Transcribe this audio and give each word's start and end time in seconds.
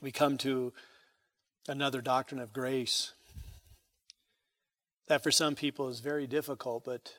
we 0.00 0.10
come 0.10 0.38
to 0.38 0.72
another 1.68 2.00
doctrine 2.00 2.40
of 2.40 2.52
grace 2.52 3.12
that 5.08 5.22
for 5.22 5.30
some 5.30 5.54
people 5.54 5.88
is 5.88 6.00
very 6.00 6.26
difficult, 6.26 6.84
but 6.84 7.12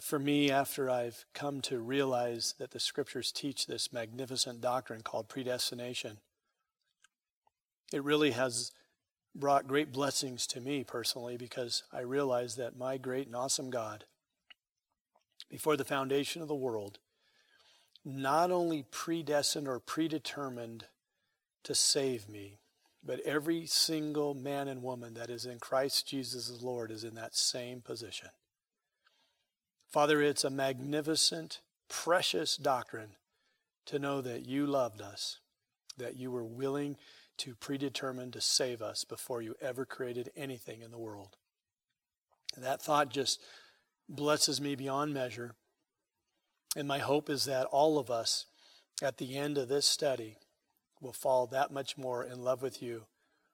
for 0.00 0.18
me, 0.18 0.50
after 0.50 0.90
I've 0.90 1.24
come 1.32 1.60
to 1.62 1.78
realize 1.78 2.54
that 2.58 2.72
the 2.72 2.80
scriptures 2.80 3.30
teach 3.30 3.66
this 3.66 3.92
magnificent 3.92 4.60
doctrine 4.60 5.02
called 5.02 5.28
predestination, 5.28 6.18
it 7.92 8.02
really 8.02 8.32
has 8.32 8.72
brought 9.34 9.68
great 9.68 9.92
blessings 9.92 10.46
to 10.48 10.60
me 10.60 10.82
personally 10.82 11.36
because 11.36 11.84
I 11.92 12.00
realize 12.00 12.56
that 12.56 12.76
my 12.76 12.96
great 12.96 13.28
and 13.28 13.36
awesome 13.36 13.70
God, 13.70 14.04
before 15.48 15.76
the 15.76 15.84
foundation 15.84 16.42
of 16.42 16.48
the 16.48 16.54
world, 16.54 16.98
not 18.04 18.50
only 18.50 18.84
predestined 18.90 19.68
or 19.68 19.78
predetermined 19.78 20.86
to 21.64 21.74
save 21.74 22.28
me, 22.28 22.58
but 23.04 23.20
every 23.20 23.66
single 23.66 24.34
man 24.34 24.68
and 24.68 24.82
woman 24.82 25.14
that 25.14 25.30
is 25.30 25.44
in 25.44 25.58
Christ 25.58 26.08
Jesus 26.08 26.50
as 26.50 26.62
Lord 26.62 26.90
is 26.90 27.04
in 27.04 27.14
that 27.14 27.34
same 27.34 27.80
position. 27.80 28.28
Father, 29.90 30.22
it's 30.22 30.44
a 30.44 30.50
magnificent, 30.50 31.60
precious 31.88 32.56
doctrine 32.56 33.16
to 33.86 33.98
know 33.98 34.20
that 34.20 34.46
you 34.46 34.66
loved 34.66 35.00
us, 35.00 35.38
that 35.96 36.16
you 36.16 36.30
were 36.30 36.44
willing 36.44 36.96
to 37.38 37.54
predetermine 37.54 38.30
to 38.32 38.40
save 38.40 38.80
us 38.80 39.04
before 39.04 39.42
you 39.42 39.54
ever 39.60 39.84
created 39.84 40.30
anything 40.36 40.82
in 40.82 40.90
the 40.90 40.98
world. 40.98 41.36
That 42.56 42.80
thought 42.80 43.10
just 43.10 43.40
blesses 44.08 44.60
me 44.60 44.74
beyond 44.74 45.12
measure. 45.12 45.54
And 46.76 46.86
my 46.86 46.98
hope 46.98 47.28
is 47.28 47.44
that 47.44 47.66
all 47.66 47.98
of 47.98 48.10
us 48.10 48.46
at 49.02 49.18
the 49.18 49.36
end 49.36 49.58
of 49.58 49.68
this 49.68 49.86
study 49.86 50.36
will 51.04 51.12
fall 51.12 51.46
that 51.46 51.70
much 51.70 51.96
more 51.96 52.24
in 52.24 52.42
love 52.42 52.62
with 52.62 52.82
you 52.82 53.04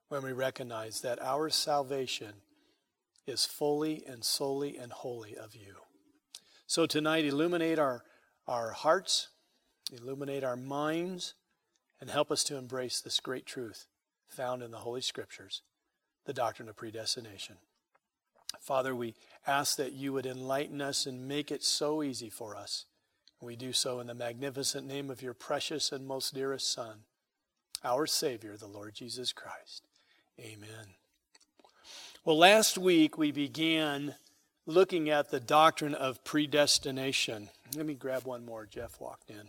when 0.09 0.23
we 0.23 0.33
recognize 0.33 1.01
that 1.01 1.21
our 1.21 1.51
salvation 1.51 2.33
is 3.27 3.45
fully 3.45 4.03
and 4.07 4.25
solely 4.25 4.77
and 4.77 4.93
wholly 4.93 5.37
of 5.37 5.55
you. 5.55 5.77
So 6.67 6.87
tonight, 6.87 7.25
illuminate 7.25 7.79
our, 7.79 8.05
our 8.47 8.71
hearts, 8.71 9.29
illuminate 9.93 10.45
our 10.45 10.57
minds, 10.57 11.35
and 12.01 12.09
help 12.09 12.31
us 12.31 12.45
to 12.45 12.57
embrace 12.57 13.01
this 13.01 13.21
great 13.21 13.45
truth 13.45 13.87
found 14.29 14.63
in 14.63 14.71
the 14.71 14.79
Holy 14.79 15.01
Scriptures, 15.01 15.63
the 16.25 16.33
doctrine 16.33 16.69
of 16.69 16.77
predestination. 16.77 17.57
Father, 18.61 18.95
we 18.95 19.15
ask 19.47 19.77
that 19.77 19.93
you 19.93 20.13
would 20.13 20.27
enlighten 20.27 20.81
us 20.81 21.07
and 21.07 21.27
make 21.27 21.51
it 21.51 21.65
so 21.65 22.03
easy 22.03 22.31
for 22.31 22.57
us. 22.57 22.87
We 23.41 23.57
do 23.57 23.73
so 23.73 24.01
in 24.01 24.07
the 24.07 24.15
magnificent 24.15 24.87
name 24.87 25.11
of 25.11 25.23
your 25.23 25.35
precious 25.35 25.93
and 25.93 26.07
most 26.07 26.35
dearest 26.35 26.73
Son, 26.73 27.01
our 27.85 28.07
Savior, 28.07 28.57
the 28.57 28.67
Lord 28.67 28.95
Jesus 28.95 29.33
Christ. 29.33 29.83
Amen. 30.39 30.95
Well, 32.25 32.39
last 32.39 32.77
week 32.77 33.17
we 33.17 33.33
began 33.33 34.15
looking 34.67 35.09
at 35.09 35.31
the 35.31 35.41
doctrine 35.41 35.95
of 35.95 36.23
predestination. 36.25 37.49
Let 37.77 37.87
me 37.87 37.95
grab 37.95 38.25
one 38.25 38.45
more. 38.45 38.67
Jeff 38.67 39.01
walked 39.01 39.31
in. 39.31 39.49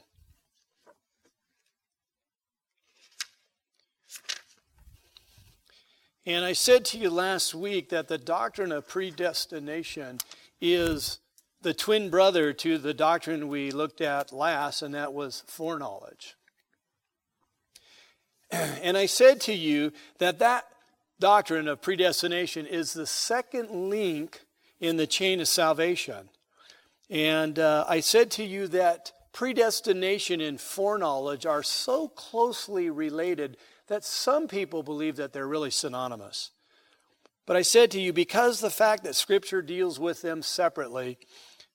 And 6.26 6.46
I 6.46 6.54
said 6.54 6.86
to 6.86 7.00
you 7.00 7.10
last 7.10 7.56
week 7.56 7.90
that 7.90 8.08
the 8.08 8.18
doctrine 8.18 8.72
of 8.72 8.88
predestination 8.88 10.20
is 10.62 11.20
the 11.62 11.74
twin 11.74 12.10
brother 12.10 12.54
to 12.54 12.78
the 12.78 12.94
doctrine 12.94 13.48
we 13.48 13.72
looked 13.72 14.02
at 14.02 14.32
last, 14.32 14.82
and 14.82 14.94
that 14.94 15.14
was 15.14 15.44
foreknowledge. 15.48 16.36
And 18.82 18.98
I 18.98 19.06
said 19.06 19.42
to 19.42 19.54
you 19.54 19.94
that 20.18 20.40
that 20.40 20.66
doctrine 21.20 21.68
of 21.68 21.82
predestination 21.82 22.66
is 22.66 22.94
the 22.94 23.06
second 23.06 23.70
link 23.70 24.42
in 24.80 24.98
the 24.98 25.08
chain 25.08 25.40
of 25.40 25.48
salvation. 25.48 26.30
And 27.10 27.60
uh, 27.60 27.86
I 27.88 28.00
said 28.00 28.32
to 28.32 28.44
you 28.44 28.68
that 28.70 29.12
predestination 29.32 30.42
and 30.42 30.60
foreknowledge 30.60 31.46
are 31.46 31.64
so 31.64 32.08
closely 32.10 32.90
related 32.90 33.58
that 33.88 34.04
some 34.04 34.48
people 34.48 34.84
believe 34.84 35.18
that 35.18 35.34
they're 35.34 35.48
really 35.48 35.72
synonymous. 35.72 36.52
But 37.46 37.56
I 37.56 37.62
said 37.62 37.92
to 37.92 38.02
you, 38.02 38.14
because 38.14 38.60
the 38.60 38.70
fact 38.70 39.04
that 39.04 39.16
Scripture 39.16 39.62
deals 39.62 40.00
with 40.00 40.22
them 40.22 40.42
separately, 40.42 41.18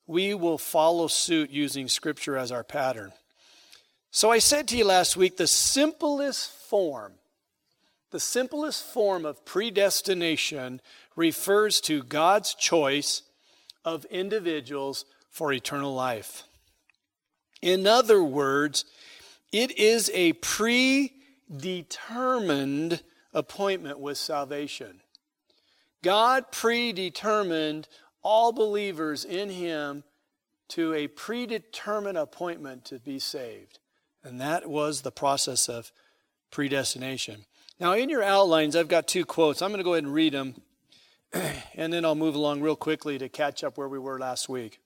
we 0.07 0.35
will 0.35 0.59
follow 0.59 1.07
suit 1.07 1.51
using 1.51 1.89
Scripture 1.89 2.37
as 2.37 2.51
our 2.51 2.65
pattern. 2.65 3.13
So 4.17 4.31
I 4.31 4.39
said 4.39 4.67
to 4.69 4.79
you 4.79 4.87
last 4.87 5.19
week 5.19 5.37
the 5.37 5.47
simplest 5.47 6.51
form, 6.51 7.13
the 8.13 8.19
simplest 8.19 8.83
form 8.83 9.27
of 9.27 9.45
predestination 9.45 10.81
refers 11.17 11.83
to 11.83 12.03
God's 12.03 12.55
choice 12.55 13.21
of 13.85 14.07
individuals 14.07 15.05
for 15.29 15.53
eternal 15.53 15.95
life. 15.95 16.45
In 17.61 17.87
other 17.87 18.23
words, 18.23 18.87
it 19.53 19.79
is 19.79 20.11
a 20.15 20.33
predetermined 20.33 23.03
appointment 23.35 23.99
with 23.99 24.17
salvation. 24.17 25.03
God 26.01 26.51
predetermined 26.51 27.87
all 28.23 28.53
believers 28.53 29.27
in 29.27 29.51
Him 29.51 30.05
to 30.69 30.95
a 30.95 31.07
predetermined 31.07 32.17
appointment 32.17 32.87
to 32.87 32.99
be 32.99 33.19
saved. 33.19 33.79
And 34.27 34.41
that 34.41 34.69
was 34.69 35.03
the 35.03 35.13
process 35.13 35.69
of 35.69 35.93
predestination. 36.51 37.45
Now, 37.79 37.93
in 37.93 38.09
your 38.09 38.25
outlines, 38.25 38.75
I've 38.75 38.89
got 38.89 39.07
two 39.07 39.25
quotes. 39.25 39.63
I'm 39.63 39.71
going 39.71 39.79
to 39.79 39.85
go 39.85 39.93
ahead 39.93 40.03
and 40.03 40.13
read 40.13 40.33
them, 40.33 40.61
and 41.77 41.93
then 41.93 42.05
I'll 42.05 42.17
move 42.17 42.35
along 42.35 42.61
real 42.61 42.75
quickly 42.75 43.19
to 43.19 43.29
catch 43.29 43.63
up 43.63 43.79
where 43.79 43.89
we 43.89 44.01
were 44.01 44.19
last 44.19 44.49
week. 44.49 44.81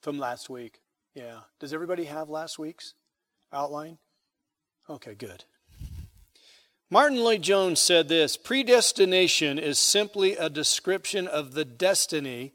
From 0.00 0.18
last 0.18 0.50
week. 0.50 0.80
Yeah. 1.14 1.40
Does 1.60 1.72
everybody 1.72 2.06
have 2.06 2.28
last 2.28 2.58
week's 2.58 2.94
outline? 3.52 3.98
Okay, 4.90 5.14
good. 5.14 5.44
Martyn 6.90 7.20
Lloyd-Jones 7.20 7.80
said 7.80 8.08
this 8.08 8.36
Predestination 8.36 9.60
is 9.60 9.78
simply 9.78 10.34
a 10.34 10.50
description 10.50 11.28
of 11.28 11.52
the 11.52 11.64
destiny 11.64 12.52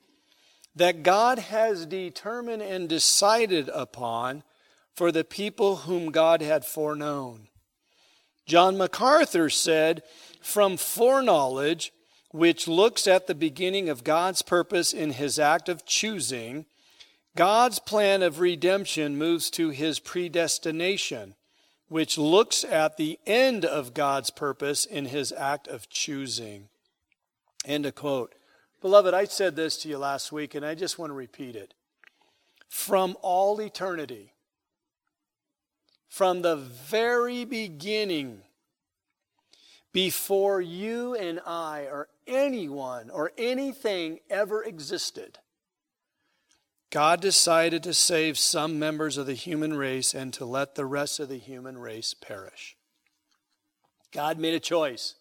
that 0.78 1.04
God 1.04 1.40
has 1.40 1.86
determined 1.86 2.62
and 2.62 2.88
decided 2.88 3.70
upon 3.70 4.44
for 4.94 5.12
the 5.12 5.24
people 5.24 5.78
whom 5.78 6.12
God 6.12 6.42
had 6.42 6.66
foreknown. 6.66 7.48
John 8.46 8.78
MacArthur 8.78 9.50
said, 9.50 10.04
From 10.42 10.78
foreknowledge, 10.78 11.92
which 12.32 12.68
looks 12.68 13.08
at 13.08 13.28
the 13.28 13.36
beginning 13.36 13.90
of 13.90 14.04
God's 14.04 14.42
purpose 14.42 14.94
in 14.94 15.12
his 15.12 15.40
act 15.40 15.68
of 15.68 15.86
choosing, 15.86 16.66
God's 17.36 17.80
plan 17.80 18.22
of 18.22 18.40
redemption 18.40 19.18
moves 19.18 19.50
to 19.52 19.70
his 19.70 20.00
predestination, 20.00 21.36
which 21.90 22.18
looks 22.18 22.64
at 22.64 22.98
the 22.98 23.20
end 23.26 23.66
of 23.66 23.94
God's 23.94 24.30
purpose 24.30 24.86
in 24.86 25.06
his 25.06 25.32
act 25.32 25.68
of 25.68 25.90
choosing. 25.90 26.70
End 27.66 27.86
of 27.86 27.96
quote. 27.96 28.34
Beloved, 28.88 29.14
I 29.14 29.26
said 29.26 29.58
this 29.58 29.76
to 29.80 29.90
you 29.90 29.98
last 29.98 30.32
week, 30.32 30.56
and 30.56 30.66
I 30.66 30.74
just 30.74 30.98
want 30.98 31.10
to 31.10 31.14
repeat 31.14 31.58
it. 31.58 31.74
From 32.70 33.18
all 33.22 33.60
eternity, 33.60 34.32
from 36.08 36.42
the 36.42 36.56
very 36.56 37.44
beginning, 37.44 38.44
before 39.92 40.62
you 40.62 41.16
and 41.16 41.42
I 41.46 41.82
or 41.92 42.08
anyone 42.26 43.10
or 43.10 43.34
anything 43.38 44.20
ever 44.30 44.64
existed, 44.64 45.40
God 46.90 47.20
decided 47.20 47.84
to 47.84 47.94
save 47.94 48.40
some 48.40 48.80
members 48.80 49.18
of 49.18 49.26
the 49.26 49.34
human 49.34 49.74
race 49.74 50.14
and 50.14 50.32
to 50.32 50.46
let 50.46 50.76
the 50.76 50.86
rest 50.86 51.20
of 51.20 51.28
the 51.28 51.40
human 51.40 51.78
race 51.78 52.14
perish. 52.14 52.78
God 54.14 54.40
made 54.40 54.54
a 54.54 54.62
choice. 54.62 55.16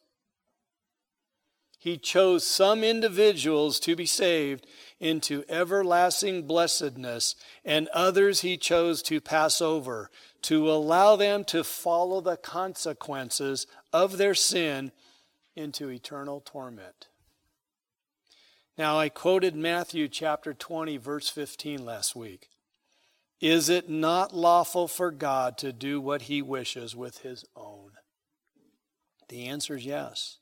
He 1.86 1.98
chose 1.98 2.44
some 2.44 2.82
individuals 2.82 3.78
to 3.78 3.94
be 3.94 4.06
saved 4.06 4.66
into 4.98 5.44
everlasting 5.48 6.44
blessedness, 6.44 7.36
and 7.64 7.86
others 7.92 8.40
he 8.40 8.56
chose 8.56 9.02
to 9.02 9.20
pass 9.20 9.62
over, 9.62 10.10
to 10.42 10.68
allow 10.68 11.14
them 11.14 11.44
to 11.44 11.62
follow 11.62 12.20
the 12.20 12.38
consequences 12.38 13.68
of 13.92 14.18
their 14.18 14.34
sin 14.34 14.90
into 15.54 15.88
eternal 15.88 16.40
torment. 16.40 17.06
Now, 18.76 18.98
I 18.98 19.08
quoted 19.08 19.54
Matthew 19.54 20.08
chapter 20.08 20.52
20, 20.52 20.96
verse 20.96 21.28
15 21.28 21.84
last 21.84 22.16
week. 22.16 22.48
Is 23.40 23.68
it 23.68 23.88
not 23.88 24.34
lawful 24.34 24.88
for 24.88 25.12
God 25.12 25.56
to 25.58 25.72
do 25.72 26.00
what 26.00 26.22
he 26.22 26.42
wishes 26.42 26.96
with 26.96 27.18
his 27.18 27.44
own? 27.54 27.92
The 29.28 29.46
answer 29.46 29.76
is 29.76 29.86
yes. 29.86 30.38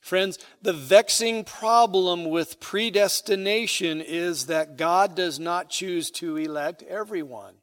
Friends, 0.00 0.38
the 0.62 0.72
vexing 0.72 1.44
problem 1.44 2.30
with 2.30 2.60
predestination 2.60 4.00
is 4.00 4.46
that 4.46 4.76
God 4.76 5.14
does 5.14 5.38
not 5.38 5.70
choose 5.70 6.10
to 6.12 6.36
elect 6.36 6.82
everyone. 6.82 7.54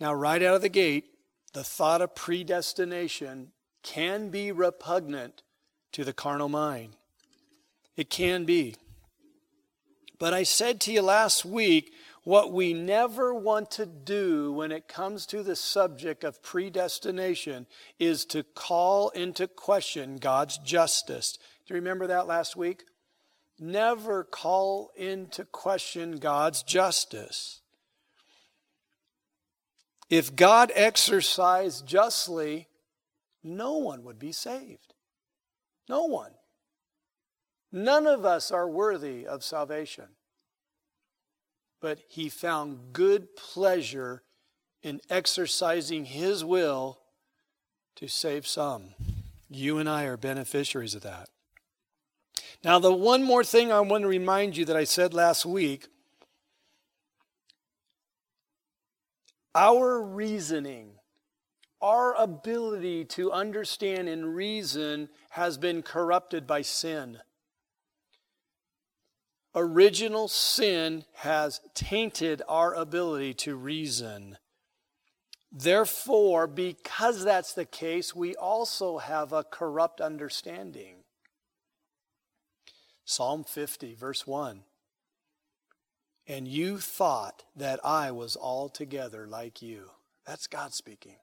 Now, 0.00 0.12
right 0.12 0.42
out 0.42 0.56
of 0.56 0.62
the 0.62 0.68
gate, 0.68 1.06
the 1.52 1.64
thought 1.64 2.02
of 2.02 2.14
predestination 2.14 3.52
can 3.82 4.28
be 4.30 4.50
repugnant 4.50 5.42
to 5.92 6.04
the 6.04 6.12
carnal 6.12 6.48
mind. 6.48 6.96
It 7.96 8.10
can 8.10 8.44
be. 8.44 8.74
But 10.18 10.34
I 10.34 10.42
said 10.42 10.80
to 10.82 10.92
you 10.92 11.02
last 11.02 11.44
week 11.44 11.92
what 12.24 12.52
we 12.52 12.72
never 12.72 13.34
want 13.34 13.70
to 13.72 13.84
do 13.84 14.50
when 14.50 14.72
it 14.72 14.88
comes 14.88 15.26
to 15.26 15.42
the 15.42 15.54
subject 15.54 16.24
of 16.24 16.42
predestination 16.42 17.66
is 17.98 18.24
to 18.24 18.42
call 18.42 19.10
into 19.10 19.46
question 19.46 20.16
God's 20.16 20.56
justice. 20.58 21.38
Do 21.66 21.74
you 21.74 21.76
remember 21.76 22.06
that 22.06 22.26
last 22.26 22.56
week? 22.56 22.84
Never 23.60 24.24
call 24.24 24.90
into 24.96 25.44
question 25.44 26.16
God's 26.16 26.62
justice. 26.62 27.60
If 30.08 30.34
God 30.34 30.72
exercised 30.74 31.86
justly, 31.86 32.68
no 33.42 33.76
one 33.76 34.02
would 34.02 34.18
be 34.18 34.32
saved. 34.32 34.94
No 35.90 36.04
one. 36.04 36.32
None 37.70 38.06
of 38.06 38.24
us 38.24 38.50
are 38.50 38.68
worthy 38.68 39.26
of 39.26 39.44
salvation 39.44 40.06
but 41.84 41.98
he 42.08 42.30
found 42.30 42.94
good 42.94 43.36
pleasure 43.36 44.22
in 44.82 45.02
exercising 45.10 46.06
his 46.06 46.42
will 46.42 46.98
to 47.94 48.08
save 48.08 48.46
some. 48.46 48.94
You 49.50 49.76
and 49.76 49.86
I 49.86 50.04
are 50.04 50.16
beneficiaries 50.16 50.94
of 50.94 51.02
that. 51.02 51.28
Now, 52.64 52.78
the 52.78 52.90
one 52.90 53.22
more 53.22 53.44
thing 53.44 53.70
I 53.70 53.80
want 53.80 54.00
to 54.00 54.08
remind 54.08 54.56
you 54.56 54.64
that 54.64 54.76
I 54.78 54.84
said 54.84 55.12
last 55.12 55.44
week 55.44 55.88
our 59.54 60.00
reasoning, 60.00 60.92
our 61.82 62.14
ability 62.14 63.04
to 63.04 63.30
understand 63.30 64.08
and 64.08 64.34
reason 64.34 65.10
has 65.28 65.58
been 65.58 65.82
corrupted 65.82 66.46
by 66.46 66.62
sin 66.62 67.18
original 69.54 70.28
sin 70.28 71.04
has 71.14 71.60
tainted 71.74 72.42
our 72.48 72.74
ability 72.74 73.34
to 73.34 73.56
reason. 73.56 74.38
Therefore, 75.52 76.46
because 76.46 77.24
that's 77.24 77.52
the 77.52 77.64
case, 77.64 78.14
we 78.14 78.34
also 78.34 78.98
have 78.98 79.32
a 79.32 79.44
corrupt 79.44 80.00
understanding. 80.00 81.04
Psalm 83.04 83.44
50, 83.44 83.94
verse 83.94 84.26
1. 84.26 84.62
And 86.26 86.48
you 86.48 86.78
thought 86.78 87.44
that 87.54 87.78
I 87.84 88.10
was 88.10 88.36
altogether 88.36 89.26
like 89.26 89.60
you. 89.62 89.90
That's 90.26 90.46
God 90.46 90.72
speaking. 90.72 91.16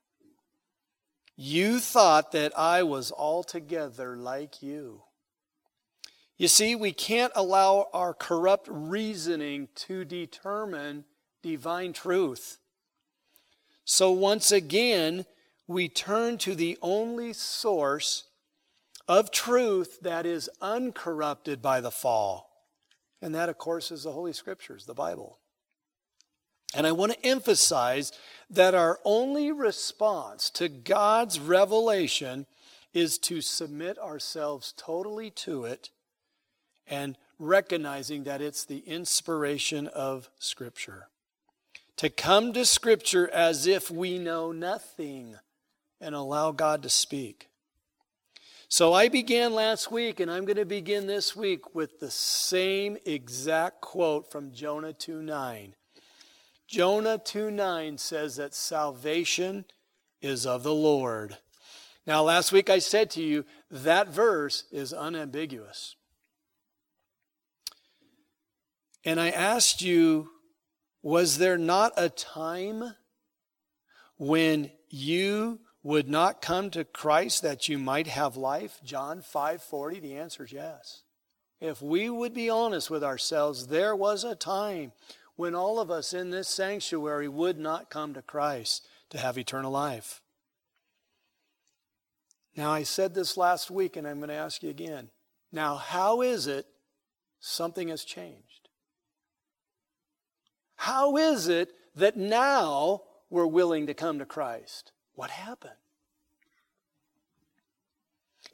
You 1.36 1.80
thought 1.80 2.32
that 2.34 2.58
I 2.58 2.84
was 2.84 3.12
altogether 3.12 4.16
like 4.16 4.62
you. 4.62 5.02
You 6.42 6.48
see, 6.48 6.74
we 6.74 6.92
can't 6.92 7.32
allow 7.36 7.88
our 7.94 8.16
corrupt 8.16 8.68
reasoning 8.68 9.68
to 9.76 10.04
determine 10.04 11.06
divine 11.44 11.94
truth. 11.94 12.58
So 13.86 14.10
once 14.10 14.52
again, 14.52 15.28
we 15.68 15.88
turn 15.88 16.40
to 16.40 16.56
the 16.56 16.80
only 16.82 17.34
source 17.34 18.24
of 19.08 19.30
truth 19.30 20.00
that 20.02 20.26
is 20.26 20.50
uncorrupted 20.60 21.62
by 21.62 21.80
the 21.80 21.92
fall. 21.92 22.50
And 23.22 23.36
that, 23.36 23.48
of 23.48 23.60
course, 23.60 23.92
is 23.92 24.02
the 24.02 24.12
Holy 24.12 24.34
Scriptures, 24.34 24.88
the 24.88 24.96
Bible. 24.96 25.38
And 26.74 26.88
I 26.88 26.92
want 26.92 27.12
to 27.12 27.24
emphasize 27.24 28.12
that 28.50 28.74
our 28.74 29.00
only 29.06 29.52
response 29.52 30.50
to 30.56 30.70
God's 30.70 31.40
revelation 31.40 32.48
is 32.96 33.20
to 33.20 33.42
submit 33.42 34.00
ourselves 34.00 34.74
totally 34.76 35.30
to 35.30 35.66
it 35.66 35.92
and 36.88 37.18
recognizing 37.40 38.24
that 38.24 38.42
it's 38.42 38.66
the 38.66 38.80
inspiration 38.80 39.88
of 39.88 40.30
Scripture. 40.40 41.08
To 41.98 42.10
come 42.10 42.54
to 42.54 42.66
Scripture 42.66 43.30
as 43.30 43.68
if 43.68 43.92
we 43.92 44.18
know 44.18 44.52
nothing 44.52 45.36
and 46.00 46.16
allow 46.16 46.52
God 46.52 46.84
to 46.84 46.90
speak. 46.90 47.48
So 48.68 48.94
I 48.94 49.10
began 49.10 49.54
last 49.54 49.92
week, 49.92 50.22
and 50.22 50.32
I'm 50.32 50.46
going 50.46 50.56
to 50.56 50.66
begin 50.66 51.06
this 51.06 51.36
week 51.36 51.76
with 51.76 52.00
the 52.00 52.10
same 52.10 52.98
exact 53.06 53.82
quote 53.82 54.32
from 54.32 54.54
Jonah 54.54 54.94
2 54.94 55.22
9. 55.22 55.76
Jonah 56.68 57.18
2 57.18 57.52
9 57.52 57.98
says 57.98 58.38
that 58.38 58.54
salvation 58.54 59.66
is 60.22 60.46
of 60.46 60.64
the 60.64 60.74
Lord. 60.74 61.38
Now, 62.08 62.24
last 62.24 62.54
week 62.54 62.70
I 62.70 62.80
said 62.80 63.10
to 63.12 63.22
you 63.22 63.46
that 63.70 64.08
verse 64.08 64.64
is 64.72 64.94
unambiguous. 64.94 65.98
And 69.04 69.20
I 69.20 69.30
asked 69.30 69.82
you, 69.82 70.30
was 71.02 71.38
there 71.38 71.58
not 71.58 71.94
a 71.98 72.10
time 72.10 72.96
when 74.18 74.72
you 74.90 75.60
would 75.84 76.08
not 76.08 76.42
come 76.42 76.70
to 76.70 76.84
Christ 76.84 77.42
that 77.42 77.68
you 77.68 77.80
might 77.80 78.08
have 78.08 78.38
life? 78.38 78.80
John 78.84 79.22
5:40, 79.22 80.00
the 80.00 80.16
answer 80.16 80.44
is 80.44 80.52
yes. 80.52 81.04
If 81.60 81.82
we 81.82 82.10
would 82.10 82.34
be 82.34 82.50
honest 82.50 82.90
with 82.90 83.04
ourselves, 83.04 83.68
there 83.68 83.96
was 83.96 84.24
a 84.24 84.36
time 84.36 84.94
when 85.36 85.56
all 85.56 85.80
of 85.80 85.90
us 85.90 86.14
in 86.14 86.30
this 86.30 86.48
sanctuary 86.48 87.28
would 87.28 87.58
not 87.58 87.90
come 87.90 88.14
to 88.14 88.22
Christ 88.22 88.86
to 89.10 89.18
have 89.18 89.38
eternal 89.38 89.72
life. 89.72 90.22
Now, 92.56 92.72
I 92.72 92.84
said 92.84 93.14
this 93.14 93.38
last 93.38 93.72
week, 93.72 93.96
and 93.96 94.08
I'm 94.08 94.18
going 94.18 94.30
to 94.30 94.36
ask 94.36 94.62
you 94.62 94.70
again. 94.70 95.10
Now, 95.52 95.76
how 95.76 96.22
is 96.22 96.48
it 96.48 96.66
something 97.40 97.88
has 97.88 98.04
changed? 98.04 98.51
How 100.82 101.16
is 101.18 101.48
it 101.48 101.76
that 101.96 102.18
now 102.18 103.04
we're 103.30 103.46
willing 103.46 103.86
to 103.86 103.94
come 103.94 104.18
to 104.18 104.26
Christ? 104.26 104.92
What 105.14 105.30
happened? 105.30 105.76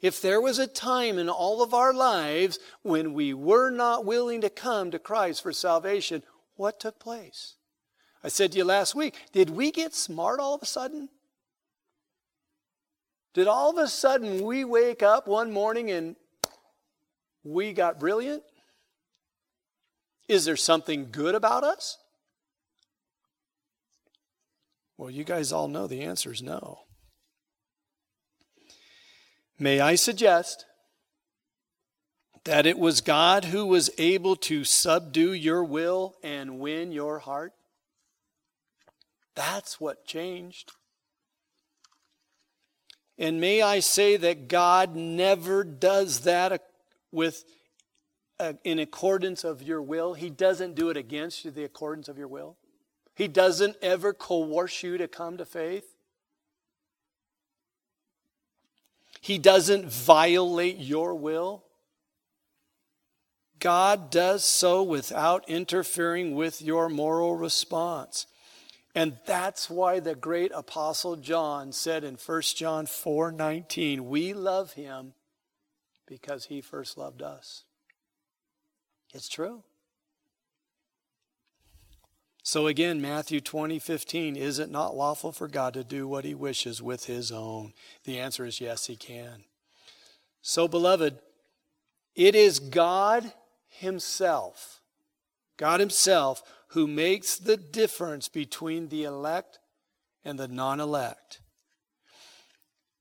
If 0.02 0.20
there 0.20 0.38
was 0.38 0.58
a 0.58 0.66
time 0.66 1.16
in 1.16 1.30
all 1.30 1.62
of 1.62 1.72
our 1.72 1.94
lives 1.94 2.58
when 2.82 3.14
we 3.14 3.32
were 3.32 3.70
not 3.70 4.04
willing 4.04 4.42
to 4.42 4.50
come 4.50 4.90
to 4.90 4.98
Christ 4.98 5.42
for 5.42 5.54
salvation, 5.54 6.22
what 6.56 6.78
took 6.78 6.98
place? 6.98 7.54
I 8.22 8.28
said 8.28 8.52
to 8.52 8.58
you 8.58 8.64
last 8.64 8.94
week, 8.94 9.14
did 9.32 9.48
we 9.48 9.70
get 9.70 9.94
smart 9.94 10.38
all 10.38 10.54
of 10.54 10.60
a 10.60 10.66
sudden? 10.66 11.08
Did 13.32 13.48
all 13.48 13.70
of 13.70 13.78
a 13.78 13.88
sudden 13.88 14.44
we 14.44 14.66
wake 14.66 15.02
up 15.02 15.28
one 15.28 15.50
morning 15.50 15.90
and 15.90 16.14
we 17.42 17.72
got 17.72 17.98
brilliant? 17.98 18.42
Is 20.28 20.44
there 20.44 20.56
something 20.56 21.08
good 21.10 21.34
about 21.34 21.64
us? 21.64 21.96
Well, 24.98 25.10
you 25.10 25.22
guys 25.22 25.52
all 25.52 25.68
know 25.68 25.86
the 25.86 26.02
answer 26.02 26.32
is 26.32 26.42
no. 26.42 26.80
May 29.56 29.78
I 29.78 29.94
suggest 29.94 30.66
that 32.44 32.66
it 32.66 32.78
was 32.78 33.00
God 33.00 33.46
who 33.46 33.64
was 33.64 33.90
able 33.96 34.34
to 34.36 34.64
subdue 34.64 35.32
your 35.32 35.62
will 35.62 36.16
and 36.24 36.58
win 36.58 36.90
your 36.90 37.20
heart? 37.20 37.52
That's 39.36 39.80
what 39.80 40.04
changed. 40.04 40.72
And 43.16 43.40
may 43.40 43.62
I 43.62 43.78
say 43.78 44.16
that 44.16 44.48
God 44.48 44.96
never 44.96 45.62
does 45.62 46.20
that 46.20 46.62
with 47.12 47.44
uh, 48.40 48.54
in 48.64 48.80
accordance 48.80 49.44
of 49.44 49.62
your 49.62 49.82
will. 49.82 50.14
He 50.14 50.30
doesn't 50.30 50.74
do 50.74 50.90
it 50.90 50.96
against 50.96 51.54
the 51.54 51.64
accordance 51.64 52.08
of 52.08 52.18
your 52.18 52.28
will. 52.28 52.56
He 53.18 53.26
doesn't 53.26 53.76
ever 53.82 54.14
coerce 54.14 54.84
you 54.84 54.96
to 54.96 55.08
come 55.08 55.38
to 55.38 55.44
faith. 55.44 55.96
He 59.20 59.38
doesn't 59.38 59.86
violate 59.86 60.76
your 60.76 61.16
will. 61.16 61.64
God 63.58 64.12
does 64.12 64.44
so 64.44 64.84
without 64.84 65.48
interfering 65.48 66.36
with 66.36 66.62
your 66.62 66.88
moral 66.88 67.34
response. 67.34 68.26
And 68.94 69.18
that's 69.26 69.68
why 69.68 69.98
the 69.98 70.14
great 70.14 70.52
apostle 70.54 71.16
John 71.16 71.72
said 71.72 72.04
in 72.04 72.16
1 72.16 72.56
John 72.56 72.86
4:19, 72.86 74.08
"We 74.08 74.32
love 74.32 74.74
him 74.74 75.14
because 76.06 76.44
he 76.44 76.60
first 76.60 76.96
loved 76.96 77.22
us." 77.22 77.64
It's 79.12 79.28
true. 79.28 79.64
So 82.42 82.66
again, 82.66 83.00
Matthew 83.00 83.40
20, 83.40 83.78
15, 83.78 84.36
is 84.36 84.58
it 84.58 84.70
not 84.70 84.96
lawful 84.96 85.32
for 85.32 85.48
God 85.48 85.74
to 85.74 85.84
do 85.84 86.08
what 86.08 86.24
he 86.24 86.34
wishes 86.34 86.80
with 86.80 87.04
his 87.04 87.30
own? 87.30 87.74
The 88.04 88.18
answer 88.18 88.46
is 88.46 88.60
yes, 88.60 88.86
he 88.86 88.96
can. 88.96 89.44
So, 90.40 90.66
beloved, 90.66 91.18
it 92.14 92.34
is 92.34 92.58
God 92.58 93.32
himself, 93.68 94.80
God 95.56 95.80
himself, 95.80 96.42
who 96.68 96.86
makes 96.86 97.36
the 97.36 97.56
difference 97.56 98.28
between 98.28 98.88
the 98.88 99.04
elect 99.04 99.58
and 100.24 100.38
the 100.38 100.48
non 100.48 100.80
elect. 100.80 101.40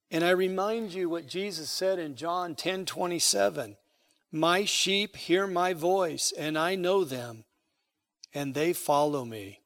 And 0.09 0.23
I 0.23 0.29
remind 0.29 0.93
you 0.93 1.09
what 1.09 1.27
Jesus 1.27 1.69
said 1.69 1.99
in 1.99 2.15
John 2.15 2.55
10 2.55 2.85
27 2.85 3.77
My 4.31 4.65
sheep 4.65 5.15
hear 5.15 5.47
my 5.47 5.73
voice, 5.73 6.33
and 6.37 6.57
I 6.57 6.75
know 6.75 7.03
them 7.03 7.43
and 8.33 8.53
they 8.53 8.73
follow 8.73 9.25
me. 9.25 9.61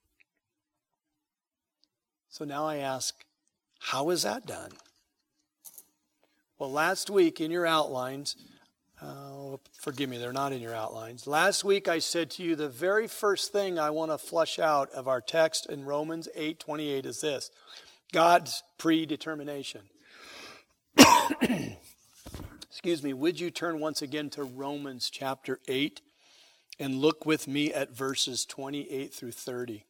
So 2.29 2.45
now 2.45 2.65
I 2.65 2.77
ask, 2.77 3.25
how 3.79 4.09
is 4.09 4.23
that 4.23 4.45
done? 4.45 4.71
Well, 6.57 6.71
last 6.71 7.09
week 7.09 7.41
in 7.41 7.51
your 7.51 7.65
outlines, 7.65 8.35
uh, 9.01 9.57
forgive 9.79 10.09
me, 10.09 10.17
they're 10.17 10.31
not 10.31 10.53
in 10.53 10.61
your 10.61 10.75
outlines. 10.75 11.25
Last 11.25 11.63
week 11.63 11.87
I 11.87 11.99
said 11.99 12.29
to 12.31 12.43
you 12.43 12.55
the 12.55 12.69
very 12.69 13.07
first 13.07 13.51
thing 13.51 13.79
I 13.79 13.89
want 13.89 14.11
to 14.11 14.17
flush 14.17 14.59
out 14.59 14.91
of 14.91 15.07
our 15.07 15.21
text 15.21 15.65
in 15.65 15.85
Romans 15.85 16.29
8 16.35 16.59
28 16.59 17.05
is 17.05 17.21
this 17.21 17.49
God's 18.13 18.61
predetermination. 18.77 19.81
Excuse 22.69 23.03
me, 23.03 23.13
would 23.13 23.39
you 23.39 23.49
turn 23.49 23.79
once 23.79 24.01
again 24.01 24.29
to 24.31 24.43
Romans 24.43 25.09
chapter 25.09 25.59
8? 25.67 26.01
And 26.81 26.95
look 26.95 27.27
with 27.27 27.47
me 27.47 27.71
at 27.71 27.95
verses 27.95 28.43
28 28.43 29.13
through 29.13 29.31
30. 29.31 29.85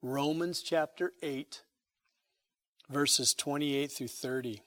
Romans 0.00 0.62
chapter 0.62 1.12
8, 1.20 1.62
verses 2.88 3.34
28 3.34 3.90
through 3.90 4.06
30. 4.06 4.62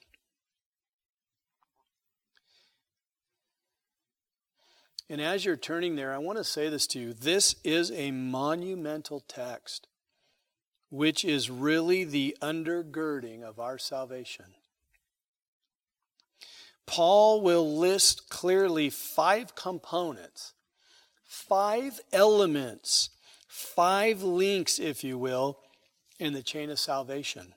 And 5.08 5.22
as 5.22 5.46
you're 5.46 5.56
turning 5.56 5.96
there, 5.96 6.12
I 6.12 6.18
want 6.18 6.36
to 6.36 6.44
say 6.44 6.68
this 6.68 6.86
to 6.88 6.98
you. 6.98 7.14
This 7.14 7.56
is 7.64 7.90
a 7.90 8.10
monumental 8.10 9.20
text, 9.20 9.86
which 10.90 11.24
is 11.24 11.48
really 11.48 12.04
the 12.04 12.36
undergirding 12.42 13.42
of 13.42 13.58
our 13.58 13.78
salvation. 13.78 14.56
Paul 16.86 17.42
will 17.42 17.76
list 17.76 18.28
clearly 18.28 18.90
five 18.90 19.54
components, 19.54 20.52
five 21.24 22.00
elements, 22.12 23.10
five 23.48 24.22
links, 24.22 24.78
if 24.78 25.02
you 25.02 25.18
will, 25.18 25.58
in 26.18 26.32
the 26.32 26.42
chain 26.42 26.70
of 26.70 26.78
salvation. 26.78 27.54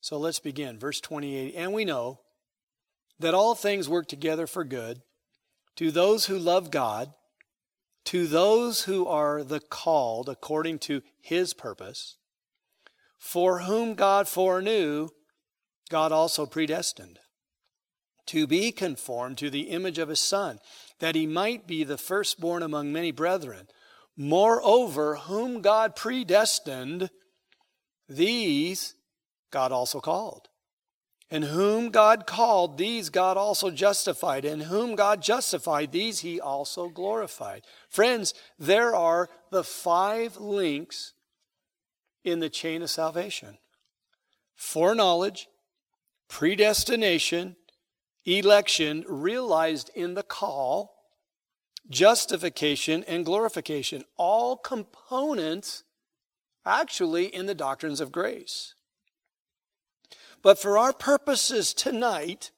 So 0.00 0.18
let's 0.18 0.40
begin. 0.40 0.78
Verse 0.78 1.00
28 1.00 1.54
And 1.54 1.72
we 1.72 1.84
know 1.84 2.20
that 3.20 3.34
all 3.34 3.54
things 3.54 3.88
work 3.88 4.08
together 4.08 4.46
for 4.46 4.64
good 4.64 5.00
to 5.76 5.90
those 5.90 6.26
who 6.26 6.38
love 6.38 6.70
God, 6.70 7.14
to 8.06 8.26
those 8.26 8.84
who 8.84 9.06
are 9.06 9.42
the 9.42 9.60
called 9.60 10.28
according 10.28 10.80
to 10.80 11.02
his 11.20 11.54
purpose, 11.54 12.16
for 13.18 13.60
whom 13.60 13.94
God 13.94 14.28
foreknew, 14.28 15.08
God 15.88 16.12
also 16.12 16.46
predestined 16.46 17.18
to 18.26 18.46
be 18.46 18.72
conformed 18.72 19.38
to 19.38 19.50
the 19.50 19.70
image 19.70 19.98
of 19.98 20.08
his 20.08 20.20
Son, 20.20 20.58
that 21.00 21.14
he 21.14 21.26
might 21.26 21.66
be 21.66 21.84
the 21.84 21.98
firstborn 21.98 22.62
among 22.62 22.92
many 22.92 23.10
brethren. 23.10 23.68
Moreover, 24.16 25.16
whom 25.16 25.60
God 25.60 25.96
predestined, 25.96 27.10
these 28.08 28.94
God 29.50 29.72
also 29.72 30.00
called. 30.00 30.48
And 31.30 31.44
whom 31.44 31.90
God 31.90 32.26
called, 32.26 32.78
these 32.78 33.10
God 33.10 33.36
also 33.36 33.70
justified. 33.70 34.44
And 34.44 34.62
whom 34.62 34.94
God 34.94 35.22
justified, 35.22 35.90
these 35.90 36.20
he 36.20 36.40
also 36.40 36.88
glorified. 36.88 37.62
Friends, 37.88 38.34
there 38.58 38.94
are 38.94 39.28
the 39.50 39.64
five 39.64 40.36
links 40.36 41.14
in 42.22 42.40
the 42.40 42.50
chain 42.50 42.82
of 42.82 42.90
salvation 42.90 43.58
foreknowledge, 44.54 45.48
predestination, 46.28 47.56
election 48.24 49.04
realized 49.08 49.90
in 49.94 50.14
the 50.14 50.22
call, 50.22 50.94
justification, 51.88 53.04
and 53.04 53.24
glorification, 53.24 54.04
all 54.16 54.56
components 54.56 55.84
actually 56.64 57.26
in 57.26 57.46
the 57.46 57.54
doctrines 57.54 58.00
of 58.00 58.12
grace. 58.12 58.74
But 60.42 60.58
for 60.58 60.78
our 60.78 60.92
purposes 60.92 61.72
tonight, 61.72 62.50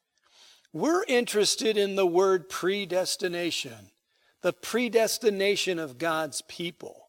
we're 0.72 1.04
interested 1.04 1.76
in 1.76 1.96
the 1.96 2.06
word 2.06 2.48
predestination, 2.48 3.90
the 4.42 4.52
predestination 4.52 5.78
of 5.78 5.98
God's 5.98 6.42
people. 6.42 7.08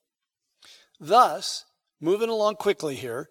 Thus, 0.99 1.65
moving 1.99 2.29
along 2.29 2.55
quickly 2.55 2.95
here, 2.95 3.29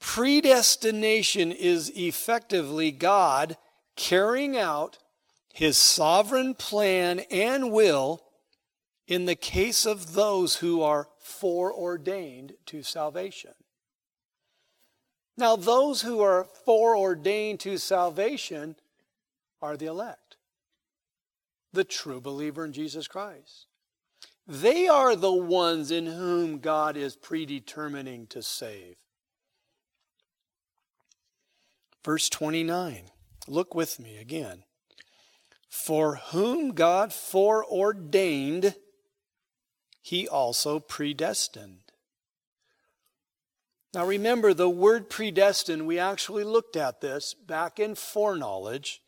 predestination 0.00 1.52
is 1.52 1.92
effectively 1.94 2.90
God 2.90 3.56
carrying 3.98 4.56
out 4.56 4.96
his 5.52 5.76
sovereign 5.76 6.54
plan 6.54 7.18
and 7.30 7.72
will 7.72 8.22
in 9.08 9.26
the 9.26 9.34
case 9.34 9.84
of 9.84 10.14
those 10.14 10.56
who 10.56 10.80
are 10.80 11.08
foreordained 11.18 12.52
to 12.64 12.82
salvation. 12.82 13.50
Now, 15.36 15.56
those 15.56 16.02
who 16.02 16.20
are 16.20 16.46
foreordained 16.64 17.60
to 17.60 17.76
salvation 17.76 18.76
are 19.60 19.76
the 19.76 19.86
elect, 19.86 20.36
the 21.72 21.84
true 21.84 22.20
believer 22.20 22.64
in 22.64 22.72
Jesus 22.72 23.08
Christ. 23.08 23.66
They 24.46 24.86
are 24.86 25.16
the 25.16 25.32
ones 25.32 25.90
in 25.90 26.06
whom 26.06 26.58
God 26.60 26.96
is 26.96 27.16
predetermining 27.16 28.28
to 28.28 28.42
save. 28.42 28.96
Verse 32.04 32.28
29. 32.28 33.10
Look 33.48 33.74
with 33.74 33.98
me 33.98 34.18
again. 34.18 34.64
For 35.70 36.16
whom 36.16 36.72
God 36.72 37.12
foreordained, 37.12 38.74
he 40.02 40.28
also 40.28 40.78
predestined. 40.78 41.80
Now 43.94 44.04
remember, 44.04 44.52
the 44.52 44.68
word 44.68 45.08
predestined, 45.08 45.86
we 45.86 45.98
actually 45.98 46.44
looked 46.44 46.76
at 46.76 47.00
this 47.00 47.34
back 47.34 47.80
in 47.80 47.94
foreknowledge. 47.94 49.00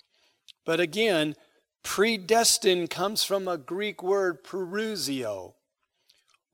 But 0.65 0.81
again, 0.81 1.37
predestined 1.83 2.89
comes 2.89 3.23
from 3.23 3.47
a 3.47 3.59
Greek 3.59 4.03
word, 4.03 4.43
perusio, 4.43 5.55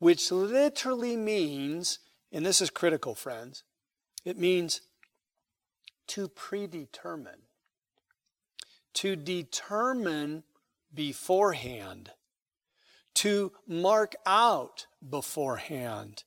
which 0.01 0.33
literally 0.33 1.17
means, 1.17 2.01
and 2.33 2.45
this 2.45 2.61
is 2.61 2.71
critical, 2.71 3.15
friends, 3.15 3.63
it 4.25 4.37
means 4.37 4.81
to 6.09 6.29
predetermine 6.29 7.46
to 8.97 9.15
determine 9.15 10.43
beforehand, 10.93 12.11
to 13.15 13.53
mark 13.69 14.17
out 14.25 14.87
beforehand, 15.07 16.25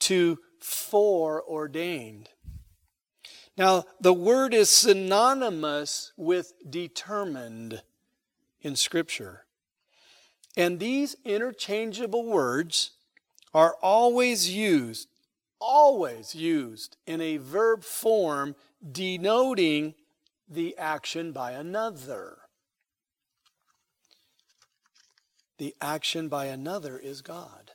to 0.00 0.38
foreordained. 0.60 2.28
Now, 3.56 3.84
the 4.00 4.12
word 4.12 4.52
is 4.52 4.68
synonymous 4.68 6.12
with 6.16 6.52
determined 6.68 7.82
in 8.60 8.76
Scripture. 8.76 9.46
And 10.56 10.78
these 10.78 11.16
interchangeable 11.24 12.24
words 12.24 12.90
are 13.54 13.76
always 13.82 14.50
used, 14.50 15.08
always 15.58 16.34
used 16.34 16.98
in 17.06 17.22
a 17.22 17.38
verb 17.38 17.82
form 17.82 18.56
denoting 18.92 19.94
the 20.48 20.76
action 20.76 21.32
by 21.32 21.52
another. 21.52 22.38
The 25.58 25.74
action 25.80 26.28
by 26.28 26.46
another 26.46 26.98
is 26.98 27.22
God. 27.22 27.72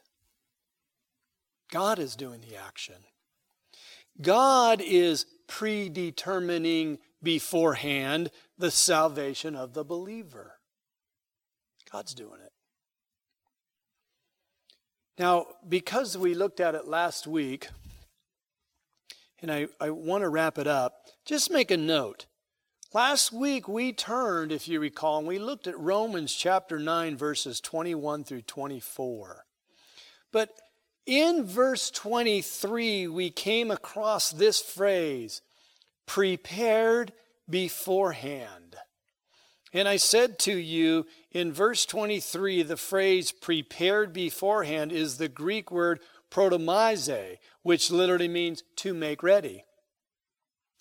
God 1.71 1.99
is 1.99 2.15
doing 2.15 2.41
the 2.41 2.55
action. 2.55 2.95
God 4.21 4.81
is 4.81 5.25
predetermining 5.47 6.99
beforehand 7.23 8.31
the 8.57 8.71
salvation 8.71 9.55
of 9.55 9.73
the 9.73 9.83
believer. 9.83 10.59
God's 11.91 12.13
doing 12.13 12.41
it. 12.43 12.51
Now, 15.17 15.47
because 15.67 16.17
we 16.17 16.33
looked 16.33 16.59
at 16.59 16.75
it 16.75 16.87
last 16.87 17.27
week, 17.27 17.67
and 19.41 19.51
I, 19.51 19.67
I 19.79 19.89
want 19.89 20.23
to 20.23 20.29
wrap 20.29 20.57
it 20.57 20.67
up, 20.67 21.07
just 21.25 21.51
make 21.51 21.71
a 21.71 21.77
note. 21.77 22.25
Last 22.91 23.31
week 23.31 23.67
we 23.67 23.93
turned, 23.93 24.51
if 24.51 24.67
you 24.67 24.79
recall, 24.79 25.19
and 25.19 25.27
we 25.27 25.37
looked 25.37 25.67
at 25.67 25.77
Romans 25.79 26.33
chapter 26.33 26.79
9, 26.79 27.15
verses 27.17 27.61
21 27.61 28.23
through 28.23 28.41
24. 28.41 29.45
But 30.31 30.49
in 31.05 31.45
verse 31.45 31.91
23, 31.91 33.05
we 33.05 33.29
came 33.29 33.69
across 33.69 34.31
this 34.31 34.59
phrase 34.59 35.43
prepared 36.07 37.13
beforehand. 37.47 38.75
And 39.71 39.87
I 39.87 39.97
said 39.97 40.39
to 40.39 40.57
you 40.57 41.05
in 41.31 41.53
verse 41.53 41.85
23, 41.85 42.63
the 42.63 42.75
phrase 42.75 43.31
prepared 43.31 44.13
beforehand 44.13 44.91
is 44.91 45.17
the 45.17 45.29
Greek 45.29 45.69
word 45.69 45.99
protomize, 46.31 47.37
which 47.61 47.91
literally 47.91 48.27
means 48.27 48.63
to 48.77 48.95
make 48.95 49.21
ready. 49.21 49.63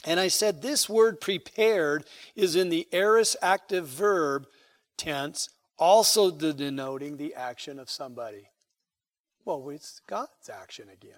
And 0.05 0.21
I 0.21 0.29
said 0.29 0.63
this 0.63 0.89
word 0.89 1.21
prepared 1.21 2.05
is 2.37 2.55
in 2.57 2.69
the 2.69 2.87
aorist 2.93 3.37
active 3.43 3.87
verb 3.87 4.47
tense, 4.97 5.49
also 5.79 6.31
denoting 6.31 7.17
the 7.17 7.35
action 7.35 7.79
of 7.79 7.91
somebody. 7.91 8.51
Well, 9.45 9.71
it's 9.71 10.01
God's 10.07 10.51
action 10.53 10.89
again. 10.93 11.15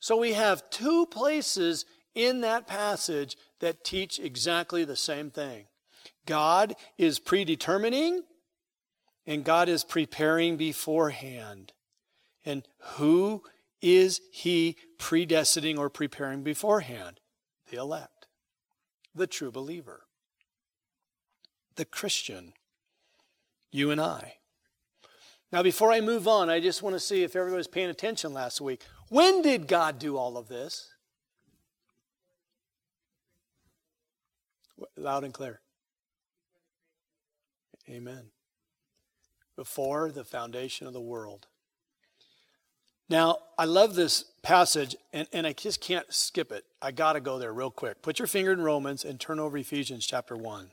So 0.00 0.16
we 0.16 0.32
have 0.32 0.68
two 0.70 1.06
places 1.06 1.84
in 2.14 2.40
that 2.40 2.66
passage 2.66 3.36
that 3.60 3.84
teach 3.84 4.18
exactly 4.18 4.84
the 4.84 4.96
same 4.96 5.30
thing. 5.30 5.66
God 6.26 6.74
is 6.98 7.18
predetermining 7.18 8.22
and 9.26 9.44
God 9.44 9.68
is 9.68 9.84
preparing 9.84 10.56
beforehand. 10.56 11.72
And 12.44 12.66
who 12.96 13.42
is 13.82 14.20
he 14.32 14.76
predestining 14.98 15.78
or 15.78 15.90
preparing 15.90 16.42
beforehand? 16.42 17.20
The 17.70 17.76
elect, 17.76 18.26
the 19.14 19.28
true 19.28 19.52
believer, 19.52 20.02
the 21.76 21.84
Christian, 21.84 22.52
you 23.70 23.90
and 23.92 24.00
I. 24.00 24.34
Now, 25.52 25.62
before 25.62 25.92
I 25.92 26.00
move 26.00 26.28
on, 26.28 26.50
I 26.50 26.60
just 26.60 26.82
want 26.82 26.94
to 26.94 27.00
see 27.00 27.22
if 27.22 27.34
everybody 27.36 27.58
was 27.58 27.68
paying 27.68 27.90
attention 27.90 28.32
last 28.32 28.60
week. 28.60 28.82
When 29.08 29.42
did 29.42 29.68
God 29.68 29.98
do 29.98 30.16
all 30.16 30.36
of 30.36 30.48
this? 30.48 30.90
Loud 34.96 35.24
and 35.24 35.34
clear. 35.34 35.60
Amen. 37.88 38.30
Before 39.56 40.10
the 40.10 40.24
foundation 40.24 40.86
of 40.86 40.92
the 40.92 41.00
world. 41.00 41.46
Now, 43.10 43.38
I 43.58 43.64
love 43.64 43.96
this 43.96 44.24
passage, 44.40 44.94
and, 45.12 45.26
and 45.32 45.44
I 45.44 45.52
just 45.52 45.80
can't 45.80 46.06
skip 46.14 46.52
it. 46.52 46.64
I 46.80 46.92
got 46.92 47.14
to 47.14 47.20
go 47.20 47.40
there 47.40 47.52
real 47.52 47.72
quick. 47.72 48.02
Put 48.02 48.20
your 48.20 48.28
finger 48.28 48.52
in 48.52 48.60
Romans 48.60 49.04
and 49.04 49.18
turn 49.18 49.40
over 49.40 49.58
Ephesians 49.58 50.06
chapter 50.06 50.36
1. 50.36 50.70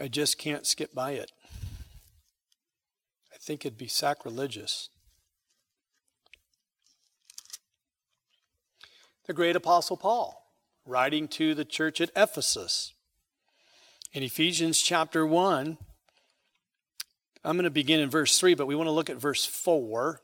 I 0.00 0.08
just 0.08 0.38
can't 0.38 0.66
skip 0.66 0.92
by 0.92 1.12
it. 1.12 1.30
I 3.32 3.36
think 3.40 3.64
it'd 3.64 3.78
be 3.78 3.86
sacrilegious. 3.86 4.88
The 9.28 9.34
great 9.34 9.54
apostle 9.54 9.96
Paul, 9.96 10.52
writing 10.84 11.28
to 11.28 11.54
the 11.54 11.64
church 11.64 12.00
at 12.00 12.10
Ephesus, 12.16 12.94
in 14.12 14.22
Ephesians 14.22 14.80
chapter 14.80 15.26
1, 15.26 15.78
I'm 17.44 17.56
going 17.56 17.64
to 17.64 17.70
begin 17.70 18.00
in 18.00 18.10
verse 18.10 18.38
3, 18.38 18.54
but 18.54 18.66
we 18.66 18.74
want 18.74 18.88
to 18.88 18.92
look 18.92 19.10
at 19.10 19.16
verse 19.16 19.46
4. 19.46 20.20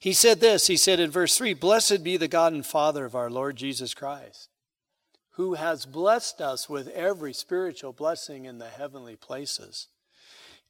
He 0.00 0.12
said 0.12 0.40
this 0.40 0.66
He 0.66 0.76
said 0.76 1.00
in 1.00 1.10
verse 1.10 1.36
3 1.36 1.54
Blessed 1.54 2.04
be 2.04 2.16
the 2.16 2.28
God 2.28 2.52
and 2.52 2.66
Father 2.66 3.04
of 3.04 3.14
our 3.14 3.30
Lord 3.30 3.56
Jesus 3.56 3.94
Christ, 3.94 4.48
who 5.32 5.54
has 5.54 5.86
blessed 5.86 6.40
us 6.40 6.68
with 6.68 6.88
every 6.88 7.32
spiritual 7.32 7.92
blessing 7.92 8.44
in 8.44 8.58
the 8.58 8.68
heavenly 8.68 9.16
places 9.16 9.88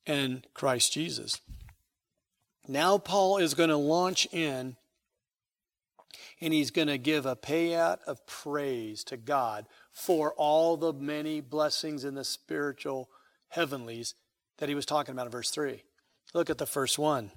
in 0.07 0.45
Christ 0.55 0.93
Jesus. 0.93 1.41
Now, 2.67 2.99
Paul 2.99 3.39
is 3.39 3.55
going 3.55 3.71
to 3.71 3.77
launch 3.77 4.27
in 4.31 4.77
and 6.41 6.55
he's 6.55 6.71
going 6.71 6.89
to 6.89 6.99
give 6.99 7.27
a 7.27 7.37
payout 7.37 7.99
of 8.07 8.25
praise 8.27 9.03
to 9.05 9.17
God 9.17 9.67
for 9.99 10.33
all 10.37 10.77
the 10.77 10.93
many 10.93 11.41
blessings 11.41 12.05
in 12.05 12.15
the 12.15 12.25
spiritual 12.25 13.11
heavenlies 13.49 14.15
that 14.59 14.69
he 14.69 14.75
was 14.77 14.87
talking 14.87 15.13
about 15.13 15.27
in 15.27 15.33
verse 15.33 15.51
3. 15.51 15.83
Look 16.35 16.49
at 16.49 16.59
the 16.59 16.67
first 16.67 17.01
one. 17.01 17.33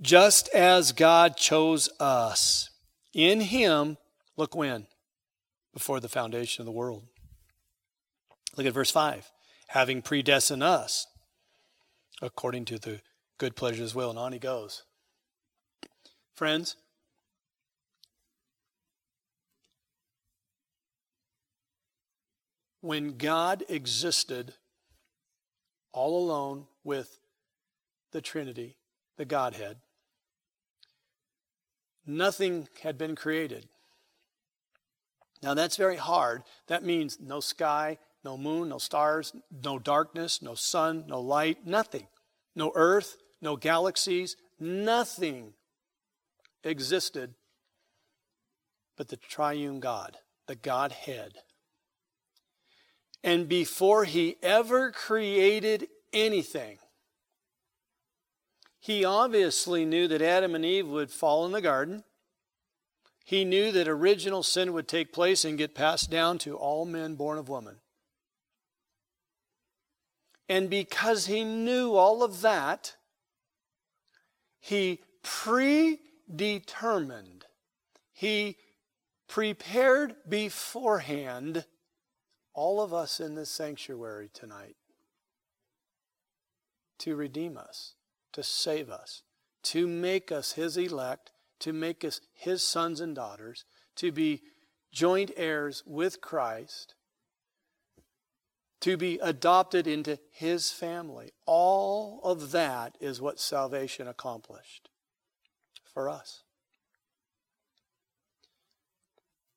Just 0.00 0.48
as 0.54 0.92
God 0.92 1.36
chose 1.36 1.90
us 2.00 2.70
in 3.12 3.42
him, 3.42 3.98
look 4.38 4.56
when? 4.56 4.86
Before 5.74 6.00
the 6.00 6.08
foundation 6.08 6.62
of 6.62 6.66
the 6.66 6.72
world. 6.72 7.02
Look 8.56 8.66
at 8.66 8.72
verse 8.72 8.90
5. 8.90 9.30
Having 9.68 10.02
predestined 10.02 10.62
us 10.62 11.06
according 12.22 12.64
to 12.64 12.78
the 12.78 13.02
good 13.36 13.56
pleasure 13.56 13.82
of 13.82 13.82
his 13.82 13.94
will. 13.94 14.08
And 14.08 14.18
on 14.18 14.32
he 14.32 14.38
goes. 14.38 14.84
Friends, 16.34 16.76
when 22.80 23.16
God 23.16 23.64
existed 23.68 24.54
all 25.92 26.24
alone 26.24 26.66
with 26.84 27.18
the 28.12 28.20
Trinity, 28.20 28.76
the 29.16 29.24
Godhead, 29.24 29.78
nothing 32.06 32.68
had 32.82 32.96
been 32.96 33.16
created. 33.16 33.68
Now 35.42 35.54
that's 35.54 35.76
very 35.76 35.96
hard. 35.96 36.42
That 36.66 36.84
means 36.84 37.18
no 37.20 37.40
sky, 37.40 37.98
no 38.24 38.36
moon, 38.36 38.68
no 38.68 38.78
stars, 38.78 39.32
no 39.64 39.78
darkness, 39.78 40.42
no 40.42 40.54
sun, 40.54 41.04
no 41.06 41.20
light, 41.20 41.66
nothing. 41.66 42.06
No 42.54 42.72
earth, 42.74 43.16
no 43.40 43.56
galaxies, 43.56 44.36
nothing 44.58 45.54
existed 46.64 47.34
but 48.96 49.08
the 49.08 49.16
triune 49.16 49.80
God, 49.80 50.18
the 50.46 50.56
Godhead. 50.56 51.38
And 53.22 53.48
before 53.48 54.04
he 54.04 54.36
ever 54.42 54.90
created 54.90 55.86
anything, 56.12 56.78
he 58.78 59.04
obviously 59.04 59.84
knew 59.84 60.08
that 60.08 60.22
Adam 60.22 60.54
and 60.54 60.64
Eve 60.64 60.88
would 60.88 61.10
fall 61.10 61.44
in 61.44 61.52
the 61.52 61.60
garden. 61.60 62.04
He 63.24 63.44
knew 63.44 63.70
that 63.72 63.88
original 63.88 64.42
sin 64.42 64.72
would 64.72 64.88
take 64.88 65.12
place 65.12 65.44
and 65.44 65.58
get 65.58 65.74
passed 65.74 66.10
down 66.10 66.38
to 66.38 66.56
all 66.56 66.86
men 66.86 67.14
born 67.14 67.36
of 67.36 67.50
woman. 67.50 67.76
And 70.48 70.70
because 70.70 71.26
he 71.26 71.44
knew 71.44 71.94
all 71.94 72.24
of 72.24 72.40
that, 72.40 72.96
he 74.58 75.00
predetermined, 75.22 77.44
he 78.12 78.56
prepared 79.28 80.16
beforehand 80.28 81.64
all 82.54 82.80
of 82.80 82.92
us 82.92 83.20
in 83.20 83.34
this 83.34 83.50
sanctuary 83.50 84.30
tonight 84.32 84.76
to 86.98 87.16
redeem 87.16 87.56
us, 87.56 87.94
to 88.32 88.42
save 88.42 88.90
us, 88.90 89.22
to 89.62 89.86
make 89.86 90.30
us 90.30 90.52
His 90.52 90.76
elect, 90.76 91.32
to 91.60 91.72
make 91.72 92.04
us 92.04 92.20
His 92.34 92.62
sons 92.62 93.00
and 93.00 93.14
daughters, 93.14 93.64
to 93.96 94.12
be 94.12 94.42
joint 94.92 95.30
heirs 95.36 95.82
with 95.86 96.20
Christ, 96.20 96.94
to 98.80 98.96
be 98.96 99.18
adopted 99.22 99.86
into 99.86 100.18
His 100.30 100.70
family. 100.70 101.32
All 101.46 102.20
of 102.24 102.50
that 102.52 102.96
is 103.00 103.20
what 103.20 103.40
salvation 103.40 104.08
accomplished 104.08 104.88
for 105.92 106.08
us. 106.08 106.42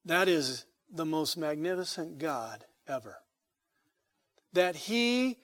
That 0.06 0.28
is 0.28 0.66
the 0.92 1.06
most 1.06 1.38
magnificent 1.38 2.18
God 2.18 2.66
ever. 2.88 3.18
That 4.54 4.76
He 4.76 5.38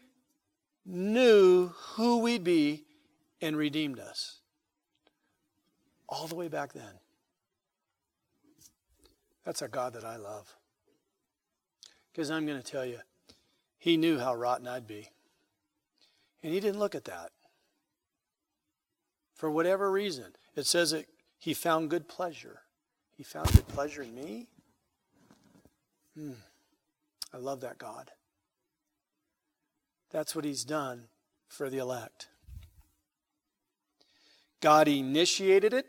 knew 0.86 1.70
who 1.94 2.20
we'd 2.20 2.44
be 2.44 2.86
and 3.42 3.56
redeemed 3.56 4.00
us. 4.00 4.40
All 6.08 6.28
the 6.28 6.36
way 6.36 6.48
back 6.48 6.74
then. 6.74 7.00
That's 9.46 9.62
a 9.62 9.68
God 9.68 9.94
that 9.94 10.04
I 10.04 10.18
love. 10.18 10.56
Because 12.12 12.30
I'm 12.30 12.46
going 12.46 12.62
to 12.62 12.72
tell 12.72 12.86
you, 12.86 13.00
He 13.78 13.98
knew 13.98 14.20
how 14.20 14.36
rotten 14.36 14.68
I'd 14.68 14.88
be. 14.88 15.10
And 16.44 16.54
he 16.54 16.60
didn't 16.60 16.80
look 16.80 16.96
at 16.96 17.06
that. 17.06 17.32
For 19.36 19.50
whatever 19.50 19.92
reason, 19.92 20.36
it 20.56 20.66
says 20.66 20.92
that 20.92 21.06
he 21.38 21.54
found 21.54 21.90
good 21.90 22.08
pleasure. 22.08 22.62
He 23.16 23.24
found 23.24 23.52
good 23.54 23.68
pleasure 23.68 24.02
in 24.02 24.16
me? 24.16 24.48
Hmm. 26.18 26.32
I 27.34 27.38
love 27.38 27.62
that 27.62 27.78
God. 27.78 28.12
That's 30.12 30.36
what 30.36 30.46
he's 30.46 30.64
done 30.64 31.06
for 31.48 31.70
the 31.70 31.78
elect. 31.78 32.28
God 34.62 34.88
initiated 34.88 35.74
it. 35.74 35.86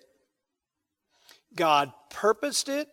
God 1.56 1.92
purposed 2.10 2.68
it. 2.68 2.88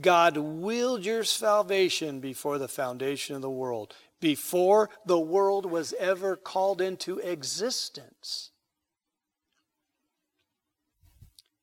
God 0.00 0.36
willed 0.36 1.04
your 1.04 1.24
salvation 1.24 2.20
before 2.20 2.58
the 2.58 2.68
foundation 2.68 3.36
of 3.36 3.42
the 3.42 3.50
world, 3.50 3.94
before 4.20 4.90
the 5.06 5.20
world 5.20 5.66
was 5.66 5.94
ever 5.98 6.36
called 6.36 6.80
into 6.80 7.18
existence. 7.18 8.50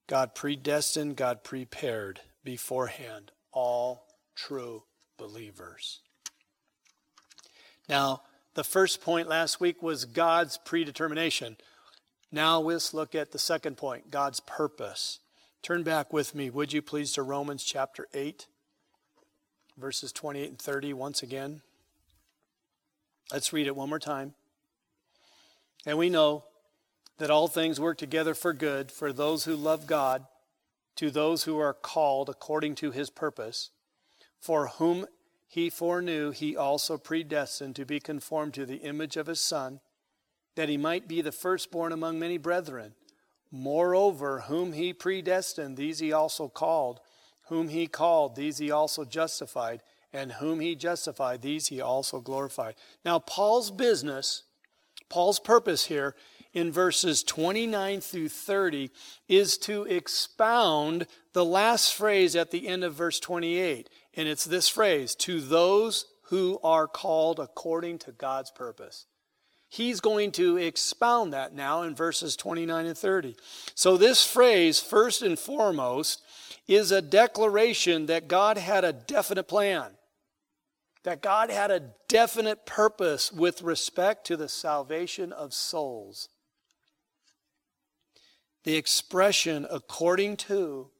God 0.08 0.36
predestined, 0.36 1.18
God 1.18 1.44
prepared 1.44 2.22
beforehand 2.44 3.32
all 3.52 4.08
true 4.36 4.84
believers. 5.22 6.00
Now, 7.88 8.24
the 8.56 8.64
first 8.64 9.02
point 9.02 9.28
last 9.30 9.60
week 9.60 9.84
was 9.84 10.06
God's 10.06 10.58
predetermination. 10.58 11.58
Now 12.32 12.60
let's 12.60 12.92
look 12.92 13.14
at 13.14 13.32
the 13.32 13.38
second 13.38 13.78
point 13.78 14.10
God's 14.10 14.40
purpose. 14.40 15.20
Turn 15.62 15.84
back 15.84 16.12
with 16.12 16.34
me, 16.34 16.50
would 16.50 16.74
you 16.74 16.82
please, 16.82 17.12
to 17.12 17.22
Romans 17.22 17.64
chapter 17.64 18.08
8, 18.16 18.48
verses 19.78 20.12
28 20.12 20.50
and 20.50 20.60
30 20.60 20.94
once 20.94 21.22
again. 21.22 21.62
Let's 23.32 23.54
read 23.54 23.68
it 23.68 23.76
one 23.76 23.90
more 23.90 24.00
time. 24.00 24.34
And 25.86 26.00
we 26.00 26.10
know 26.10 26.46
that 27.20 27.30
all 27.30 27.48
things 27.48 27.80
work 27.80 28.00
together 28.00 28.34
for 28.34 28.54
good 28.54 28.92
for 28.92 29.14
those 29.14 29.44
who 29.44 29.56
love 29.56 29.86
God, 29.86 30.26
to 30.96 31.12
those 31.12 31.44
who 31.44 31.60
are 31.60 31.76
called 31.76 32.28
according 32.28 32.74
to 32.76 32.90
his 32.90 33.12
purpose, 33.12 33.70
for 34.42 34.68
whom 34.68 35.06
he 35.48 35.70
foreknew, 35.70 36.32
he 36.32 36.58
also 36.58 36.98
predestined 36.98 37.76
to 37.76 37.86
be 37.86 38.00
conformed 38.00 38.54
to 38.56 38.66
the 38.66 38.78
image 38.78 39.16
of 39.18 39.28
his 39.28 39.40
Son, 39.40 39.80
that 40.56 40.70
he 40.70 40.78
might 40.78 41.08
be 41.08 41.22
the 41.22 41.32
firstborn 41.32 41.92
among 41.92 42.20
many 42.20 42.38
brethren. 42.38 42.96
Moreover, 43.52 44.42
whom 44.48 44.74
he 44.74 44.94
predestined, 44.94 45.78
these 45.78 46.00
he 46.00 46.12
also 46.12 46.48
called. 46.48 47.02
Whom 47.50 47.70
he 47.70 47.86
called, 47.86 48.36
these 48.36 48.58
he 48.58 48.72
also 48.72 49.06
justified. 49.06 49.84
And 50.14 50.34
whom 50.34 50.60
he 50.60 50.76
justified, 50.76 51.42
these 51.42 51.68
he 51.68 51.80
also 51.80 52.20
glorified. 52.20 52.76
Now, 53.06 53.20
Paul's 53.20 53.72
business, 53.72 54.44
Paul's 55.10 55.40
purpose 55.40 55.86
here 55.86 56.16
in 56.54 56.72
verses 56.72 57.24
29 57.24 58.02
through 58.02 58.30
30 58.30 58.90
is 59.28 59.58
to 59.60 59.84
expound 59.84 61.08
the 61.34 61.46
last 61.46 61.94
phrase 61.94 62.36
at 62.36 62.52
the 62.52 62.68
end 62.68 62.84
of 62.84 62.94
verse 62.94 63.20
28. 63.20 63.90
And 64.16 64.28
it's 64.28 64.46
this 64.46 64.68
phrase 64.68 65.16
to 65.16 65.40
those 65.40 66.06
who 66.26 66.60
are 66.64 66.88
called 66.88 67.40
according 67.40 68.00
to 68.00 68.12
God's 68.12 68.52
purpose. 68.52 69.06
He's 69.72 70.02
going 70.02 70.32
to 70.34 70.58
expound 70.58 71.32
that 71.32 71.54
now 71.54 71.84
in 71.84 71.96
verses 71.96 72.36
29 72.36 72.86
and 72.86 72.98
30. 72.98 73.38
So, 73.74 73.96
this 73.96 74.26
phrase, 74.26 74.82
first 74.82 75.22
and 75.22 75.40
foremost, 75.40 76.22
is 76.68 76.92
a 76.92 77.02
declaration 77.02 78.08
that 78.08 78.28
God 78.28 78.58
had 78.58 78.84
a 78.84 78.92
definite 78.92 79.48
plan, 79.48 79.92
that 81.04 81.22
God 81.22 81.50
had 81.50 81.72
a 81.72 81.84
definite 82.10 82.66
purpose 82.66 83.32
with 83.32 83.62
respect 83.62 84.28
to 84.28 84.36
the 84.36 84.50
salvation 84.50 85.32
of 85.32 85.54
souls. 85.54 86.28
The 88.66 88.76
expression 88.76 89.66
according 89.70 90.38
to 90.38 90.91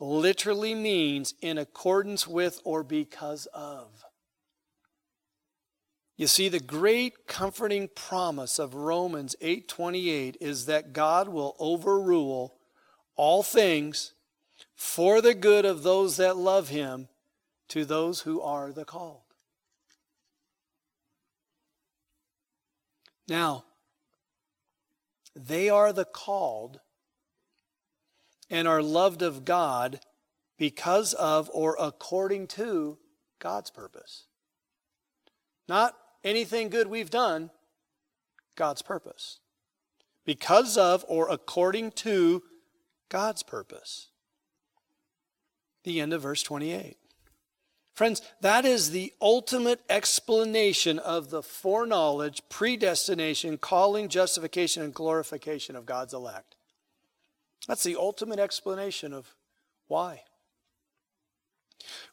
literally 0.00 0.74
means 0.74 1.34
in 1.40 1.58
accordance 1.58 2.26
with 2.26 2.60
or 2.64 2.82
because 2.82 3.46
of. 3.52 4.04
You 6.16 6.26
see, 6.26 6.48
the 6.48 6.60
great 6.60 7.26
comforting 7.26 7.88
promise 7.88 8.58
of 8.58 8.74
Romans 8.74 9.36
8:28 9.40 10.36
is 10.40 10.66
that 10.66 10.92
God 10.92 11.28
will 11.28 11.56
overrule 11.58 12.58
all 13.16 13.42
things 13.42 14.14
for 14.74 15.20
the 15.20 15.34
good 15.34 15.64
of 15.64 15.82
those 15.82 16.16
that 16.16 16.36
love 16.36 16.68
him, 16.68 17.08
to 17.68 17.84
those 17.84 18.22
who 18.22 18.40
are 18.40 18.72
the 18.72 18.84
called. 18.84 19.22
Now, 23.28 23.64
they 25.34 25.68
are 25.68 25.92
the 25.92 26.04
called 26.04 26.80
and 28.50 28.66
are 28.66 28.82
loved 28.82 29.22
of 29.22 29.44
God 29.44 30.00
because 30.58 31.14
of 31.14 31.50
or 31.54 31.76
according 31.78 32.48
to 32.48 32.98
God's 33.38 33.70
purpose. 33.70 34.24
Not 35.68 35.96
anything 36.24 36.68
good 36.68 36.88
we've 36.88 37.10
done, 37.10 37.50
God's 38.56 38.82
purpose. 38.82 39.38
Because 40.26 40.76
of 40.76 41.04
or 41.08 41.30
according 41.30 41.92
to 41.92 42.42
God's 43.08 43.42
purpose. 43.42 44.08
The 45.84 46.00
end 46.00 46.12
of 46.12 46.22
verse 46.22 46.42
28. 46.42 46.96
Friends, 47.94 48.22
that 48.40 48.64
is 48.64 48.90
the 48.90 49.12
ultimate 49.20 49.80
explanation 49.88 50.98
of 50.98 51.30
the 51.30 51.42
foreknowledge, 51.42 52.42
predestination, 52.48 53.58
calling, 53.58 54.08
justification, 54.08 54.82
and 54.82 54.94
glorification 54.94 55.76
of 55.76 55.86
God's 55.86 56.14
elect. 56.14 56.56
That's 57.66 57.82
the 57.82 57.96
ultimate 57.96 58.38
explanation 58.38 59.12
of 59.12 59.34
why. 59.88 60.22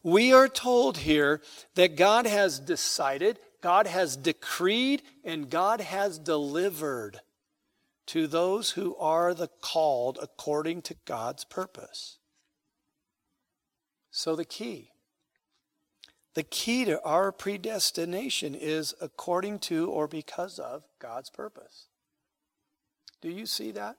We 0.04 0.34
are 0.34 0.48
told 0.48 1.00
here 1.00 1.42
that 1.76 1.98
God 1.98 2.26
has 2.26 2.60
decided, 2.60 3.40
God 3.62 3.88
has 3.88 4.16
decreed 4.16 5.02
and 5.24 5.50
God 5.50 5.82
has 5.82 6.18
delivered 6.18 7.22
to 8.08 8.28
those 8.28 8.72
who 8.72 8.96
are 8.96 9.34
the 9.34 9.50
called 9.62 10.18
according 10.22 10.82
to 10.84 10.96
God's 11.06 11.44
purpose. 11.44 12.18
So 14.12 14.36
the 14.36 14.46
key 14.46 14.92
the 16.38 16.44
key 16.44 16.86
to 16.86 17.02
our 17.02 17.32
predestination 17.32 18.54
is 18.54 18.94
according 19.02 19.58
to 19.58 19.90
or 19.90 20.08
because 20.08 20.60
of 20.60 20.84
God's 21.00 21.32
purpose. 21.32 21.88
Do 23.22 23.30
you 23.30 23.48
see 23.48 23.72
that? 23.72 23.98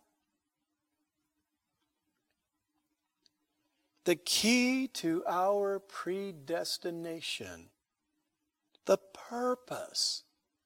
The 4.09 4.17
key 4.17 4.89
to 4.95 5.23
our 5.29 5.79
predestination 5.79 7.69
the 8.87 8.97
purpose, 8.97 10.23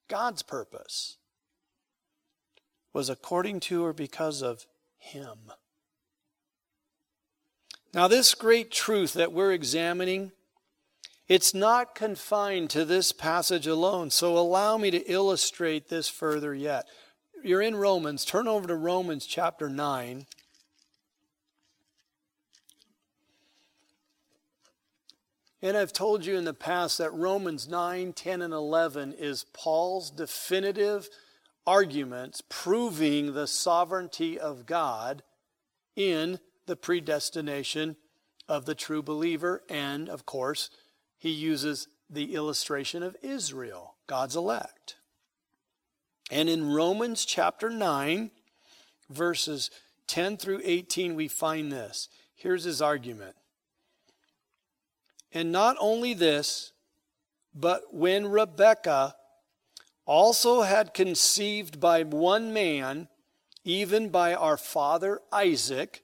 God's 0.07 0.45
purpose, 0.45 1.17
was 2.93 3.09
according 3.09 3.59
to 3.59 3.85
or 3.85 3.93
because 3.93 4.43
of 4.43 4.65
Him. 4.97 5.51
Now, 7.93 8.07
this 8.07 8.33
great 8.37 8.71
truth 8.71 9.13
that 9.15 9.33
we're 9.33 9.51
examining, 9.51 10.31
it's 11.27 11.53
not 11.53 11.97
confined 11.97 12.71
to 12.71 12.85
this 12.85 13.11
passage 13.11 13.67
alone. 13.67 14.11
So, 14.11 14.39
allow 14.39 14.79
me 14.79 14.93
to 14.93 15.11
illustrate 15.11 15.89
this 15.89 16.09
further 16.09 16.55
yet. 16.55 16.87
You're 17.43 17.61
in 17.61 17.75
Romans. 17.75 18.25
Turn 18.25 18.47
over 18.47 18.69
to 18.69 18.77
Romans 18.77 19.27
chapter 19.27 19.69
9. 19.69 20.27
And 25.63 25.77
I've 25.77 25.93
told 25.93 26.27
you 26.27 26.37
in 26.37 26.45
the 26.45 26.53
past 26.53 26.99
that 26.99 27.15
Romans 27.15 27.69
9, 27.69 28.13
10, 28.13 28.43
and 28.43 28.53
11 28.53 29.13
is 29.13 29.45
Paul's 29.53 30.11
definitive 30.11 31.09
arguments 31.65 32.43
proving 32.49 33.35
the 33.35 33.47
sovereignty 33.47 34.41
of 34.41 34.67
God 34.67 35.23
in 35.95 36.41
the 36.67 36.75
predestination 36.75 37.97
of 38.49 38.67
the 38.67 38.75
true 38.75 39.03
believer. 39.03 39.63
And, 39.69 40.09
of 40.09 40.27
course, 40.27 40.69
he 41.17 41.31
uses 41.31 41.87
the 42.11 42.35
illustration 42.35 43.05
of 43.05 43.17
Israel, 43.23 43.95
God's 44.09 44.35
elect. 44.35 44.97
And 46.29 46.49
in 46.49 46.73
Romans 46.73 47.25
chapter 47.25 47.71
9, 47.71 48.33
verses 49.09 49.71
10 50.09 50.39
through 50.39 50.61
18, 50.65 51.15
we 51.15 51.29
find 51.29 51.71
this. 51.71 52.09
Here's 52.35 52.65
his 52.65 52.83
argument. 52.83 53.37
And 55.33 55.51
not 55.51 55.77
only 55.81 56.15
this, 56.15 56.73
but 57.55 57.95
when 57.95 58.27
Rebekah 58.27 59.17
also 60.05 60.63
had 60.63 60.95
conceived 60.95 61.81
by 61.81 62.03
one 62.03 62.53
man, 62.53 63.09
even 63.65 64.09
by 64.09 64.35
our 64.35 64.57
father 64.57 65.21
Isaac, 65.33 66.03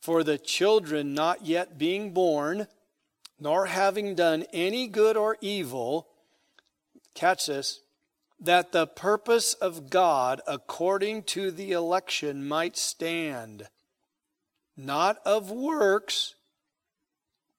for 0.00 0.22
the 0.22 0.38
children 0.38 1.14
not 1.14 1.46
yet 1.46 1.78
being 1.78 2.12
born, 2.12 2.66
nor 3.38 3.66
having 3.66 4.14
done 4.14 4.44
any 4.52 4.86
good 4.86 5.16
or 5.16 5.36
evil, 5.40 6.08
catch 7.14 7.46
this, 7.46 7.80
that 8.40 8.72
the 8.72 8.86
purpose 8.86 9.54
of 9.54 9.90
God 9.90 10.40
according 10.46 11.22
to 11.24 11.50
the 11.50 11.72
election 11.72 12.46
might 12.46 12.76
stand, 12.76 13.68
not 14.76 15.18
of 15.24 15.50
works, 15.50 16.34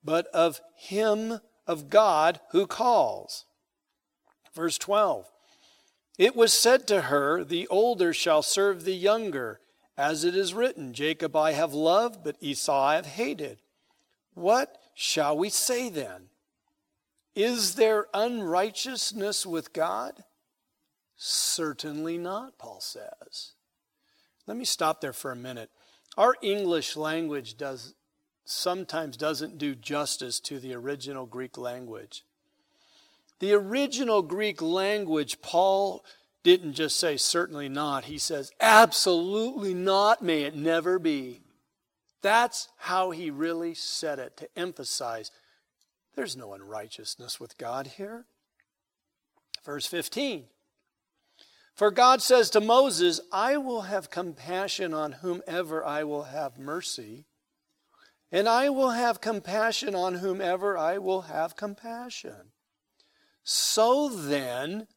but 0.05 0.27
of 0.27 0.61
Him, 0.75 1.39
of 1.67 1.89
God, 1.89 2.39
who 2.51 2.67
calls. 2.67 3.45
Verse 4.53 4.77
12 4.77 5.29
It 6.17 6.35
was 6.35 6.53
said 6.53 6.87
to 6.87 7.01
her, 7.01 7.43
The 7.43 7.67
older 7.67 8.13
shall 8.13 8.43
serve 8.43 8.85
the 8.85 8.95
younger, 8.95 9.59
as 9.97 10.23
it 10.23 10.35
is 10.35 10.53
written, 10.53 10.93
Jacob 10.93 11.35
I 11.35 11.53
have 11.53 11.73
loved, 11.73 12.23
but 12.23 12.37
Esau 12.39 12.79
I 12.79 12.95
have 12.95 13.07
hated. 13.07 13.57
What 14.35 14.77
shall 14.93 15.37
we 15.37 15.49
say 15.49 15.89
then? 15.89 16.29
Is 17.35 17.75
there 17.75 18.05
unrighteousness 18.13 19.45
with 19.45 19.73
God? 19.73 20.23
Certainly 21.17 22.17
not, 22.17 22.57
Paul 22.57 22.79
says. 22.79 23.53
Let 24.47 24.57
me 24.57 24.65
stop 24.65 25.01
there 25.01 25.13
for 25.13 25.31
a 25.31 25.35
minute. 25.35 25.69
Our 26.17 26.35
English 26.41 26.95
language 26.95 27.57
does 27.57 27.94
sometimes 28.45 29.17
doesn't 29.17 29.57
do 29.57 29.75
justice 29.75 30.39
to 30.41 30.59
the 30.59 30.73
original 30.73 31.25
Greek 31.25 31.57
language. 31.57 32.23
The 33.39 33.53
original 33.53 34.21
Greek 34.21 34.61
language, 34.61 35.41
Paul 35.41 36.05
didn't 36.43 36.73
just 36.73 36.97
say 36.97 37.17
certainly 37.17 37.67
not. 37.67 38.05
He 38.05 38.17
says 38.17 38.51
absolutely 38.61 39.73
not, 39.73 40.21
may 40.21 40.43
it 40.43 40.55
never 40.55 40.99
be. 40.99 41.41
That's 42.21 42.69
how 42.77 43.11
he 43.11 43.29
really 43.29 43.73
said 43.73 44.19
it 44.19 44.37
to 44.37 44.49
emphasize 44.57 45.31
there's 46.15 46.37
no 46.37 46.53
unrighteousness 46.53 47.39
with 47.39 47.57
God 47.57 47.87
here. 47.97 48.25
Verse 49.65 49.85
15 49.85 50.45
For 51.75 51.91
God 51.91 52.21
says 52.21 52.49
to 52.51 52.61
Moses, 52.61 53.19
I 53.31 53.57
will 53.57 53.81
have 53.81 54.09
compassion 54.09 54.93
on 54.93 55.13
whomever 55.13 55.85
I 55.85 56.03
will 56.03 56.23
have 56.23 56.57
mercy, 56.57 57.25
and 58.35 58.49
I 58.49 58.67
will 58.67 58.89
have 58.89 59.21
compassion 59.21 59.95
on 59.95 60.15
whomever 60.15 60.77
I 60.77 60.97
will 60.97 61.21
have 61.21 61.55
compassion. 61.55 62.51
So 63.45 64.09
then, 64.09 64.87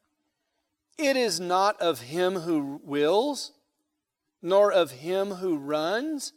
it 0.99 1.17
is 1.17 1.39
not 1.39 1.81
of 1.81 2.01
him 2.01 2.41
who 2.41 2.81
wills, 2.83 3.53
nor 4.43 4.73
of 4.73 4.91
him 4.91 5.35
who 5.35 5.57
runs, 5.57 6.33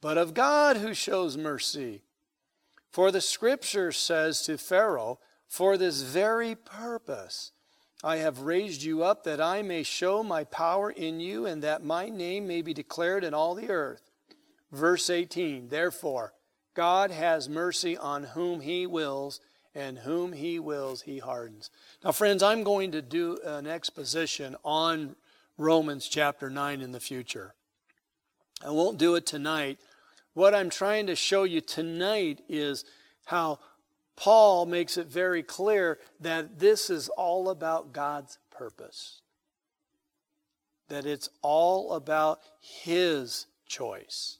but 0.00 0.16
of 0.16 0.32
God 0.32 0.78
who 0.78 0.94
shows 0.94 1.36
mercy. 1.36 2.02
For 2.90 3.10
the 3.10 3.20
scripture 3.20 3.92
says 3.92 4.40
to 4.46 4.56
Pharaoh, 4.56 5.18
For 5.46 5.76
this 5.76 6.00
very 6.00 6.54
purpose 6.54 7.52
I 8.02 8.16
have 8.16 8.40
raised 8.40 8.82
you 8.82 9.04
up, 9.04 9.24
that 9.24 9.42
I 9.42 9.60
may 9.60 9.82
show 9.82 10.22
my 10.22 10.44
power 10.44 10.90
in 10.90 11.20
you, 11.20 11.44
and 11.44 11.62
that 11.62 11.84
my 11.84 12.08
name 12.08 12.46
may 12.46 12.62
be 12.62 12.72
declared 12.72 13.22
in 13.22 13.34
all 13.34 13.54
the 13.54 13.68
earth. 13.68 14.05
Verse 14.76 15.10
18 15.10 15.68
Therefore, 15.68 16.32
God 16.74 17.10
has 17.10 17.48
mercy 17.48 17.96
on 17.96 18.24
whom 18.24 18.60
he 18.60 18.86
wills, 18.86 19.40
and 19.74 19.98
whom 19.98 20.32
he 20.32 20.58
wills, 20.58 21.02
he 21.02 21.18
hardens. 21.18 21.70
Now, 22.04 22.12
friends, 22.12 22.42
I'm 22.42 22.62
going 22.62 22.92
to 22.92 23.02
do 23.02 23.38
an 23.44 23.66
exposition 23.66 24.56
on 24.64 25.16
Romans 25.58 26.08
chapter 26.08 26.50
9 26.50 26.80
in 26.80 26.92
the 26.92 27.00
future. 27.00 27.54
I 28.64 28.70
won't 28.70 28.98
do 28.98 29.14
it 29.14 29.26
tonight 29.26 29.78
what 30.36 30.54
I'm 30.54 30.68
trying 30.68 31.06
to 31.06 31.16
show 31.16 31.44
you 31.44 31.62
tonight 31.62 32.42
is 32.46 32.84
how 33.24 33.58
Paul 34.16 34.66
makes 34.66 34.98
it 34.98 35.06
very 35.06 35.42
clear 35.42 35.98
that 36.20 36.58
this 36.58 36.90
is 36.90 37.08
all 37.08 37.48
about 37.48 37.94
God's 37.94 38.36
purpose. 38.50 39.22
That 40.90 41.06
it's 41.06 41.30
all 41.40 41.94
about 41.94 42.40
His 42.60 43.46
choice, 43.66 44.36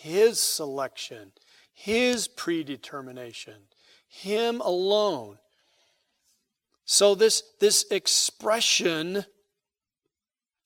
His 0.00 0.40
selection, 0.40 1.32
His 1.74 2.26
predetermination, 2.26 3.68
Him 4.08 4.62
alone. 4.62 5.36
So, 6.86 7.14
this, 7.14 7.42
this 7.60 7.84
expression, 7.90 9.26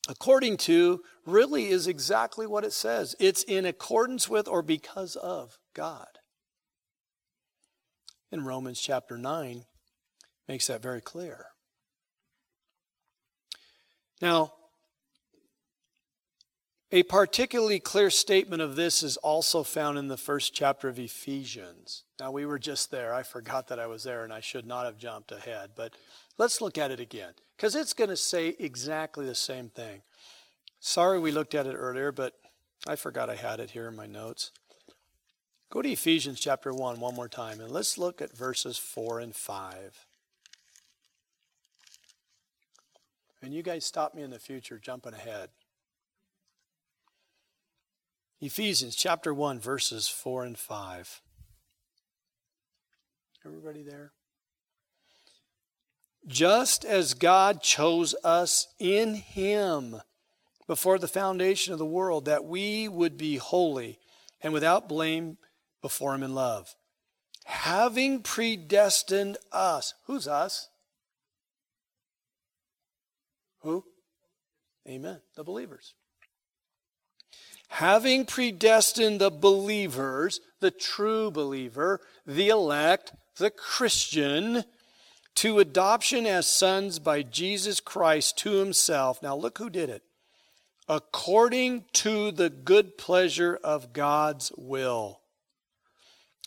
according 0.09 0.59
to 0.59 1.03
really 1.27 1.67
is 1.67 1.89
exactly 1.89 2.47
what 2.47 2.65
it 2.65 2.73
says 2.73 3.17
it's 3.19 3.43
in 3.43 3.67
accordance 3.67 4.29
with 4.29 4.47
or 4.47 4.63
because 4.63 5.17
of 5.17 5.59
God. 5.75 6.07
In 8.31 8.45
Romans 8.45 8.81
chapter 8.81 9.19
9 9.19 9.65
makes 10.47 10.69
that 10.69 10.81
very 10.81 11.01
clear. 11.01 11.47
Now, 14.23 14.53
a 16.93 17.03
particularly 17.03 17.81
clear 17.81 18.11
statement 18.11 18.63
of 18.63 18.77
this 18.77 19.03
is 19.03 19.17
also 19.17 19.63
found 19.63 19.99
in 19.99 20.09
the 20.09 20.17
first 20.17 20.55
chapter 20.55 20.89
of 20.89 20.99
Ephesians. 20.99 22.05
Now, 22.21 22.31
we 22.31 22.47
were 22.47 22.59
just 22.59 22.91
there. 22.91 23.13
I 23.13 23.23
forgot 23.23 23.69
that 23.69 23.81
I 23.81 23.87
was 23.87 24.05
there 24.05 24.23
and 24.23 24.33
I 24.33 24.41
should 24.41 24.67
not 24.67 24.85
have 24.85 24.99
jumped 24.99 25.33
ahead. 25.33 25.71
But 25.75 25.95
let's 26.39 26.61
look 26.61 26.79
at 26.79 26.91
it 26.91 27.01
again 27.01 27.33
because 27.57 27.75
it's 27.75 27.95
going 27.95 28.11
to 28.11 28.17
say 28.17 28.55
exactly 28.59 29.27
the 29.27 29.35
same 29.35 29.69
thing. 29.69 30.03
Sorry 30.79 31.19
we 31.19 31.33
looked 31.33 31.55
at 31.55 31.67
it 31.67 31.75
earlier, 31.75 32.13
but 32.13 32.35
I 32.87 32.97
forgot 32.97 33.31
I 33.31 33.37
had 33.37 33.59
it 33.59 33.71
here 33.71 33.89
in 33.89 33.97
my 33.97 34.07
notes. 34.07 34.51
Go 35.71 35.83
to 35.83 35.91
Ephesians 35.91 36.39
chapter 36.39 36.73
1 36.73 37.01
one 37.01 37.15
more 37.15 37.29
time, 37.29 37.59
and 37.59 37.71
let's 37.73 37.99
look 37.99 38.23
at 38.23 38.37
verses 38.37 38.79
4 38.79 39.19
and 39.19 39.35
5. 39.35 40.07
And 43.43 43.53
you 43.53 43.63
guys 43.63 43.85
stop 43.85 44.15
me 44.15 44.23
in 44.23 44.31
the 44.31 44.39
future 44.39 44.79
jumping 44.79 45.15
ahead. 45.15 45.49
Ephesians 48.45 48.95
chapter 48.95 49.33
1, 49.33 49.59
verses 49.59 50.07
4 50.07 50.45
and 50.45 50.59
5. 50.59 51.23
Everybody 53.47 53.83
there? 53.83 54.13
Just 56.27 56.85
as 56.85 57.15
God 57.15 57.63
chose 57.63 58.15
us 58.23 58.69
in 58.79 59.15
Him 59.15 59.97
before 60.67 60.99
the 60.99 61.09
foundation 61.09 61.73
of 61.73 61.79
the 61.79 61.87
world 61.87 62.27
that 62.27 62.45
we 62.45 62.87
would 62.87 63.17
be 63.17 63.37
holy 63.37 63.99
and 64.43 64.53
without 64.53 64.91
blame 64.91 65.39
before 65.81 66.15
Him 66.15 66.23
in 66.23 66.35
love. 66.35 66.75
Having 67.47 68.25
predestined 68.25 69.39
us. 69.53 69.95
Who's 70.05 70.29
us? 70.29 70.69
Who? 73.61 73.85
Amen. 74.87 75.23
The 75.35 75.45
believers. 75.45 75.95
Having 77.69 78.27
predestined 78.27 79.21
the 79.21 79.31
believers, 79.31 80.41
the 80.61 80.71
true 80.71 81.31
believer, 81.31 82.01
the 82.27 82.49
elect, 82.49 83.13
the 83.37 83.51
Christian, 83.51 84.65
to 85.37 85.59
adoption 85.59 86.27
as 86.27 86.47
sons 86.47 86.99
by 86.99 87.23
Jesus 87.23 87.81
Christ 87.81 88.39
to 88.39 88.53
himself. 88.53 89.23
Now, 89.23 89.35
look 89.35 89.59
who 89.59 89.71
did 89.71 89.91
it 89.91 90.03
according 90.89 91.85
to 91.93 92.31
the 92.31 92.51
good 92.51 92.99
pleasure 92.99 93.59
of 93.65 93.93
God's 93.93 94.53
will. 94.57 95.21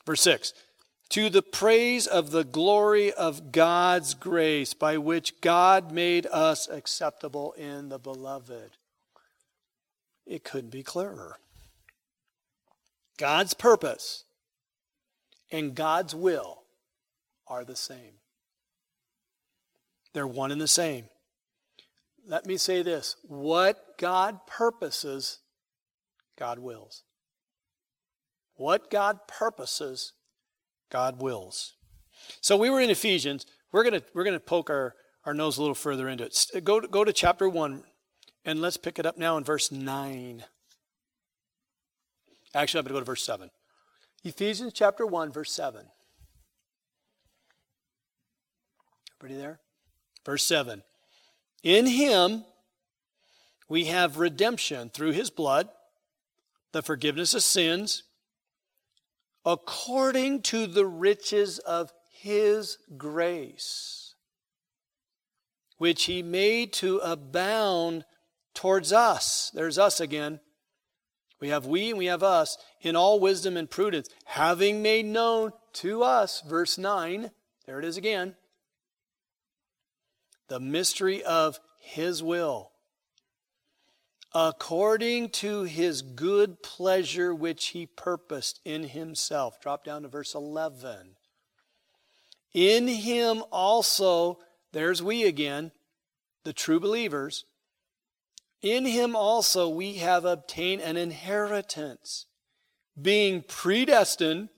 Verse 0.06 0.22
6 0.22 0.54
To 1.10 1.30
the 1.30 1.42
praise 1.42 2.08
of 2.08 2.32
the 2.32 2.44
glory 2.44 3.12
of 3.14 3.52
God's 3.52 4.14
grace, 4.14 4.74
by 4.74 4.98
which 4.98 5.42
God 5.42 5.92
made 5.92 6.28
us 6.28 6.68
acceptable 6.68 7.54
in 7.54 7.90
the 7.90 8.00
beloved. 8.00 8.78
It 10.28 10.44
couldn't 10.44 10.72
be 10.72 10.84
clearer. 10.84 11.38
God's 13.18 13.54
purpose 13.54 14.26
and 15.52 15.74
God's 15.74 16.14
will 16.14 16.64
are 17.48 17.64
the 17.64 17.76
same. 17.76 18.20
They're 20.14 20.28
one 20.28 20.52
and 20.52 20.62
the 20.62 20.68
same 20.68 21.06
let 22.28 22.46
me 22.46 22.58
say 22.58 22.84
this 22.84 23.16
what 23.24 23.98
God 23.98 24.46
purposes, 24.46 25.40
God 26.38 26.60
wills. 26.60 27.04
What 28.56 28.90
God 28.90 29.28
purposes, 29.28 30.14
God 30.90 31.22
wills. 31.22 31.74
So 32.42 32.58
we 32.58 32.70
were 32.70 32.82
in 32.82 32.90
Ephesians. 32.90 33.46
We're 33.72 33.84
going 33.84 34.00
to 34.02 34.04
we're 34.14 34.24
to 34.26 34.40
poke 34.40 34.70
our, 34.70 34.96
our 35.26 35.34
nose 35.34 35.58
a 35.58 35.62
little 35.62 35.76
further 35.76 36.10
into 36.10 36.26
it. 36.26 36.64
Go 36.64 36.80
to, 36.80 36.88
go 36.88 37.04
to 37.04 37.14
chapter 37.14 37.48
1 37.48 37.84
and 38.48 38.62
let's 38.62 38.78
pick 38.78 38.98
it 38.98 39.06
up 39.06 39.18
now 39.18 39.36
in 39.36 39.44
verse 39.44 39.74
9. 39.74 40.44
Actually, 42.56 42.80
I'm 42.80 42.84
going 42.86 42.88
to 42.88 42.94
go 42.94 43.00
to 43.02 43.06
verse 43.06 43.24
7. 43.24 43.52
Ephesians 44.24 44.72
chapter 44.74 45.06
1, 45.06 45.34
verse 45.34 45.52
7. 45.52 45.86
Everybody 49.20 49.40
there? 49.40 49.60
Verse 50.26 50.44
7. 50.44 50.82
In 51.62 51.88
him 51.88 52.46
we 53.68 53.86
have 53.86 54.18
redemption 54.18 54.90
through 54.90 55.12
his 55.12 55.30
blood, 55.30 55.68
the 56.72 56.82
forgiveness 56.82 57.34
of 57.34 57.44
sins, 57.44 58.04
according 59.46 60.42
to 60.44 60.68
the 60.68 60.86
riches 60.86 61.60
of 61.60 61.92
his 62.10 62.78
grace, 62.96 64.16
which 65.78 66.06
he 66.06 66.24
made 66.24 66.72
to 66.74 67.00
abound 67.00 68.06
towards 68.58 68.92
us. 68.92 69.52
There's 69.54 69.78
us 69.78 70.00
again. 70.00 70.40
We 71.40 71.50
have 71.50 71.68
we 71.68 71.92
and 71.92 71.98
we 72.00 72.08
have 72.08 72.24
us 72.24 72.58
in 72.82 72.96
all 72.96 73.20
wisdom 73.20 73.56
and 73.56 73.70
prudence, 73.70 74.10
having 74.26 74.82
made 74.82 75.06
known 75.06 75.54
to 75.74 76.02
us, 76.02 76.42
verse 76.42 76.80
9, 76.80 77.30
there 77.68 77.78
it 77.78 77.86
is 77.86 77.98
again, 77.98 78.36
the 80.48 80.60
mystery 80.60 81.24
of 81.24 81.60
his 81.80 82.24
will, 82.24 82.72
according 84.34 85.30
to 85.30 85.64
his 85.64 86.02
good 86.02 86.64
pleasure 86.64 87.36
which 87.36 87.68
he 87.68 87.86
purposed 87.86 88.60
in 88.66 88.86
himself. 88.86 89.62
Drop 89.62 89.84
down 89.84 90.02
to 90.02 90.08
verse 90.08 90.34
11. 90.34 91.16
In 92.56 92.88
him 92.88 93.44
also, 93.52 94.40
there's 94.72 95.04
we 95.04 95.26
again, 95.26 95.72
the 96.44 96.54
true 96.54 96.80
believers. 96.80 97.46
In 98.62 98.86
him 98.86 99.16
also 99.16 99.70
we 99.70 99.96
have 99.96 100.26
obtained 100.26 100.82
an 100.82 100.98
inheritance, 100.98 102.26
being 103.00 103.44
predestined 103.48 104.50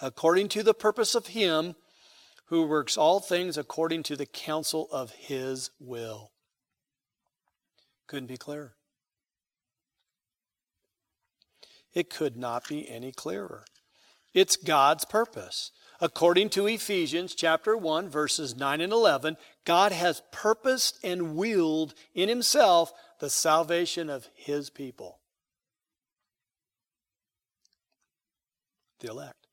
according 0.00 0.48
to 0.48 0.62
the 0.62 0.74
purpose 0.74 1.14
of 1.14 1.28
him 1.28 1.74
who 2.46 2.66
works 2.66 2.96
all 2.96 3.20
things 3.20 3.58
according 3.58 4.02
to 4.04 4.16
the 4.16 4.26
counsel 4.26 4.88
of 4.90 5.10
his 5.10 5.70
will. 5.78 6.32
Couldn't 8.06 8.28
be 8.28 8.38
clearer. 8.38 8.74
It 11.92 12.08
could 12.08 12.36
not 12.36 12.66
be 12.68 12.88
any 12.88 13.12
clearer. 13.12 13.64
It's 14.32 14.56
God's 14.56 15.04
purpose. 15.04 15.72
According 16.00 16.50
to 16.50 16.66
Ephesians 16.66 17.34
chapter 17.34 17.76
1 17.76 18.08
verses 18.08 18.56
9 18.56 18.80
and 18.80 18.92
11, 18.92 19.36
God 19.64 19.90
has 19.90 20.22
purposed 20.30 20.98
and 21.02 21.34
willed 21.34 21.94
in 22.14 22.28
himself 22.28 22.92
the 23.18 23.28
salvation 23.28 24.08
of 24.08 24.28
his 24.34 24.70
people. 24.70 25.18
The 29.00 29.08
elect. 29.08 29.48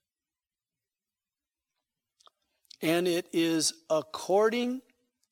And 2.82 3.08
it 3.08 3.28
is 3.34 3.74
according 3.90 4.82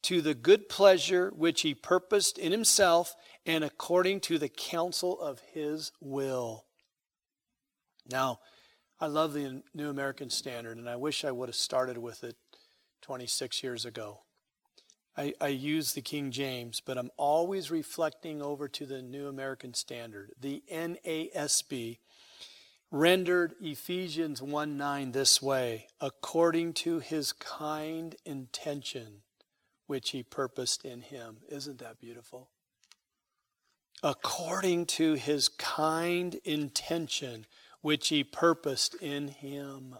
to 0.04 0.21
the 0.21 0.34
good 0.34 0.67
pleasure 0.67 1.32
which 1.36 1.62
he 1.62 1.76
purposed 1.76 2.39
in 2.39 2.52
himself 2.52 3.15
and 3.45 3.63
according 3.63 4.19
to 4.21 4.39
the 4.39 4.49
counsel 4.49 5.19
of 5.21 5.39
his 5.54 5.91
will. 6.02 6.65
Now, 8.10 8.39
I 9.03 9.07
love 9.07 9.33
the 9.33 9.61
New 9.73 9.89
American 9.89 10.29
Standard, 10.29 10.77
and 10.77 10.89
I 10.89 10.95
wish 10.95 11.25
I 11.25 11.31
would 11.31 11.49
have 11.49 11.57
started 11.57 11.97
with 11.97 12.23
it 12.23 12.37
26 13.01 13.61
years 13.61 13.83
ago. 13.83 14.21
I, 15.17 15.33
I, 15.41 15.49
use 15.49 15.91
the 15.91 16.01
King 16.01 16.31
James, 16.31 16.79
but 16.79 16.97
I'm 16.97 17.09
always 17.17 17.69
reflecting 17.69 18.41
over 18.41 18.69
to 18.69 18.85
the 18.85 19.01
New 19.01 19.27
American 19.27 19.73
Standard. 19.73 20.31
The 20.39 20.63
NASB 20.71 21.97
rendered 22.91 23.55
Ephesians 23.59 24.41
1 24.41 24.77
9 24.77 25.11
this 25.11 25.41
way 25.41 25.87
according 25.99 26.71
to 26.75 26.99
his 26.99 27.33
kind 27.33 28.15
intention, 28.23 29.23
which 29.85 30.11
he 30.11 30.23
purposed 30.23 30.85
in 30.85 31.01
him. 31.01 31.39
Isn't 31.49 31.79
that 31.79 31.99
beautiful? 31.99 32.51
According 34.01 34.85
to 34.85 35.15
his 35.15 35.49
kind 35.49 36.35
intention, 36.45 37.47
which 37.84 38.08
he 38.08 38.24
purposed 38.24 38.96
in 38.96 39.28
him. 39.28 39.96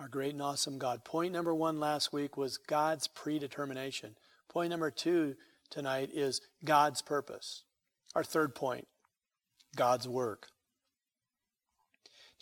Our 0.00 0.08
great 0.08 0.32
and 0.32 0.42
awesome 0.42 0.78
God. 0.78 1.04
Point 1.04 1.34
number 1.34 1.54
one 1.54 1.78
last 1.78 2.14
week 2.14 2.36
was 2.36 2.56
God's 2.56 3.06
predetermination. 3.06 4.16
Point 4.48 4.70
number 4.70 4.90
two 4.90 5.36
tonight 5.70 6.10
is 6.12 6.40
God's 6.64 7.02
purpose. 7.02 7.62
Our 8.14 8.24
third 8.24 8.54
point 8.54 8.88
God's 9.76 10.08
work. 10.08 10.48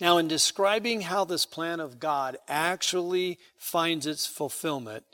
Now, 0.01 0.19
in 0.19 0.29
describing 0.29 1.03
how 1.03 1.25
this 1.25 1.45
plan 1.45 1.81
of 1.81 1.99
God 1.99 2.37
actually 2.49 3.39
finds 3.57 4.07
its 4.07 4.27
fulfillment, 4.27 5.05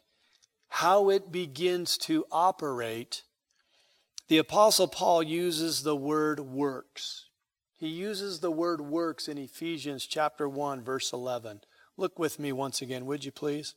how 0.69 1.09
it 1.09 1.33
begins 1.33 1.97
to 1.99 2.27
operate, 2.31 3.23
the 4.29 4.39
Apostle 4.39 4.89
Paul 4.89 5.23
uses 5.23 5.83
the 5.83 5.97
word 5.97 6.41
works. 6.41 7.28
He 7.79 7.89
uses 7.89 8.41
the 8.41 8.51
word 8.51 8.81
works 8.81 9.29
in 9.29 9.39
Ephesians 9.39 10.05
chapter 10.05 10.49
1, 10.49 10.83
verse 10.83 11.13
11. 11.13 11.61
Look 11.97 12.19
with 12.19 12.41
me 12.41 12.51
once 12.51 12.83
again, 12.83 13.07
would 13.07 13.25
you 13.25 13.31
please? 13.31 13.75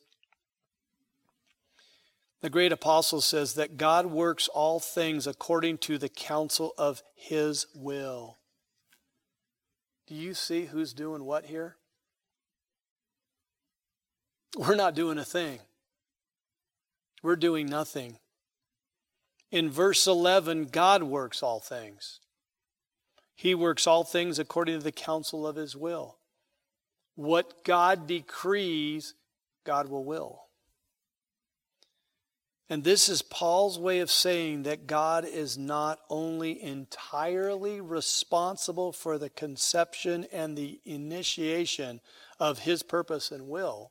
The 2.40 2.50
great 2.50 2.72
apostle 2.72 3.20
says 3.20 3.54
that 3.54 3.76
God 3.76 4.06
works 4.06 4.48
all 4.48 4.80
things 4.80 5.28
according 5.28 5.78
to 5.78 5.98
the 5.98 6.08
counsel 6.08 6.74
of 6.76 7.04
his 7.14 7.66
will. 7.76 8.38
Do 10.08 10.16
you 10.16 10.34
see 10.34 10.64
who's 10.64 10.92
doing 10.92 11.24
what 11.24 11.44
here? 11.44 11.76
We're 14.58 14.74
not 14.74 14.96
doing 14.96 15.16
a 15.18 15.24
thing. 15.24 15.60
We're 17.22 17.36
doing 17.36 17.66
nothing. 17.66 18.18
In 19.52 19.70
verse 19.70 20.08
11, 20.08 20.66
God 20.66 21.04
works 21.04 21.40
all 21.40 21.60
things. 21.60 22.18
He 23.42 23.56
works 23.56 23.88
all 23.88 24.04
things 24.04 24.38
according 24.38 24.78
to 24.78 24.84
the 24.84 24.92
counsel 24.92 25.48
of 25.48 25.56
his 25.56 25.74
will. 25.74 26.16
What 27.16 27.64
God 27.64 28.06
decrees, 28.06 29.14
God 29.64 29.88
will 29.88 30.04
will. 30.04 30.44
And 32.70 32.84
this 32.84 33.08
is 33.08 33.20
Paul's 33.20 33.80
way 33.80 33.98
of 33.98 34.12
saying 34.12 34.62
that 34.62 34.86
God 34.86 35.24
is 35.24 35.58
not 35.58 35.98
only 36.08 36.62
entirely 36.62 37.80
responsible 37.80 38.92
for 38.92 39.18
the 39.18 39.28
conception 39.28 40.24
and 40.32 40.56
the 40.56 40.78
initiation 40.84 42.00
of 42.38 42.60
his 42.60 42.84
purpose 42.84 43.32
and 43.32 43.48
will, 43.48 43.90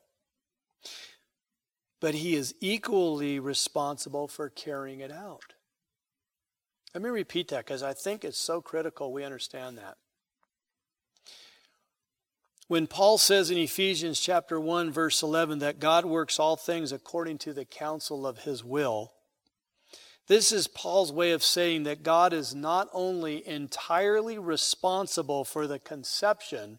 but 2.00 2.14
he 2.14 2.36
is 2.36 2.54
equally 2.62 3.38
responsible 3.38 4.28
for 4.28 4.48
carrying 4.48 5.00
it 5.00 5.12
out. 5.12 5.52
Let 6.94 7.02
me 7.02 7.08
repeat 7.08 7.48
that 7.48 7.64
because 7.64 7.82
I 7.82 7.94
think 7.94 8.24
it's 8.24 8.38
so 8.38 8.60
critical 8.60 9.12
we 9.12 9.24
understand 9.24 9.78
that. 9.78 9.96
When 12.68 12.86
Paul 12.86 13.18
says 13.18 13.50
in 13.50 13.58
Ephesians 13.58 14.20
chapter 14.20 14.60
1 14.60 14.90
verse 14.90 15.22
11 15.22 15.58
that 15.60 15.80
God 15.80 16.04
works 16.04 16.38
all 16.38 16.56
things 16.56 16.92
according 16.92 17.38
to 17.38 17.52
the 17.52 17.64
counsel 17.64 18.26
of 18.26 18.40
his 18.40 18.62
will, 18.62 19.12
this 20.28 20.52
is 20.52 20.68
Paul's 20.68 21.12
way 21.12 21.32
of 21.32 21.42
saying 21.42 21.82
that 21.82 22.02
God 22.02 22.32
is 22.32 22.54
not 22.54 22.88
only 22.92 23.46
entirely 23.46 24.38
responsible 24.38 25.44
for 25.44 25.66
the 25.66 25.78
conception 25.78 26.78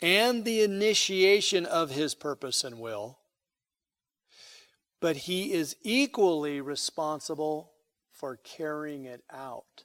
and 0.00 0.44
the 0.44 0.62
initiation 0.62 1.66
of 1.66 1.90
his 1.90 2.14
purpose 2.14 2.64
and 2.64 2.80
will, 2.80 3.18
but 5.00 5.16
he 5.16 5.52
is 5.52 5.76
equally 5.82 6.60
responsible 6.60 7.71
for 8.22 8.38
carrying 8.44 9.04
it 9.04 9.24
out. 9.32 9.82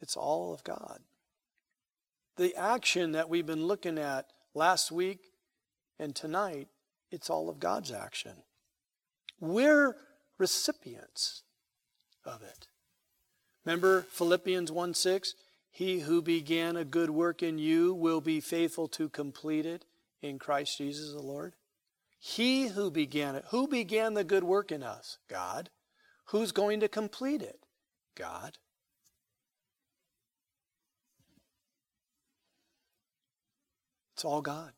It's 0.00 0.16
all 0.16 0.54
of 0.54 0.64
God. 0.64 1.00
The 2.38 2.56
action 2.56 3.12
that 3.12 3.28
we've 3.28 3.44
been 3.44 3.66
looking 3.66 3.98
at 3.98 4.28
last 4.54 4.90
week 4.90 5.20
and 5.98 6.16
tonight, 6.16 6.68
it's 7.10 7.28
all 7.28 7.50
of 7.50 7.60
God's 7.60 7.92
action. 7.92 8.32
We're 9.38 9.96
recipients 10.38 11.42
of 12.24 12.42
it. 12.42 12.66
Remember 13.66 14.06
Philippians 14.12 14.72
1 14.72 14.94
6? 14.94 15.34
He 15.70 16.00
who 16.00 16.22
began 16.22 16.74
a 16.74 16.86
good 16.86 17.10
work 17.10 17.42
in 17.42 17.58
you 17.58 17.92
will 17.92 18.22
be 18.22 18.40
faithful 18.40 18.88
to 18.88 19.10
complete 19.10 19.66
it 19.66 19.84
in 20.22 20.38
Christ 20.38 20.78
Jesus 20.78 21.12
the 21.12 21.20
Lord. 21.20 21.52
He 22.26 22.68
who 22.68 22.90
began 22.90 23.34
it. 23.34 23.44
Who 23.50 23.68
began 23.68 24.14
the 24.14 24.24
good 24.24 24.44
work 24.44 24.72
in 24.72 24.82
us? 24.82 25.18
God. 25.28 25.68
Who's 26.28 26.52
going 26.52 26.80
to 26.80 26.88
complete 26.88 27.42
it? 27.42 27.58
God. 28.14 28.56
It's 34.14 34.24
all 34.24 34.40
God. 34.40 34.72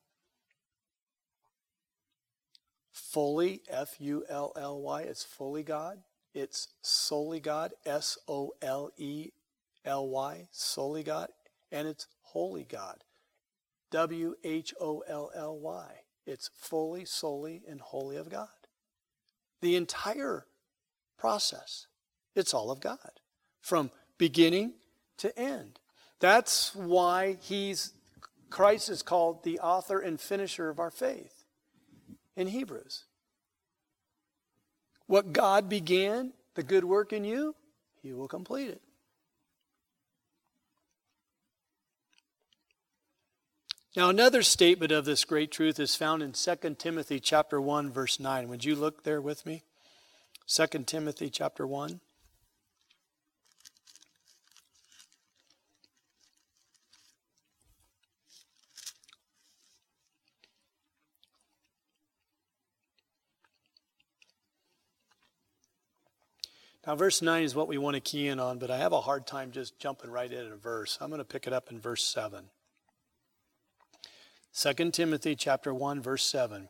Fully, 2.90 3.62
F 3.70 3.94
U 4.00 4.24
L 4.28 4.52
L 4.56 4.80
Y, 4.80 5.02
it's 5.02 5.22
fully 5.22 5.62
God. 5.62 5.98
It's 6.34 6.66
solely 6.82 7.38
God, 7.38 7.74
S 7.86 8.18
O 8.26 8.54
L 8.60 8.90
E 8.96 9.30
L 9.84 10.08
Y, 10.08 10.48
solely 10.50 11.04
God. 11.04 11.28
And 11.70 11.86
it's 11.86 12.08
wholly 12.22 12.64
God, 12.64 13.04
W 13.92 14.34
H 14.42 14.74
O 14.80 15.04
L 15.06 15.30
L 15.32 15.56
Y. 15.60 16.05
It's 16.26 16.50
fully, 16.58 17.04
solely, 17.04 17.62
and 17.68 17.80
wholly 17.80 18.16
of 18.16 18.28
God. 18.30 18.48
The 19.60 19.76
entire 19.76 20.46
process, 21.18 21.86
it's 22.34 22.52
all 22.52 22.70
of 22.70 22.80
God 22.80 23.20
from 23.60 23.90
beginning 24.18 24.74
to 25.18 25.36
end. 25.38 25.80
That's 26.20 26.74
why 26.74 27.38
he's 27.40 27.92
Christ 28.50 28.88
is 28.88 29.02
called 29.02 29.42
the 29.44 29.58
author 29.60 29.98
and 29.98 30.20
finisher 30.20 30.68
of 30.68 30.78
our 30.78 30.90
faith. 30.90 31.44
in 32.36 32.48
Hebrews. 32.48 33.04
What 35.06 35.32
God 35.32 35.68
began, 35.68 36.32
the 36.54 36.62
good 36.62 36.84
work 36.84 37.12
in 37.12 37.24
you, 37.24 37.54
He 38.02 38.12
will 38.12 38.28
complete 38.28 38.68
it. 38.68 38.82
Now 43.96 44.10
another 44.10 44.42
statement 44.42 44.92
of 44.92 45.06
this 45.06 45.24
great 45.24 45.50
truth 45.50 45.80
is 45.80 45.96
found 45.96 46.22
in 46.22 46.32
2 46.32 46.76
Timothy 46.78 47.18
chapter 47.18 47.58
1 47.58 47.90
verse 47.90 48.20
9. 48.20 48.46
Would 48.48 48.62
you 48.62 48.76
look 48.76 49.04
there 49.04 49.22
with 49.22 49.46
me? 49.46 49.62
2 50.46 50.66
Timothy 50.84 51.30
chapter 51.30 51.66
1 51.66 52.00
Now, 66.86 66.94
verse 66.94 67.20
9 67.20 67.42
is 67.42 67.52
what 67.52 67.66
we 67.66 67.78
want 67.78 67.94
to 67.94 68.00
key 68.00 68.28
in 68.28 68.38
on, 68.38 68.60
but 68.60 68.70
I 68.70 68.76
have 68.76 68.92
a 68.92 69.00
hard 69.00 69.26
time 69.26 69.50
just 69.50 69.76
jumping 69.80 70.08
right 70.08 70.30
in 70.30 70.52
a 70.52 70.56
verse. 70.56 70.98
I'm 71.00 71.10
going 71.10 71.18
to 71.18 71.24
pick 71.24 71.48
it 71.48 71.52
up 71.52 71.72
in 71.72 71.80
verse 71.80 72.04
7. 72.04 72.44
2 74.58 74.90
Timothy 74.90 75.34
chapter 75.34 75.74
1 75.74 76.00
verse 76.00 76.24
7. 76.24 76.68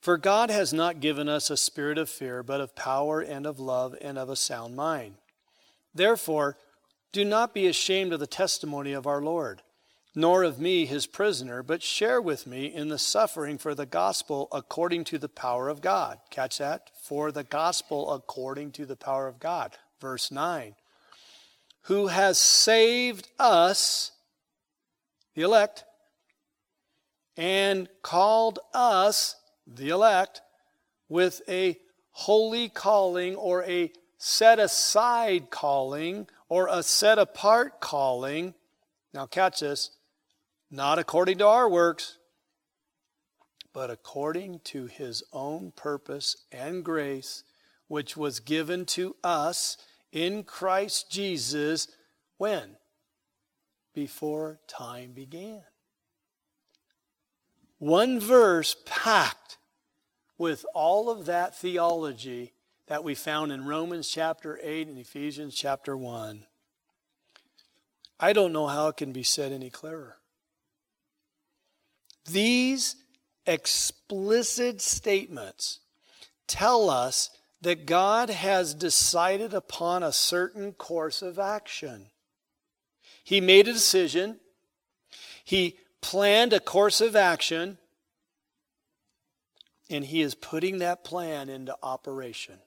For 0.00 0.16
God 0.16 0.50
has 0.50 0.72
not 0.72 1.00
given 1.00 1.28
us 1.28 1.50
a 1.50 1.56
spirit 1.56 1.98
of 1.98 2.08
fear, 2.08 2.42
but 2.42 2.60
of 2.60 2.76
power 2.76 3.20
and 3.20 3.46
of 3.46 3.58
love 3.58 3.96
and 4.00 4.16
of 4.18 4.28
a 4.28 4.36
sound 4.36 4.76
mind. 4.76 5.14
Therefore, 5.94 6.56
do 7.12 7.24
not 7.24 7.54
be 7.54 7.66
ashamed 7.66 8.12
of 8.12 8.20
the 8.20 8.26
testimony 8.26 8.92
of 8.92 9.06
our 9.06 9.20
Lord 9.20 9.62
nor 10.18 10.42
of 10.42 10.58
me 10.58 10.84
his 10.84 11.06
prisoner, 11.06 11.62
but 11.62 11.80
share 11.80 12.20
with 12.20 12.44
me 12.44 12.66
in 12.66 12.88
the 12.88 12.98
suffering 12.98 13.56
for 13.56 13.72
the 13.72 13.86
gospel 13.86 14.48
according 14.50 15.04
to 15.04 15.16
the 15.16 15.28
power 15.28 15.68
of 15.68 15.80
God. 15.80 16.18
Catch 16.28 16.58
that? 16.58 16.90
For 17.00 17.30
the 17.30 17.44
gospel 17.44 18.12
according 18.12 18.72
to 18.72 18.84
the 18.84 18.96
power 18.96 19.28
of 19.28 19.38
God. 19.38 19.76
Verse 20.00 20.32
9. 20.32 20.74
Who 21.82 22.08
has 22.08 22.36
saved 22.36 23.28
us, 23.38 24.10
the 25.36 25.42
elect, 25.42 25.84
and 27.38 27.88
called 28.02 28.58
us, 28.74 29.36
the 29.64 29.90
elect, 29.90 30.42
with 31.08 31.40
a 31.48 31.78
holy 32.10 32.68
calling 32.68 33.36
or 33.36 33.62
a 33.64 33.92
set 34.18 34.58
aside 34.58 35.48
calling 35.48 36.26
or 36.48 36.66
a 36.68 36.82
set 36.82 37.16
apart 37.16 37.80
calling. 37.80 38.54
Now, 39.14 39.26
catch 39.26 39.60
this 39.60 39.92
not 40.68 40.98
according 40.98 41.38
to 41.38 41.46
our 41.46 41.68
works, 41.68 42.18
but 43.72 43.88
according 43.88 44.60
to 44.64 44.86
his 44.86 45.22
own 45.32 45.72
purpose 45.76 46.44
and 46.50 46.84
grace, 46.84 47.44
which 47.86 48.16
was 48.16 48.40
given 48.40 48.84
to 48.84 49.14
us 49.22 49.76
in 50.10 50.42
Christ 50.42 51.08
Jesus 51.08 51.86
when? 52.36 52.76
Before 53.94 54.58
time 54.66 55.12
began. 55.12 55.62
One 57.78 58.18
verse 58.18 58.76
packed 58.84 59.58
with 60.36 60.64
all 60.74 61.10
of 61.10 61.26
that 61.26 61.56
theology 61.56 62.52
that 62.86 63.04
we 63.04 63.14
found 63.14 63.52
in 63.52 63.66
Romans 63.66 64.08
chapter 64.08 64.58
8 64.62 64.88
and 64.88 64.98
Ephesians 64.98 65.54
chapter 65.54 65.96
1. 65.96 66.44
I 68.20 68.32
don't 68.32 68.52
know 68.52 68.66
how 68.66 68.88
it 68.88 68.96
can 68.96 69.12
be 69.12 69.22
said 69.22 69.52
any 69.52 69.70
clearer. 69.70 70.16
These 72.28 72.96
explicit 73.46 74.80
statements 74.80 75.80
tell 76.46 76.90
us 76.90 77.30
that 77.60 77.86
God 77.86 78.30
has 78.30 78.74
decided 78.74 79.54
upon 79.54 80.02
a 80.02 80.12
certain 80.12 80.72
course 80.72 81.22
of 81.22 81.38
action. 81.38 82.06
He 83.22 83.40
made 83.40 83.68
a 83.68 83.72
decision, 83.72 84.40
He 85.44 85.78
planned 86.00 86.52
a 86.52 86.60
course 86.60 87.00
of 87.00 87.16
action, 87.16 87.78
and 89.90 90.04
He 90.04 90.22
is 90.22 90.34
putting 90.34 90.78
that 90.78 91.04
plan 91.04 91.48
into 91.48 91.76
operation. 91.82 92.58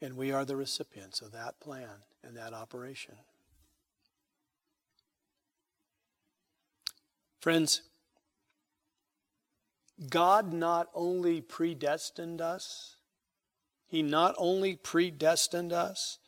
And 0.00 0.16
we 0.16 0.32
are 0.32 0.44
the 0.44 0.56
recipients 0.56 1.20
of 1.20 1.32
that 1.32 1.60
plan 1.60 2.02
and 2.24 2.36
that 2.36 2.52
operation. 2.52 3.14
Friends, 7.40 7.82
God 10.08 10.52
not 10.52 10.88
only 10.94 11.40
predestined 11.40 12.40
us, 12.40 12.96
He 13.86 14.02
not 14.02 14.34
only 14.38 14.76
predestined 14.76 15.72
us, 15.72 16.18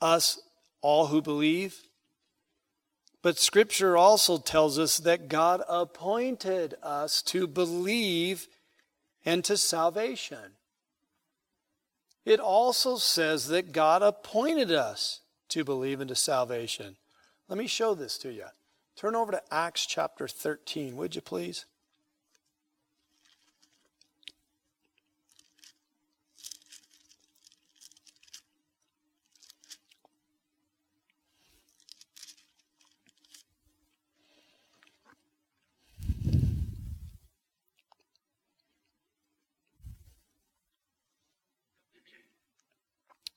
us 0.00 0.40
all 0.80 1.06
who 1.06 1.20
believe, 1.20 1.85
but 3.26 3.40
Scripture 3.40 3.96
also 3.96 4.38
tells 4.38 4.78
us 4.78 4.98
that 4.98 5.26
God 5.26 5.60
appointed 5.68 6.76
us 6.80 7.22
to 7.22 7.48
believe 7.48 8.46
and 9.24 9.44
to 9.46 9.56
salvation. 9.56 10.52
It 12.24 12.38
also 12.38 12.98
says 12.98 13.48
that 13.48 13.72
God 13.72 14.00
appointed 14.00 14.70
us 14.70 15.22
to 15.48 15.64
believe 15.64 16.00
into 16.00 16.14
salvation. 16.14 16.98
Let 17.48 17.58
me 17.58 17.66
show 17.66 17.96
this 17.96 18.16
to 18.18 18.32
you. 18.32 18.44
Turn 18.94 19.16
over 19.16 19.32
to 19.32 19.42
Acts 19.50 19.86
chapter 19.86 20.28
13, 20.28 20.96
would 20.96 21.16
you 21.16 21.20
please? 21.20 21.66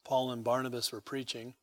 Paul 0.10 0.32
and 0.32 0.44
Barnabas 0.44 0.92
were 0.92 1.02
preaching 1.02 1.54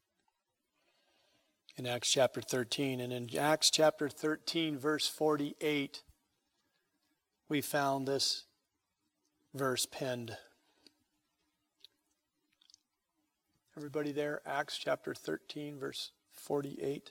in 1.77 1.85
Acts 1.85 2.13
chapter 2.13 2.41
13. 2.41 3.01
And 3.01 3.13
in 3.13 3.37
Acts 3.37 3.73
chapter 3.73 4.09
13, 4.09 4.79
verse 4.79 5.09
48, 5.09 6.05
we 7.49 7.61
found 7.61 8.07
this 8.07 8.45
verse 9.53 9.85
penned. 9.85 10.37
Everybody 13.77 14.13
there? 14.13 14.43
Acts 14.47 14.79
chapter 14.79 15.13
13, 15.13 15.81
verse 15.81 16.13
48. 16.31 17.11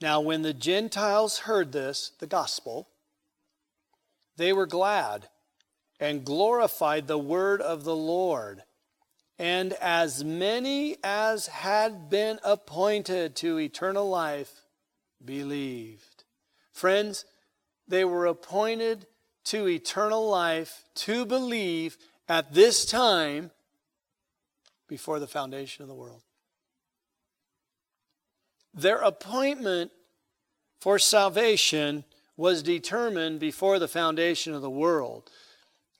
Now, 0.00 0.22
when 0.22 0.40
the 0.40 0.54
Gentiles 0.54 1.40
heard 1.40 1.72
this, 1.72 2.12
the 2.18 2.26
gospel, 2.26 2.88
they 4.38 4.54
were 4.54 4.64
glad 4.64 5.28
and 6.02 6.24
glorified 6.24 7.06
the 7.06 7.16
word 7.16 7.62
of 7.62 7.84
the 7.84 7.94
Lord 7.94 8.64
and 9.38 9.72
as 9.74 10.24
many 10.24 10.96
as 11.04 11.46
had 11.46 12.10
been 12.10 12.40
appointed 12.42 13.36
to 13.36 13.60
eternal 13.60 14.08
life 14.10 14.62
believed. 15.24 16.24
Friends, 16.72 17.24
they 17.86 18.04
were 18.04 18.26
appointed 18.26 19.06
to 19.44 19.68
eternal 19.68 20.28
life 20.28 20.84
to 20.96 21.24
believe 21.24 21.96
at 22.28 22.52
this 22.52 22.84
time 22.84 23.52
before 24.88 25.20
the 25.20 25.28
foundation 25.28 25.82
of 25.82 25.88
the 25.88 25.94
world. 25.94 26.22
Their 28.74 28.98
appointment 28.98 29.92
for 30.80 30.98
salvation 30.98 32.02
was 32.36 32.60
determined 32.64 33.38
before 33.38 33.78
the 33.78 33.86
foundation 33.86 34.52
of 34.52 34.62
the 34.62 34.70
world. 34.70 35.30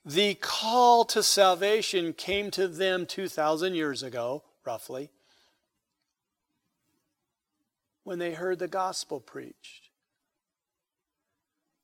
The 0.05 0.35
call 0.35 1.05
to 1.05 1.23
salvation 1.23 2.13
came 2.13 2.51
to 2.51 2.67
them 2.67 3.05
2,000 3.05 3.73
years 3.73 4.03
ago, 4.03 4.43
roughly, 4.65 5.11
when 8.03 8.19
they 8.19 8.33
heard 8.33 8.59
the 8.59 8.67
gospel 8.67 9.21
preached. 9.21 9.89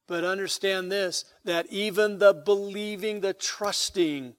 But 0.06 0.24
understand 0.24 0.92
this 0.92 1.24
that 1.46 1.68
even 1.70 2.18
the 2.18 2.34
believing, 2.34 3.22
the 3.22 3.34
trusting, 3.34 4.34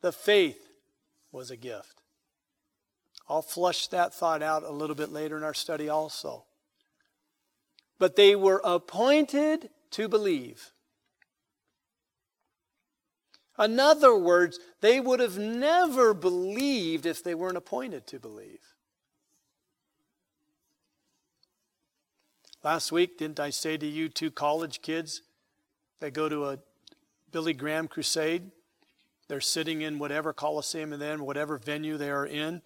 the 0.00 0.12
faith 0.12 0.66
was 1.30 1.50
a 1.50 1.56
gift. 1.56 2.02
I'll 3.28 3.42
flush 3.42 3.86
that 3.88 4.12
thought 4.12 4.42
out 4.42 4.64
a 4.64 4.72
little 4.72 4.96
bit 4.96 5.12
later 5.12 5.36
in 5.36 5.44
our 5.44 5.54
study 5.54 5.88
also. 5.88 6.46
But 7.98 8.16
they 8.16 8.34
were 8.34 8.60
appointed 8.64 9.70
to 9.92 10.08
believe. 10.08 10.72
In 13.60 13.78
other 13.78 14.16
words, 14.16 14.58
they 14.80 15.00
would 15.00 15.20
have 15.20 15.38
never 15.38 16.14
believed 16.14 17.04
if 17.04 17.22
they 17.22 17.34
weren't 17.34 17.58
appointed 17.58 18.06
to 18.06 18.18
believe. 18.18 18.60
Last 22.64 22.90
week, 22.90 23.18
didn't 23.18 23.40
I 23.40 23.50
say 23.50 23.76
to 23.76 23.86
you, 23.86 24.08
two 24.08 24.30
college 24.30 24.82
kids, 24.82 25.22
they 26.00 26.10
go 26.10 26.28
to 26.28 26.46
a 26.46 26.58
Billy 27.30 27.52
Graham 27.52 27.86
crusade? 27.88 28.50
They're 29.28 29.40
sitting 29.40 29.82
in 29.82 29.98
whatever 29.98 30.32
Coliseum 30.32 30.92
and 30.92 31.00
then 31.00 31.24
whatever 31.24 31.56
venue 31.58 31.96
they 31.96 32.10
are 32.10 32.26
in. 32.26 32.62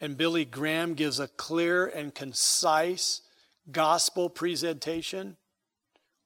And 0.00 0.16
Billy 0.16 0.44
Graham 0.44 0.94
gives 0.94 1.20
a 1.20 1.28
clear 1.28 1.86
and 1.86 2.14
concise 2.14 3.20
gospel 3.70 4.30
presentation. 4.30 5.36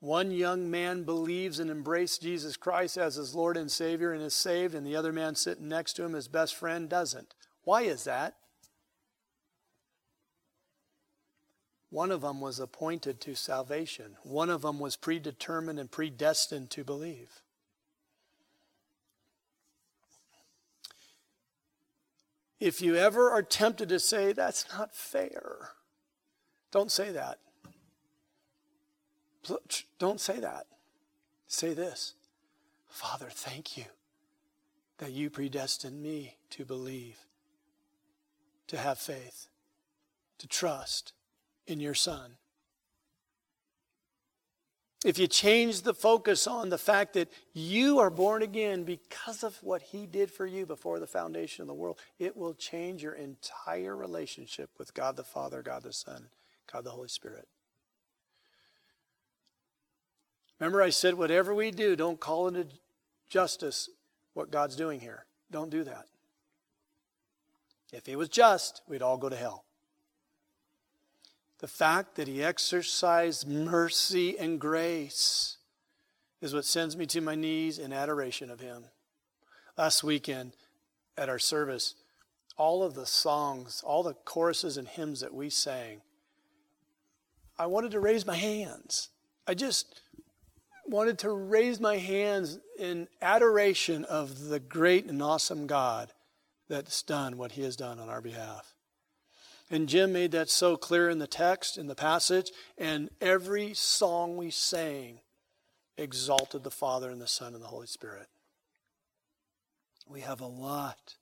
One 0.04 0.32
young 0.32 0.70
man 0.70 1.04
believes 1.04 1.58
and 1.58 1.70
embraces 1.70 2.18
Jesus 2.18 2.58
Christ 2.58 2.98
as 2.98 3.14
his 3.14 3.34
Lord 3.34 3.56
and 3.56 3.72
Savior 3.72 4.12
and 4.12 4.22
is 4.22 4.34
saved, 4.34 4.74
and 4.74 4.86
the 4.86 4.96
other 4.96 5.14
man 5.14 5.34
sitting 5.34 5.66
next 5.66 5.94
to 5.94 6.04
him, 6.04 6.12
his 6.12 6.28
best 6.28 6.54
friend, 6.54 6.90
doesn't. 6.90 7.34
Why 7.62 7.84
is 7.84 8.04
that? 8.04 8.34
One 11.88 12.10
of 12.10 12.20
them 12.20 12.42
was 12.42 12.60
appointed 12.60 13.18
to 13.22 13.34
salvation. 13.34 14.16
One 14.24 14.50
of 14.50 14.60
them 14.60 14.78
was 14.78 14.94
predetermined 14.94 15.78
and 15.78 15.90
predestined 15.90 16.68
to 16.72 16.84
believe. 16.84 17.40
If 22.60 22.82
you 22.82 22.94
ever 22.94 23.30
are 23.30 23.42
tempted 23.42 23.88
to 23.88 23.98
say, 23.98 24.34
that's 24.34 24.66
not 24.70 24.94
fair, 24.94 25.70
don't 26.70 26.92
say 26.92 27.10
that. 27.10 27.38
Don't 29.98 30.20
say 30.20 30.40
that. 30.40 30.66
Say 31.46 31.74
this 31.74 32.14
Father, 32.88 33.28
thank 33.30 33.76
you 33.76 33.84
that 34.98 35.12
you 35.12 35.30
predestined 35.30 36.02
me 36.02 36.36
to 36.50 36.64
believe, 36.64 37.18
to 38.68 38.78
have 38.78 38.98
faith, 38.98 39.48
to 40.38 40.46
trust 40.46 41.12
in 41.66 41.80
your 41.80 41.94
Son 41.94 42.36
if 45.04 45.18
you 45.18 45.26
change 45.26 45.82
the 45.82 45.92
focus 45.92 46.46
on 46.46 46.70
the 46.70 46.78
fact 46.78 47.12
that 47.12 47.30
you 47.52 47.98
are 47.98 48.08
born 48.08 48.40
again 48.40 48.84
because 48.84 49.44
of 49.44 49.62
what 49.62 49.82
he 49.82 50.06
did 50.06 50.30
for 50.30 50.46
you 50.46 50.64
before 50.64 50.98
the 50.98 51.06
foundation 51.06 51.60
of 51.60 51.68
the 51.68 51.74
world, 51.74 51.98
it 52.18 52.34
will 52.34 52.54
change 52.54 53.02
your 53.02 53.12
entire 53.12 53.94
relationship 53.94 54.70
with 54.78 54.94
God 54.94 55.16
the 55.16 55.22
Father, 55.22 55.60
God 55.62 55.82
the 55.82 55.92
Son, 55.92 56.28
God 56.72 56.84
the 56.84 56.90
Holy 56.90 57.08
Spirit. 57.08 57.46
Remember, 60.58 60.82
I 60.82 60.90
said, 60.90 61.14
whatever 61.14 61.54
we 61.54 61.70
do, 61.70 61.96
don't 61.96 62.20
call 62.20 62.48
into 62.48 62.66
justice 63.28 63.88
what 64.34 64.50
God's 64.50 64.76
doing 64.76 65.00
here. 65.00 65.26
Don't 65.50 65.70
do 65.70 65.84
that. 65.84 66.06
If 67.92 68.06
he 68.06 68.16
was 68.16 68.28
just, 68.28 68.82
we'd 68.88 69.02
all 69.02 69.18
go 69.18 69.28
to 69.28 69.36
hell 69.36 69.64
the 71.64 71.68
fact 71.68 72.16
that 72.16 72.28
he 72.28 72.44
exercised 72.44 73.48
mercy 73.48 74.38
and 74.38 74.60
grace 74.60 75.56
is 76.42 76.52
what 76.52 76.66
sends 76.66 76.94
me 76.94 77.06
to 77.06 77.22
my 77.22 77.34
knees 77.34 77.78
in 77.78 77.90
adoration 77.90 78.50
of 78.50 78.60
him. 78.60 78.84
Last 79.78 80.04
weekend 80.04 80.52
at 81.16 81.30
our 81.30 81.38
service, 81.38 81.94
all 82.58 82.82
of 82.82 82.92
the 82.92 83.06
songs, 83.06 83.82
all 83.82 84.02
the 84.02 84.12
choruses 84.12 84.76
and 84.76 84.86
hymns 84.86 85.20
that 85.20 85.32
we 85.32 85.48
sang, 85.48 86.02
I 87.58 87.64
wanted 87.64 87.92
to 87.92 88.00
raise 88.00 88.26
my 88.26 88.36
hands. 88.36 89.08
I 89.46 89.54
just 89.54 90.02
wanted 90.86 91.18
to 91.20 91.30
raise 91.30 91.80
my 91.80 91.96
hands 91.96 92.58
in 92.78 93.08
adoration 93.22 94.04
of 94.04 94.48
the 94.48 94.60
great 94.60 95.06
and 95.06 95.22
awesome 95.22 95.66
God 95.66 96.12
that's 96.68 97.02
done 97.02 97.36
what 97.36 97.52
he 97.52 97.62
has 97.62 97.76
done 97.76 97.98
on 97.98 98.08
our 98.08 98.20
behalf. 98.20 98.74
And 99.70 99.88
Jim 99.88 100.12
made 100.12 100.32
that 100.32 100.50
so 100.50 100.76
clear 100.76 101.08
in 101.08 101.18
the 101.18 101.26
text, 101.26 101.78
in 101.78 101.86
the 101.86 101.94
passage, 101.94 102.50
and 102.76 103.10
every 103.20 103.74
song 103.74 104.36
we 104.36 104.50
sang 104.50 105.20
exalted 105.96 106.64
the 106.64 106.70
Father 106.70 107.10
and 107.10 107.20
the 107.20 107.26
Son 107.26 107.54
and 107.54 107.62
the 107.62 107.68
Holy 107.68 107.86
Spirit. 107.86 108.28
We 110.08 110.20
have 110.20 110.40
a 110.40 110.46
lot 110.46 111.16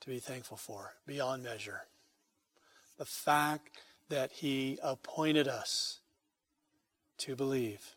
to 0.00 0.08
be 0.08 0.18
thankful 0.18 0.56
for, 0.56 0.94
beyond 1.06 1.42
measure. 1.42 1.82
The 2.98 3.04
fact 3.04 3.78
that 4.08 4.32
He 4.32 4.78
appointed 4.82 5.48
us 5.48 6.00
to 7.18 7.36
believe. 7.36 7.94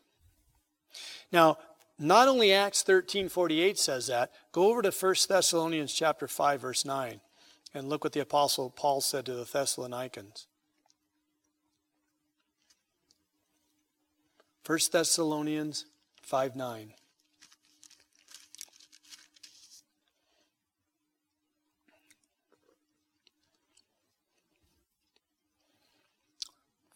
Now, 1.32 1.58
not 1.98 2.28
only 2.28 2.52
Acts 2.52 2.82
13:48 2.82 3.78
says 3.78 4.06
that, 4.08 4.32
go 4.52 4.68
over 4.68 4.82
to 4.82 4.90
1 4.90 5.14
Thessalonians 5.28 5.92
chapter 5.92 6.28
5 6.28 6.60
verse 6.60 6.84
9. 6.84 7.20
And 7.74 7.88
look 7.88 8.04
what 8.04 8.12
the 8.12 8.20
Apostle 8.20 8.70
Paul 8.70 9.00
said 9.00 9.26
to 9.26 9.34
the 9.34 9.44
Thessalonians. 9.44 10.46
1 14.66 14.78
Thessalonians 14.92 15.86
5 16.22 16.56
9. 16.56 16.94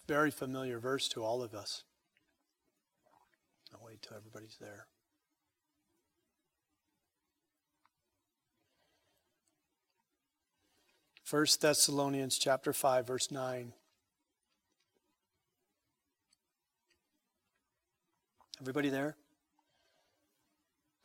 Very 0.09 0.32
familiar 0.32 0.80
verse 0.80 1.07
to 1.11 1.22
all 1.22 1.40
of 1.40 1.55
us. 1.55 1.84
Wait 4.01 4.09
till 4.09 4.16
everybody's 4.16 4.57
there. 4.61 4.86
First 11.24 11.61
Thessalonians 11.61 12.38
chapter 12.38 12.72
5 12.72 13.07
verse 13.07 13.30
9. 13.30 13.72
Everybody 18.61 18.90
there? 18.90 19.16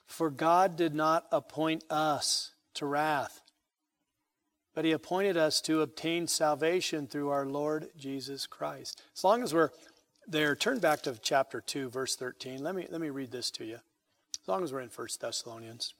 For 0.07 0.29
God 0.29 0.75
did 0.75 0.93
not 0.93 1.25
appoint 1.31 1.83
us 1.89 2.51
to 2.75 2.85
wrath, 2.85 3.41
but 4.73 4.85
he 4.85 4.91
appointed 4.91 5.37
us 5.37 5.61
to 5.61 5.81
obtain 5.81 6.27
salvation 6.27 7.07
through 7.07 7.29
our 7.29 7.45
Lord 7.45 7.89
Jesus 7.97 8.45
Christ. 8.47 9.01
As 9.15 9.23
long 9.23 9.43
as 9.43 9.53
we're 9.53 9.71
there, 10.27 10.55
turn 10.55 10.79
back 10.79 11.01
to 11.03 11.17
chapter 11.21 11.61
2 11.61 11.89
verse 11.89 12.15
13. 12.15 12.63
Let 12.63 12.75
me 12.75 12.87
let 12.89 13.01
me 13.01 13.09
read 13.09 13.31
this 13.31 13.51
to 13.51 13.65
you. 13.65 13.75
As 14.41 14.47
long 14.47 14.63
as 14.63 14.71
we're 14.71 14.81
in 14.81 14.89
1 14.89 15.07
Thessalonians. 15.19 15.93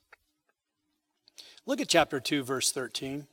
Look 1.65 1.81
at 1.81 1.89
chapter 1.89 2.19
2 2.19 2.43
verse 2.43 2.71
13. 2.71 3.27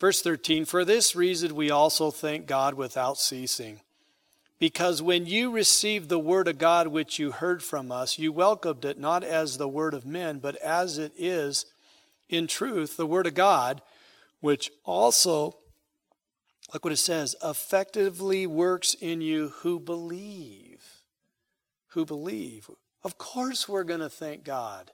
Verse 0.00 0.20
13 0.20 0.64
For 0.64 0.84
this 0.84 1.14
reason 1.14 1.54
we 1.54 1.70
also 1.70 2.10
thank 2.10 2.46
God 2.46 2.74
without 2.74 3.18
ceasing. 3.18 3.80
Because 4.58 5.00
when 5.00 5.26
you 5.26 5.50
received 5.50 6.08
the 6.08 6.18
word 6.18 6.46
of 6.48 6.58
God 6.58 6.88
which 6.88 7.18
you 7.18 7.30
heard 7.32 7.62
from 7.62 7.90
us, 7.90 8.18
you 8.18 8.32
welcomed 8.32 8.84
it 8.84 8.98
not 8.98 9.24
as 9.24 9.58
the 9.58 9.68
word 9.68 9.94
of 9.94 10.06
men, 10.06 10.38
but 10.38 10.56
as 10.56 10.98
it 10.98 11.12
is 11.16 11.66
in 12.28 12.46
truth 12.46 12.96
the 12.96 13.06
word 13.06 13.26
of 13.26 13.34
God, 13.34 13.82
which 14.42 14.72
also, 14.84 15.56
look 16.74 16.84
what 16.84 16.92
it 16.92 16.96
says, 16.96 17.36
effectively 17.42 18.46
works 18.46 18.92
in 18.92 19.20
you 19.20 19.50
who 19.60 19.78
believe. 19.80 21.04
Who 21.92 22.04
believe. 22.04 22.68
Of 23.04 23.16
course, 23.16 23.68
we're 23.68 23.84
going 23.84 24.00
to 24.00 24.10
thank 24.10 24.44
God. 24.44 24.90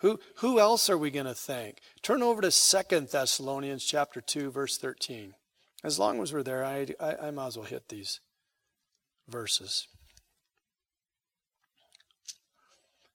Who, 0.00 0.20
who 0.36 0.60
else 0.60 0.90
are 0.90 0.98
we 0.98 1.10
going 1.10 1.26
to 1.26 1.34
thank? 1.34 1.78
Turn 2.02 2.22
over 2.22 2.42
to 2.42 2.50
Second 2.50 3.08
Thessalonians 3.08 3.84
chapter 3.84 4.20
2, 4.20 4.50
verse 4.50 4.76
13. 4.76 5.34
As 5.82 5.98
long 5.98 6.20
as 6.20 6.32
we're 6.32 6.42
there, 6.42 6.62
I, 6.62 6.88
I, 7.00 7.28
I 7.28 7.30
might 7.30 7.48
as 7.48 7.56
well 7.56 7.66
hit 7.66 7.88
these 7.88 8.20
verses. 9.28 9.88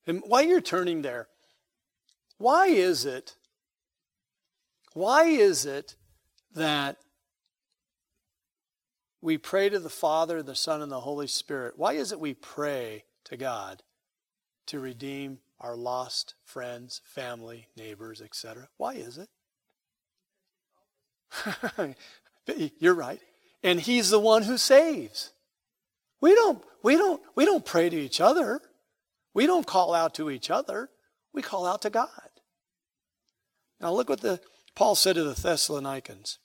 And 0.08 0.24
while 0.26 0.44
you're 0.44 0.62
turning 0.62 1.04
there, 1.04 1.28
why 2.40 2.68
is 2.68 3.06
it, 3.06 3.36
why 4.96 5.26
is 5.26 5.66
it 5.66 5.96
that 6.56 6.98
we 9.22 9.38
pray 9.38 9.68
to 9.70 9.78
the 9.78 9.90
Father, 9.90 10.42
the 10.42 10.56
Son, 10.56 10.82
and 10.82 10.92
the 10.92 11.02
Holy 11.02 11.28
Spirit? 11.28 11.74
Why 11.76 11.94
is 11.94 12.12
it 12.12 12.20
we 12.20 12.34
pray 12.34 13.04
to 13.26 13.36
God 13.36 13.84
to 14.68 14.80
redeem 14.80 15.40
our 15.60 15.76
lost 15.76 16.36
friends, 16.46 17.02
family, 17.04 17.68
neighbors, 17.76 18.22
etc. 18.22 18.70
Why 18.78 18.94
is 18.94 19.18
it? 19.18 19.30
You're 22.80 22.94
right. 22.94 23.20
And 23.64 23.82
he's 23.82 24.10
the 24.10 24.20
one 24.20 24.44
who 24.44 24.58
saves. 24.58 25.32
We 26.22 26.34
don't 26.36 26.64
we 26.84 26.96
don't 26.96 27.22
we 27.36 27.44
don't 27.44 27.66
pray 27.66 27.90
to 27.90 27.98
each 27.98 28.22
other. 28.22 28.62
We 29.34 29.46
don't 29.46 29.68
call 29.68 29.94
out 29.94 30.16
to 30.16 30.30
each 30.30 30.50
other. 30.50 30.90
We 31.34 31.42
call 31.42 31.66
out 31.66 31.82
to 31.82 31.90
God. 31.90 32.10
Now 33.82 33.92
look 33.92 34.08
what 34.08 34.22
the 34.22 34.40
Paul 34.76 34.96
said 34.96 35.16
to 35.16 35.24
the 35.24 35.40
Thessalonians. 35.40 36.40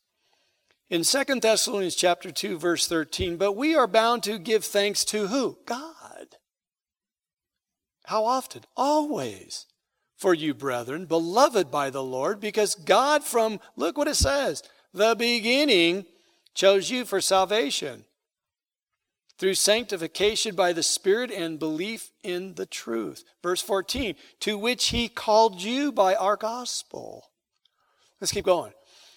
In 0.88 1.02
2 1.04 1.40
Thessalonians 1.40 1.94
chapter 1.94 2.30
2 2.30 2.58
verse 2.58 2.86
13, 2.86 3.36
but 3.36 3.52
we 3.52 3.74
are 3.74 3.86
bound 3.86 4.22
to 4.24 4.38
give 4.38 4.64
thanks 4.64 5.04
to 5.06 5.28
who? 5.28 5.58
God 5.66 5.90
how 8.10 8.24
often? 8.24 8.62
Always. 8.76 9.66
for 10.16 10.34
you, 10.34 10.52
brethren, 10.52 11.06
beloved 11.06 11.70
by 11.70 11.88
the 11.88 12.02
Lord, 12.02 12.40
because 12.40 12.74
God 12.74 13.24
from, 13.24 13.58
look 13.74 13.96
what 13.96 14.06
it 14.06 14.16
says, 14.16 14.62
the 14.92 15.14
beginning 15.14 16.04
chose 16.52 16.90
you 16.90 17.06
for 17.06 17.22
salvation 17.22 18.04
through 19.38 19.54
sanctification 19.54 20.54
by 20.54 20.74
the 20.74 20.82
Spirit 20.82 21.30
and 21.30 21.58
belief 21.58 22.10
in 22.22 22.56
the 22.56 22.66
truth. 22.66 23.24
Verse 23.42 23.62
14, 23.62 24.14
to 24.40 24.58
which 24.58 24.88
he 24.88 25.08
called 25.08 25.62
you 25.62 25.90
by 25.90 26.14
our 26.14 26.36
gospel. 26.36 27.29
Let's 28.20 28.32
keep 28.32 28.44
going. 28.44 28.72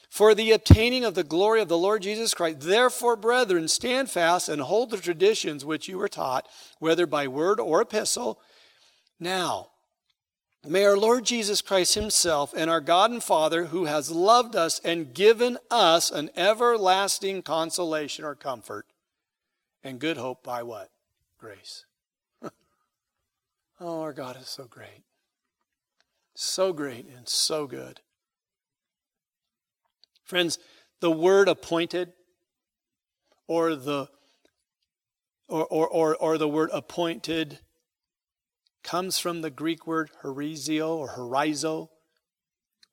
For 0.10 0.36
the 0.36 0.52
obtaining 0.52 1.06
of 1.06 1.16
the 1.16 1.24
glory 1.24 1.60
of 1.62 1.68
the 1.68 1.78
Lord 1.78 2.04
Jesus 2.04 2.34
Christ. 2.34 2.62
Therefore, 2.62 3.16
brethren, 3.16 3.68
stand 3.68 4.12
fast 4.12 4.48
and 4.48 4.62
hold 4.62 4.92
the 4.92 4.98
traditions 4.98 5.66
which 5.66 5.88
you 5.88 5.98
were 5.98 6.08
taught, 6.08 6.48
whether 6.80 7.08
by 7.08 7.28
word 7.28 7.60
or 7.60 7.82
epistle. 7.82 8.40
Now, 9.20 9.70
May 10.66 10.86
our 10.86 10.98
Lord 10.98 11.26
Jesus 11.26 11.62
Christ 11.62 11.96
Himself 11.96 12.54
and 12.56 12.70
our 12.70 12.80
God 12.80 13.12
and 13.12 13.22
Father, 13.22 13.66
who 13.66 13.84
has 13.84 14.10
loved 14.10 14.56
us 14.56 14.80
and 14.80 15.14
given 15.14 15.58
us 15.70 16.10
an 16.10 16.30
everlasting 16.38 17.42
consolation 17.42 18.24
or 18.24 18.34
comfort 18.34 18.86
and 19.84 20.00
good 20.00 20.16
hope 20.16 20.42
by 20.42 20.64
what? 20.64 20.90
Grace. 21.38 21.84
oh, 23.82 24.02
our 24.02 24.14
God 24.14 24.38
is 24.40 24.48
so 24.48 24.64
great. 24.64 25.04
So 26.34 26.72
great 26.72 27.08
and 27.14 27.28
so 27.28 27.68
good. 27.68 28.00
Friends, 30.34 30.58
the 31.00 31.12
word 31.12 31.48
appointed 31.48 32.12
or 33.46 33.76
the 33.76 34.08
or, 35.48 35.68
or, 35.68 35.88
or, 35.88 36.16
or 36.16 36.38
the 36.40 36.48
word 36.48 36.72
appointed 36.74 37.60
comes 38.84 39.20
from 39.20 39.42
the 39.42 39.52
Greek 39.52 39.86
word 39.86 40.10
horizio 40.24 40.98
or 40.98 41.10
horizo, 41.10 41.90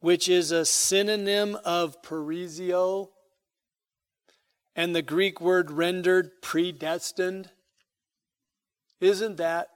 which 0.00 0.28
is 0.28 0.52
a 0.52 0.66
synonym 0.66 1.56
of 1.64 2.02
perizio, 2.02 3.08
and 4.76 4.94
the 4.94 5.00
Greek 5.00 5.40
word 5.40 5.70
rendered 5.70 6.42
predestined. 6.42 7.48
Isn't 9.00 9.38
that 9.38 9.68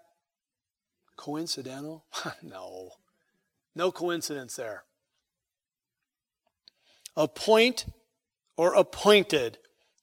coincidental? 1.16 2.04
no. 2.42 2.90
No 3.74 3.90
coincidence 3.90 4.54
there. 4.56 4.84
Appoint 7.16 7.86
or 8.56 8.74
appointed 8.74 9.58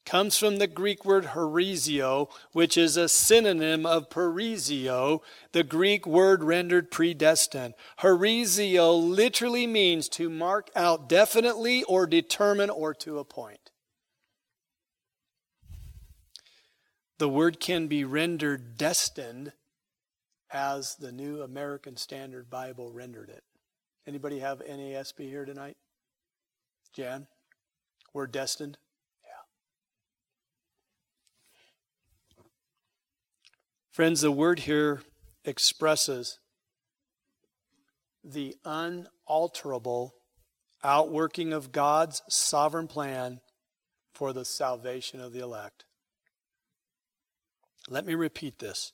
comes 0.05 0.37
from 0.37 0.57
the 0.57 0.67
Greek 0.67 1.05
word 1.05 1.25
horizio, 1.25 2.27
which 2.53 2.77
is 2.77 2.97
a 2.97 3.07
synonym 3.07 3.85
of 3.85 4.09
perizio, 4.09 5.21
the 5.51 5.63
Greek 5.63 6.05
word 6.05 6.43
rendered 6.43 6.89
predestined. 6.89 7.73
Horizio 7.97 8.93
literally 8.93 9.67
means 9.67 10.09
to 10.09 10.29
mark 10.29 10.69
out 10.75 11.07
definitely 11.07 11.83
or 11.83 12.07
determine 12.07 12.69
or 12.69 12.93
to 12.95 13.19
appoint. 13.19 13.71
The 17.19 17.29
word 17.29 17.59
can 17.59 17.87
be 17.87 18.03
rendered 18.03 18.77
destined 18.77 19.53
as 20.49 20.95
the 20.95 21.11
New 21.11 21.43
American 21.43 21.95
Standard 21.95 22.49
Bible 22.49 22.91
rendered 22.91 23.29
it. 23.29 23.43
Anybody 24.07 24.39
have 24.39 24.59
NASB 24.59 25.19
here 25.19 25.45
tonight? 25.45 25.77
Jan? 26.93 27.27
We're 28.13 28.27
destined? 28.27 28.77
Yeah. 29.23 29.29
Friends, 33.91 34.21
the 34.21 34.31
word 34.31 34.59
here 34.59 35.01
expresses 35.45 36.39
the 38.23 38.55
unalterable 38.65 40.13
outworking 40.83 41.53
of 41.53 41.71
God's 41.71 42.21
sovereign 42.29 42.87
plan 42.87 43.39
for 44.13 44.33
the 44.33 44.45
salvation 44.45 45.21
of 45.21 45.33
the 45.33 45.39
elect. 45.39 45.85
Let 47.89 48.05
me 48.05 48.13
repeat 48.13 48.59
this. 48.59 48.93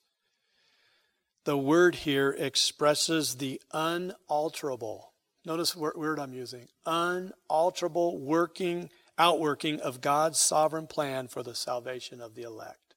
The 1.46 1.58
word 1.58 1.96
here 1.96 2.36
expresses 2.38 3.36
the 3.36 3.62
unalterable. 3.72 5.14
Notice 5.48 5.78
what 5.78 5.98
word 5.98 6.20
I'm 6.20 6.34
using. 6.34 6.68
Unalterable 6.86 8.20
working, 8.20 8.90
outworking 9.18 9.80
of 9.80 10.02
God's 10.02 10.40
sovereign 10.40 10.88
plan 10.88 11.30
for 11.30 11.42
the 11.42 11.56
salvation 11.56 12.20
of 12.20 12.36
the 12.36 12.42
elect 12.42 12.96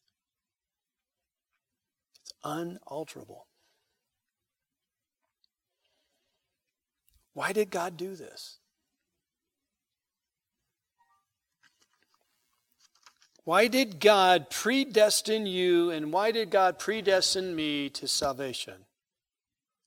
It's 2.22 2.32
unalterable. 2.42 3.46
Why 7.34 7.52
did 7.52 7.70
God 7.70 7.96
do 7.96 8.16
this? 8.16 8.58
Why 13.44 13.68
did 13.68 14.00
God 14.00 14.50
predestine 14.50 15.46
you 15.46 15.90
and 15.90 16.12
why 16.12 16.32
did 16.32 16.50
God 16.50 16.80
predestine 16.80 17.54
me 17.54 17.88
to 17.90 18.08
salvation? 18.08 18.86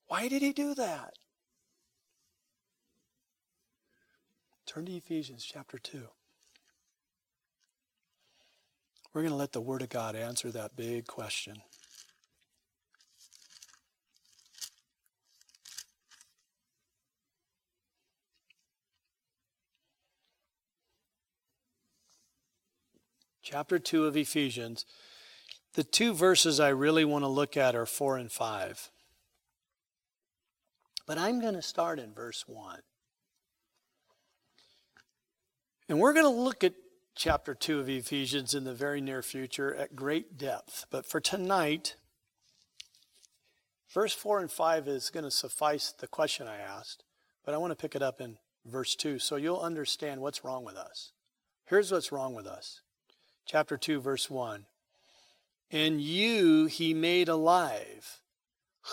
Why 0.07 0.29
did 0.29 0.41
He 0.41 0.53
do 0.53 0.73
that? 0.75 1.15
Turn 4.73 4.87
to 4.87 4.93
Ephesians 4.93 5.45
chapter 5.45 5.77
2. 5.77 6.01
We're 9.13 9.21
going 9.21 9.29
to 9.29 9.37
let 9.37 9.51
the 9.51 9.61
Word 9.61 9.83
of 9.83 9.89
God 9.89 10.15
answer 10.15 10.49
that 10.49 10.75
big 10.75 11.05
question. 11.05 11.57
chapter 23.43 23.77
2 23.77 24.05
of 24.05 24.17
Ephesians, 24.17 24.85
the 25.75 25.83
two 25.83 26.15
verses 26.15 26.59
I 26.59 26.69
really 26.69 27.05
want 27.05 27.23
to 27.23 27.27
look 27.27 27.55
at 27.55 27.75
are 27.75 27.85
4 27.85 28.17
and 28.17 28.31
5. 28.31 28.89
But 31.05 31.19
I'm 31.19 31.39
going 31.39 31.53
to 31.53 31.61
start 31.61 31.99
in 31.99 32.15
verse 32.15 32.45
1. 32.47 32.79
And 35.89 35.99
we're 35.99 36.13
going 36.13 36.25
to 36.25 36.41
look 36.41 36.63
at 36.63 36.73
chapter 37.13 37.53
2 37.53 37.79
of 37.79 37.89
Ephesians 37.89 38.53
in 38.53 38.63
the 38.63 38.73
very 38.73 39.01
near 39.01 39.21
future 39.21 39.75
at 39.75 39.95
great 39.95 40.37
depth. 40.37 40.85
But 40.89 41.05
for 41.05 41.19
tonight, 41.19 41.95
verse 43.93 44.13
4 44.13 44.39
and 44.39 44.51
5 44.51 44.87
is 44.87 45.09
going 45.09 45.25
to 45.25 45.31
suffice 45.31 45.91
the 45.91 46.07
question 46.07 46.47
I 46.47 46.57
asked. 46.57 47.03
But 47.45 47.53
I 47.53 47.57
want 47.57 47.71
to 47.71 47.75
pick 47.75 47.95
it 47.95 48.01
up 48.01 48.21
in 48.21 48.37
verse 48.65 48.95
2 48.95 49.19
so 49.19 49.35
you'll 49.35 49.59
understand 49.59 50.21
what's 50.21 50.45
wrong 50.45 50.63
with 50.63 50.75
us. 50.75 51.11
Here's 51.65 51.91
what's 51.91 52.11
wrong 52.11 52.33
with 52.33 52.47
us 52.47 52.81
chapter 53.45 53.75
2, 53.75 53.99
verse 53.99 54.29
1. 54.29 54.65
And 55.69 55.99
you 55.99 56.67
he 56.67 56.93
made 56.93 57.27
alive 57.27 58.21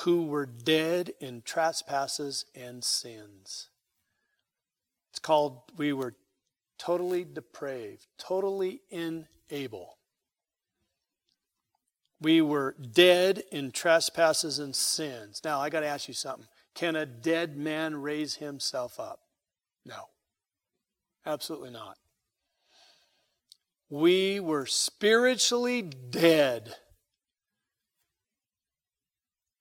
who 0.03 0.27
were 0.27 0.47
dead 0.47 1.13
in 1.21 1.43
trespasses 1.43 2.47
and 2.55 2.83
sins. 2.83 3.69
It's 5.11 5.19
called, 5.19 5.63
we 5.77 5.93
were 5.93 6.15
totally 6.81 7.25
depraved, 7.25 8.07
totally 8.19 8.81
unable. 8.91 9.99
We 12.21 12.41
were 12.41 12.75
dead 12.93 13.43
in 13.53 13.71
trespasses 13.71 14.59
and 14.59 14.75
sins. 14.75 15.43
Now, 15.45 15.61
I 15.61 15.69
got 15.69 15.81
to 15.81 15.87
ask 15.87 16.09
you 16.09 16.15
something. 16.15 16.49
Can 16.75 16.97
a 16.97 17.05
dead 17.07 17.57
man 17.57 18.01
raise 18.01 18.37
himself 18.37 18.99
up? 18.99 19.21
No. 19.85 20.05
Absolutely 21.27 21.71
not. 21.71 21.97
We 23.91 24.41
were 24.41 24.67
spiritually 24.67 25.83
dead 25.83 26.77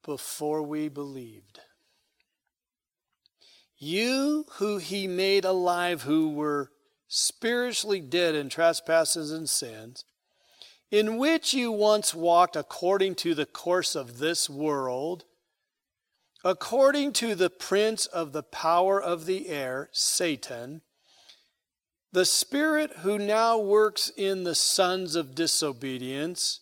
before 0.03 0.61
we 0.63 0.87
believed. 0.87 1.59
You 3.77 4.45
who 4.53 4.77
he 4.77 5.07
made 5.07 5.45
alive, 5.45 6.03
who 6.03 6.29
were 6.29 6.71
spiritually 7.09 7.99
dead 7.99 8.35
in 8.35 8.47
trespasses 8.47 9.31
and 9.31 9.49
sins, 9.49 10.05
in 10.89 11.17
which 11.17 11.53
you 11.53 11.69
once 11.69 12.15
walked 12.15 12.55
according 12.55 13.15
to 13.15 13.35
the 13.35 13.45
course 13.45 13.93
of 13.93 14.19
this 14.19 14.49
world, 14.49 15.25
according 16.45 17.11
to 17.11 17.35
the 17.35 17.49
prince 17.49 18.05
of 18.05 18.31
the 18.31 18.43
power 18.43 19.01
of 19.01 19.25
the 19.25 19.49
air, 19.49 19.89
Satan 19.91 20.81
the 22.11 22.25
Spirit 22.25 22.91
who 22.99 23.19
now 23.19 23.57
works 23.57 24.11
in 24.17 24.43
the 24.43 24.55
sons 24.55 25.15
of 25.15 25.35
disobedience, 25.35 26.61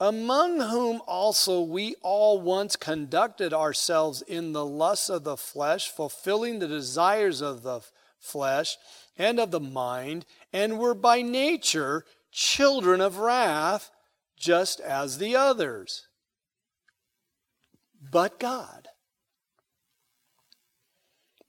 among 0.00 0.60
whom 0.60 1.00
also 1.06 1.60
we 1.60 1.94
all 2.02 2.40
once 2.40 2.74
conducted 2.74 3.52
ourselves 3.52 4.22
in 4.22 4.52
the 4.52 4.66
lusts 4.66 5.08
of 5.08 5.22
the 5.22 5.36
flesh, 5.36 5.88
fulfilling 5.88 6.58
the 6.58 6.66
desires 6.66 7.40
of 7.40 7.62
the 7.62 7.80
flesh 8.18 8.76
and 9.16 9.38
of 9.38 9.50
the 9.50 9.60
mind, 9.60 10.24
and 10.52 10.78
were 10.78 10.94
by 10.94 11.22
nature 11.22 12.04
children 12.32 13.00
of 13.00 13.18
wrath, 13.18 13.90
just 14.36 14.80
as 14.80 15.18
the 15.18 15.34
others. 15.34 16.06
But 18.10 18.38
God, 18.38 18.88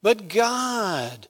But 0.02 0.30
God, 0.30 1.28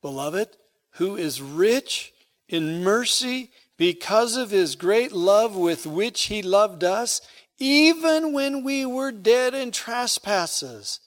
beloved, 0.00 0.56
who 0.92 1.16
is 1.16 1.42
rich 1.42 2.12
in 2.48 2.82
mercy 2.82 3.50
because 3.76 4.36
of 4.36 4.50
his 4.50 4.76
great 4.76 5.12
love 5.12 5.56
with 5.56 5.86
which 5.86 6.24
he 6.24 6.40
loved 6.40 6.84
us, 6.84 7.20
even 7.58 8.32
when 8.32 8.64
we 8.64 8.86
were 8.86 9.12
dead 9.12 9.54
in 9.54 9.72
trespasses, 9.72 11.00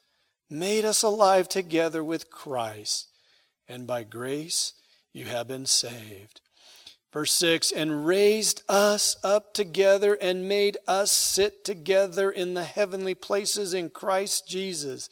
made 0.50 0.86
us 0.86 1.02
alive 1.04 1.48
together 1.48 2.04
with 2.04 2.30
Christ. 2.30 3.08
And 3.68 3.86
by 3.86 4.04
grace 4.04 4.74
you 5.14 5.26
have 5.26 5.48
been 5.48 5.66
saved. 5.66 6.42
Verse 7.12 7.32
6 7.34 7.72
And 7.72 8.06
raised 8.06 8.64
us 8.70 9.18
up 9.24 9.54
together 9.54 10.14
and 10.16 10.48
made 10.48 10.78
us 10.88 11.12
sit 11.12 11.64
together 11.64 12.30
in 12.30 12.54
the 12.54 12.64
heavenly 12.64 13.16
places 13.16 13.74
in 13.74 13.90
Christ 13.90 14.48
Jesus, 14.48 15.10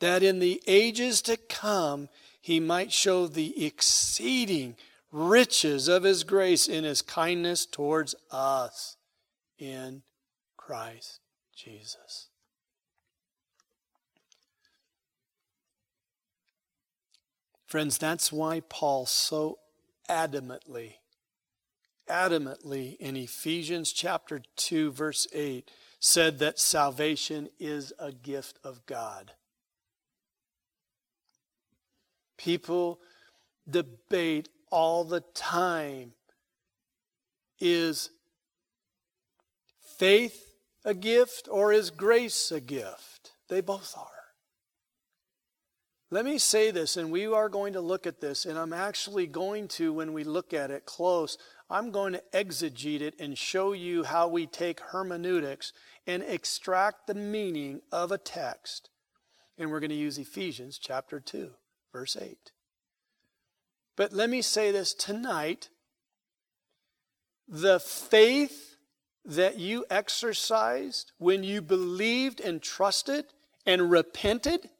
that 0.00 0.22
in 0.22 0.38
the 0.38 0.62
ages 0.66 1.22
to 1.22 1.36
come 1.36 2.08
he 2.40 2.60
might 2.60 2.92
show 2.92 3.26
the 3.26 3.64
exceeding 3.64 4.76
riches 5.10 5.86
of 5.88 6.02
his 6.02 6.24
grace 6.24 6.66
in 6.66 6.84
his 6.84 7.00
kindness 7.00 7.64
towards 7.64 8.14
us 8.30 8.96
in 9.58 10.02
Christ 10.56 11.20
Jesus. 11.54 12.28
Friends, 17.74 17.98
that's 17.98 18.30
why 18.32 18.60
Paul 18.68 19.04
so 19.04 19.58
adamantly, 20.08 20.92
adamantly 22.08 22.96
in 22.98 23.16
Ephesians 23.16 23.90
chapter 23.90 24.42
2, 24.54 24.92
verse 24.92 25.26
8, 25.34 25.68
said 25.98 26.38
that 26.38 26.60
salvation 26.60 27.48
is 27.58 27.92
a 27.98 28.12
gift 28.12 28.60
of 28.62 28.86
God. 28.86 29.32
People 32.36 33.00
debate 33.68 34.48
all 34.70 35.02
the 35.02 35.24
time 35.34 36.12
is 37.58 38.10
faith 39.98 40.54
a 40.84 40.94
gift 40.94 41.48
or 41.50 41.72
is 41.72 41.90
grace 41.90 42.52
a 42.52 42.60
gift? 42.60 43.32
They 43.48 43.60
both 43.60 43.96
are. 43.98 44.13
Let 46.14 46.26
me 46.26 46.38
say 46.38 46.70
this, 46.70 46.96
and 46.96 47.10
we 47.10 47.26
are 47.26 47.48
going 47.48 47.72
to 47.72 47.80
look 47.80 48.06
at 48.06 48.20
this, 48.20 48.46
and 48.46 48.56
I'm 48.56 48.72
actually 48.72 49.26
going 49.26 49.66
to, 49.70 49.92
when 49.92 50.12
we 50.12 50.22
look 50.22 50.54
at 50.54 50.70
it 50.70 50.86
close, 50.86 51.36
I'm 51.68 51.90
going 51.90 52.12
to 52.12 52.22
exegete 52.32 53.00
it 53.00 53.16
and 53.18 53.36
show 53.36 53.72
you 53.72 54.04
how 54.04 54.28
we 54.28 54.46
take 54.46 54.78
hermeneutics 54.78 55.72
and 56.06 56.22
extract 56.22 57.08
the 57.08 57.16
meaning 57.16 57.80
of 57.90 58.12
a 58.12 58.18
text. 58.18 58.90
And 59.58 59.72
we're 59.72 59.80
going 59.80 59.90
to 59.90 59.96
use 59.96 60.16
Ephesians 60.16 60.78
chapter 60.78 61.18
2, 61.18 61.50
verse 61.92 62.16
8. 62.16 62.52
But 63.96 64.12
let 64.12 64.30
me 64.30 64.40
say 64.40 64.70
this 64.70 64.94
tonight 64.94 65.68
the 67.48 67.80
faith 67.80 68.76
that 69.24 69.58
you 69.58 69.84
exercised 69.90 71.10
when 71.18 71.42
you 71.42 71.60
believed 71.60 72.38
and 72.38 72.62
trusted 72.62 73.24
and 73.66 73.90
repented 73.90 74.70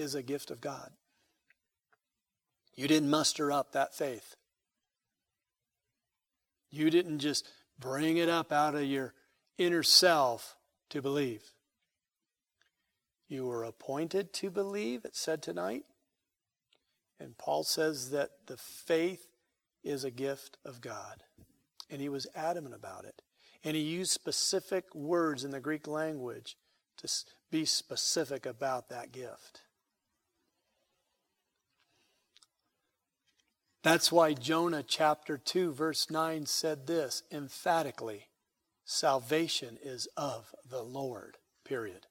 is 0.00 0.14
a 0.14 0.22
gift 0.22 0.50
of 0.50 0.60
God. 0.60 0.90
You 2.74 2.88
didn't 2.88 3.10
muster 3.10 3.52
up 3.52 3.72
that 3.72 3.94
faith. 3.94 4.36
You 6.70 6.90
didn't 6.90 7.18
just 7.18 7.48
bring 7.78 8.16
it 8.16 8.28
up 8.28 8.52
out 8.52 8.74
of 8.74 8.84
your 8.84 9.14
inner 9.58 9.82
self 9.82 10.56
to 10.88 11.02
believe. 11.02 11.52
You 13.28 13.46
were 13.46 13.64
appointed 13.64 14.32
to 14.34 14.50
believe, 14.50 15.04
it 15.04 15.14
said 15.14 15.42
tonight. 15.42 15.84
And 17.18 17.36
Paul 17.36 17.64
says 17.64 18.10
that 18.10 18.30
the 18.46 18.56
faith 18.56 19.26
is 19.84 20.04
a 20.04 20.10
gift 20.10 20.56
of 20.64 20.80
God. 20.80 21.22
And 21.90 22.00
he 22.00 22.08
was 22.08 22.26
adamant 22.34 22.74
about 22.74 23.04
it. 23.04 23.22
And 23.62 23.76
he 23.76 23.82
used 23.82 24.12
specific 24.12 24.94
words 24.94 25.44
in 25.44 25.50
the 25.50 25.60
Greek 25.60 25.86
language 25.86 26.56
to 26.98 27.08
be 27.50 27.64
specific 27.64 28.46
about 28.46 28.88
that 28.88 29.12
gift. 29.12 29.62
That's 33.82 34.12
why 34.12 34.34
Jonah 34.34 34.82
chapter 34.82 35.38
2, 35.38 35.72
verse 35.72 36.10
9 36.10 36.46
said 36.46 36.86
this 36.86 37.22
emphatically 37.32 38.28
salvation 38.84 39.78
is 39.82 40.08
of 40.16 40.54
the 40.68 40.82
Lord. 40.82 41.38
Period. 41.64 42.06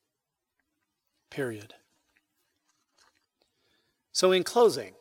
Period. 1.30 1.76
So, 4.12 4.32
in 4.32 4.44
closing, 4.44 4.94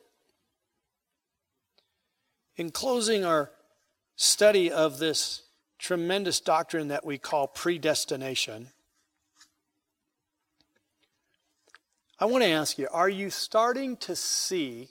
in 2.57 2.71
closing 2.71 3.25
our 3.25 3.51
study 4.17 4.71
of 4.71 4.99
this 4.99 5.43
tremendous 5.79 6.41
doctrine 6.41 6.89
that 6.89 7.07
we 7.07 7.17
call 7.17 7.47
predestination, 7.47 8.69
I 12.21 12.27
want 12.27 12.45
to 12.45 12.51
ask 12.51 12.79
you 12.79 12.89
are 12.93 13.09
you 13.09 13.31
starting 13.31 13.97
to 13.99 14.15
see 14.15 14.91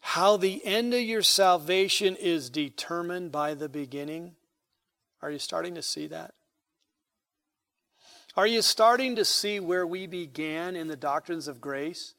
how 0.00 0.36
the 0.36 0.64
end 0.64 0.94
of 0.94 1.00
your 1.00 1.22
salvation 1.22 2.16
is 2.16 2.50
determined 2.50 3.30
by 3.30 3.54
the 3.54 3.68
beginning? 3.68 4.34
Are 5.22 5.30
you 5.30 5.38
starting 5.38 5.74
to 5.74 5.82
see 5.82 6.06
that? 6.08 6.34
Are 8.36 8.46
you 8.46 8.62
starting 8.62 9.16
to 9.16 9.24
see 9.24 9.60
where 9.60 9.86
we 9.86 10.06
began 10.06 10.76
in 10.76 10.88
the 10.88 10.96
doctrines 10.96 11.48
of 11.48 11.60
grace? 11.60 12.14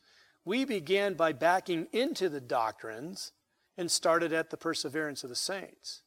We 0.45 0.65
began 0.65 1.13
by 1.13 1.33
backing 1.33 1.87
into 1.91 2.29
the 2.29 2.41
doctrines 2.41 3.31
and 3.77 3.89
started 3.89 4.33
at 4.33 4.49
the 4.49 4.57
perseverance 4.57 5.23
of 5.23 5.29
the 5.29 5.35
saints. 5.35 6.01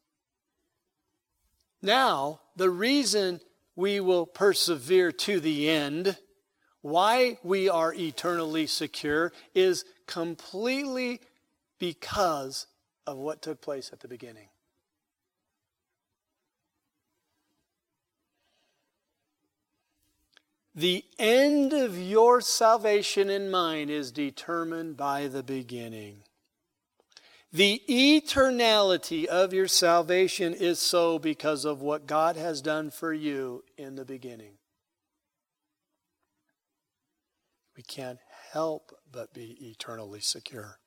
Now, 1.83 2.41
the 2.57 2.71
reason 2.71 3.41
we 3.77 4.01
will 4.01 4.27
persevere 4.27 5.13
to 5.13 5.41
the 5.41 5.69
end, 5.69 6.17
why 6.83 7.39
we 7.43 7.69
are 7.69 7.93
eternally 7.95 8.67
secure, 8.67 9.33
is 9.55 9.85
completely 10.07 11.21
because 11.79 12.67
of 13.07 13.17
what 13.17 13.43
took 13.43 13.61
place 13.61 13.91
at 13.93 14.01
the 14.01 14.09
beginning. 14.09 14.49
The 20.75 21.05
end 21.21 21.73
of 21.73 21.97
your 21.97 22.41
salvation 22.41 23.31
in 23.31 23.49
mine 23.49 23.89
is 23.89 24.11
determined 24.11 24.97
by 24.97 25.29
the 25.29 25.45
beginning. 25.45 26.25
The 27.53 27.81
eternality 27.89 29.27
of 29.27 29.53
your 29.53 29.69
salvation 29.69 30.53
is 30.53 30.81
so 30.81 31.21
because 31.21 31.65
of 31.65 31.81
what 31.81 32.09
God 32.09 32.35
has 32.35 32.61
done 32.61 32.91
for 32.91 33.13
you 33.13 33.63
in 33.79 33.95
the 33.95 34.05
beginning. 34.05 34.55
We 37.77 37.85
can't 37.85 38.19
help 38.51 38.93
but 39.13 39.33
be 39.33 39.57
eternally 39.71 40.21
secure. 40.21 40.81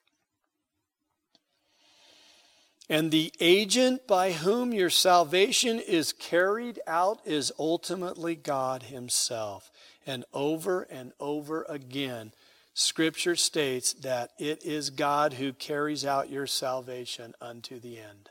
And 2.89 3.11
the 3.11 3.33
agent 3.39 4.07
by 4.07 4.31
whom 4.31 4.73
your 4.73 4.89
salvation 4.89 5.79
is 5.79 6.13
carried 6.13 6.79
out 6.87 7.19
is 7.25 7.51
ultimately 7.59 8.35
God 8.35 8.83
Himself. 8.83 9.71
And 10.05 10.23
over 10.33 10.83
and 10.83 11.11
over 11.19 11.65
again, 11.67 12.31
Scripture 12.73 13.35
states 13.35 13.91
that 13.93 14.31
it 14.39 14.63
is 14.63 14.89
God 14.89 15.33
who 15.33 15.51
carries 15.51 16.05
out 16.05 16.29
your 16.29 16.47
salvation 16.47 17.33
unto 17.41 17.79
the 17.79 17.97
end. 17.97 18.29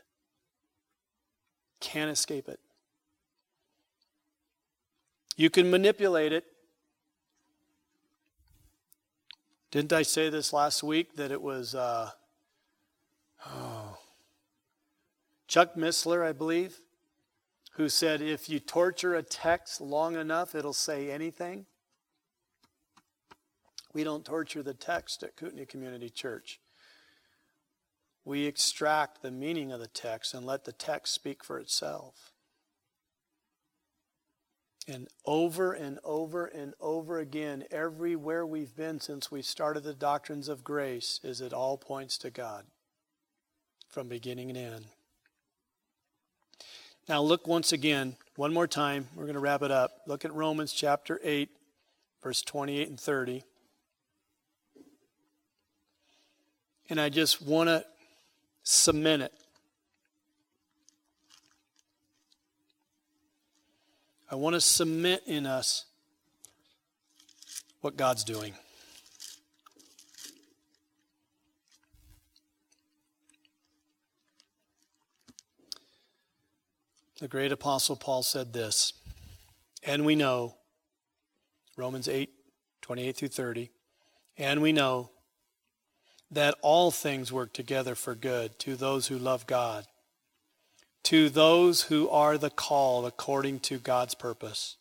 Can't 1.80 2.10
escape 2.10 2.48
it. 2.48 2.60
You 5.36 5.50
can 5.50 5.70
manipulate 5.70 6.32
it. 6.32 6.44
Didn't 9.70 9.92
I 9.92 10.02
say 10.02 10.30
this 10.30 10.52
last 10.52 10.82
week 10.82 11.16
that 11.16 11.30
it 11.30 11.42
was, 11.42 11.74
uh, 11.74 12.10
oh, 13.46 13.98
Chuck 15.56 15.74
Missler, 15.74 16.22
I 16.22 16.32
believe, 16.32 16.82
who 17.76 17.88
said 17.88 18.20
if 18.20 18.50
you 18.50 18.60
torture 18.60 19.14
a 19.14 19.22
text 19.22 19.80
long 19.80 20.14
enough, 20.14 20.54
it'll 20.54 20.74
say 20.74 21.10
anything. 21.10 21.64
We 23.94 24.04
don't 24.04 24.22
torture 24.22 24.62
the 24.62 24.74
text 24.74 25.22
at 25.22 25.34
Kootenai 25.34 25.64
Community 25.64 26.10
Church. 26.10 26.60
We 28.22 28.44
extract 28.44 29.22
the 29.22 29.30
meaning 29.30 29.72
of 29.72 29.80
the 29.80 29.86
text 29.86 30.34
and 30.34 30.44
let 30.44 30.66
the 30.66 30.72
text 30.72 31.14
speak 31.14 31.42
for 31.42 31.58
itself. 31.58 32.32
And 34.86 35.08
over 35.24 35.72
and 35.72 35.98
over 36.04 36.44
and 36.44 36.74
over 36.80 37.18
again, 37.18 37.64
everywhere 37.70 38.44
we've 38.44 38.76
been 38.76 39.00
since 39.00 39.30
we 39.32 39.40
started 39.40 39.84
the 39.84 39.94
doctrines 39.94 40.48
of 40.48 40.64
grace, 40.64 41.18
is 41.24 41.40
it 41.40 41.54
all 41.54 41.78
points 41.78 42.18
to 42.18 42.30
God 42.30 42.66
from 43.88 44.06
beginning 44.06 44.50
and 44.50 44.58
end. 44.58 44.86
Now, 47.08 47.22
look 47.22 47.46
once 47.46 47.72
again, 47.72 48.16
one 48.34 48.52
more 48.52 48.66
time. 48.66 49.08
We're 49.14 49.24
going 49.24 49.34
to 49.34 49.40
wrap 49.40 49.62
it 49.62 49.70
up. 49.70 50.02
Look 50.08 50.24
at 50.24 50.32
Romans 50.34 50.72
chapter 50.72 51.20
8, 51.22 51.48
verse 52.20 52.42
28 52.42 52.88
and 52.88 52.98
30. 52.98 53.44
And 56.90 57.00
I 57.00 57.08
just 57.08 57.40
want 57.40 57.68
to 57.68 57.84
cement 58.64 59.22
it. 59.22 59.32
I 64.28 64.34
want 64.34 64.54
to 64.54 64.60
cement 64.60 65.22
in 65.26 65.46
us 65.46 65.84
what 67.82 67.96
God's 67.96 68.24
doing. 68.24 68.54
The 77.18 77.28
great 77.28 77.50
apostle 77.50 77.96
Paul 77.96 78.22
said 78.22 78.52
this, 78.52 78.92
and 79.82 80.04
we 80.04 80.14
know, 80.14 80.56
Romans 81.74 82.08
8, 82.08 82.28
28 82.82 83.16
through 83.16 83.28
30, 83.28 83.70
and 84.36 84.60
we 84.60 84.70
know 84.72 85.10
that 86.30 86.56
all 86.60 86.90
things 86.90 87.32
work 87.32 87.54
together 87.54 87.94
for 87.94 88.14
good 88.14 88.58
to 88.58 88.76
those 88.76 89.06
who 89.06 89.16
love 89.16 89.46
God, 89.46 89.86
to 91.04 91.30
those 91.30 91.82
who 91.82 92.06
are 92.10 92.36
the 92.36 92.50
called 92.50 93.06
according 93.06 93.60
to 93.60 93.78
God's 93.78 94.14
purpose. 94.14 94.76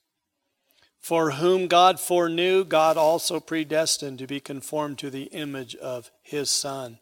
For 1.00 1.32
whom 1.32 1.68
God 1.68 2.02
foreknew, 2.02 2.66
God 2.66 2.98
also 2.98 3.40
predestined 3.40 4.20
to 4.20 4.28
be 4.28 4.42
conformed 4.42 4.98
to 5.00 5.10
the 5.10 5.26
image 5.26 5.74
of 5.76 6.12
his 6.22 6.50
Son, 6.50 7.00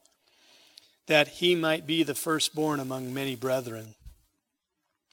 that 1.08 1.28
he 1.28 1.56
might 1.56 1.88
be 1.88 2.04
the 2.04 2.14
firstborn 2.14 2.80
among 2.80 3.12
many 3.12 3.36
brethren. 3.36 3.96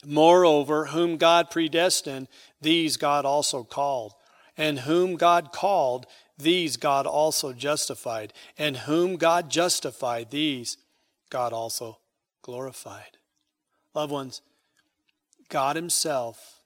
Moreover, 0.07 0.86
whom 0.86 1.16
God 1.16 1.51
predestined, 1.51 2.28
these 2.61 2.96
God 2.96 3.24
also 3.24 3.64
called. 3.64 4.14
And 4.57 4.80
whom 4.80 5.16
God 5.16 5.53
called, 5.53 6.07
these 6.38 6.76
God 6.76 7.07
also 7.07 7.53
justified. 7.53 8.32
And 8.59 8.76
whom 8.76 9.16
God 9.16 9.51
justified, 9.51 10.30
these 10.30 10.78
God 11.28 11.53
also 11.53 11.98
glorified. 12.42 13.18
Loved 13.94 14.12
ones, 14.12 14.42
God 15.48 15.76
Himself 15.76 16.61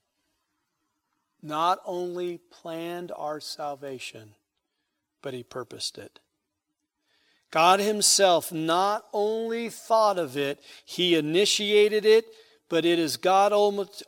not 1.42 1.78
only 1.84 2.38
planned 2.38 3.12
our 3.14 3.38
salvation, 3.38 4.34
but 5.22 5.34
He 5.34 5.42
purposed 5.42 5.98
it. 5.98 6.20
God 7.50 7.80
Himself 7.80 8.50
not 8.50 9.04
only 9.12 9.68
thought 9.68 10.18
of 10.18 10.36
it, 10.36 10.60
He 10.84 11.14
initiated 11.14 12.04
it, 12.04 12.24
but 12.74 12.84
it 12.84 12.98
is 12.98 13.16
God 13.16 13.52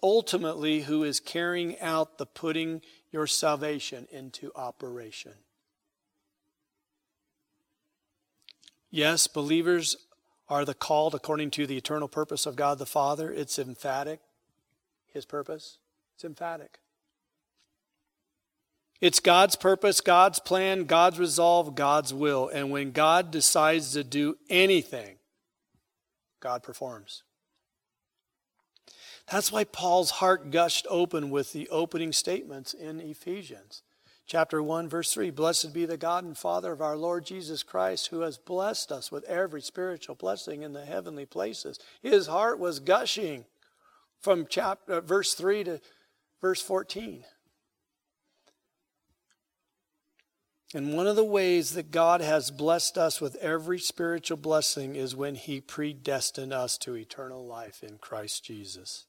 ultimately 0.03 0.81
who 0.81 1.05
is 1.05 1.21
carrying 1.21 1.79
out 1.79 2.19
the 2.19 2.27
putting 2.27 2.83
your 3.13 3.29
salvation 3.29 4.09
into 4.11 4.51
operation. 4.57 5.35
Yes, 8.91 9.29
believers 9.29 9.97
are 10.49 10.65
the 10.65 10.75
called 10.75 11.15
according 11.15 11.53
to 11.53 11.69
the 11.69 11.77
eternal 11.77 12.09
purpose 12.09 12.45
of 12.45 12.57
God 12.57 12.81
the 12.81 12.87
Father. 12.87 13.31
It's 13.31 13.57
emphatic. 13.57 14.19
His 15.13 15.25
purpose. 15.25 15.79
It's 16.17 16.25
emphatic. 16.25 16.81
It's 19.01 19.21
God's 19.21 19.55
purpose, 19.55 20.01
God's 20.01 20.41
plan, 20.41 20.87
God's 20.87 21.21
resolve, 21.21 21.77
God's 21.77 22.13
will. 22.13 22.49
And 22.49 22.73
when 22.73 22.91
God 22.91 23.31
decides 23.31 23.93
to 23.93 24.03
do 24.03 24.37
anything, 24.51 25.19
God 26.41 26.65
performs. 26.65 27.23
That's 29.31 29.51
why 29.51 29.65
Paul's 29.65 30.13
heart 30.13 30.51
gushed 30.51 30.87
open 30.89 31.31
with 31.31 31.53
the 31.53 31.69
opening 31.69 32.13
statements 32.13 32.75
in 32.75 33.01
Ephesians. 33.01 33.83
Chapter 34.27 34.63
1, 34.63 34.89
verse 34.89 35.13
3 35.13 35.31
Blessed 35.31 35.73
be 35.73 35.85
the 35.85 35.97
God 35.97 36.25
and 36.25 36.39
Father 36.39 36.73
of 36.73 36.81
our 36.81 36.97
Lord 36.97 37.25
Jesus 37.25 37.63
Christ, 37.63 38.09
who 38.09 38.21
has 38.21 38.39
blessed 38.39 38.93
us 38.93 39.11
with 39.11 39.25
every 39.25 39.63
spiritual 39.63 40.15
blessing 40.15 40.63
in 40.63 40.73
the 40.73 40.85
heavenly 40.85 41.27
places. 41.27 41.79
His 42.03 42.27
heart 42.29 42.59
was 42.59 42.81
gushing 42.81 43.45
from 44.21 44.47
chapter, 44.49 44.95
uh, 44.95 45.01
verse 45.01 45.35
3 45.35 45.65
to 45.65 45.81
verse 46.41 46.63
14. 46.63 47.25
And 50.75 50.95
one 50.95 51.07
of 51.07 51.17
the 51.17 51.25
ways 51.25 51.75
that 51.75 51.93
God 51.93 52.21
has 52.21 52.51
blessed 52.51 52.99
us 52.99 53.21
with 53.21 53.37
every 53.37 53.79
spiritual 53.79 54.37
blessing 54.37 54.97
is 54.97 55.15
when 55.15 55.37
He 55.37 55.61
predestined 55.61 56.53
us 56.53 56.77
to 56.79 56.97
eternal 56.97 57.47
life 57.47 57.85
in 57.85 57.99
Christ 57.99 58.45
Jesus. 58.45 59.07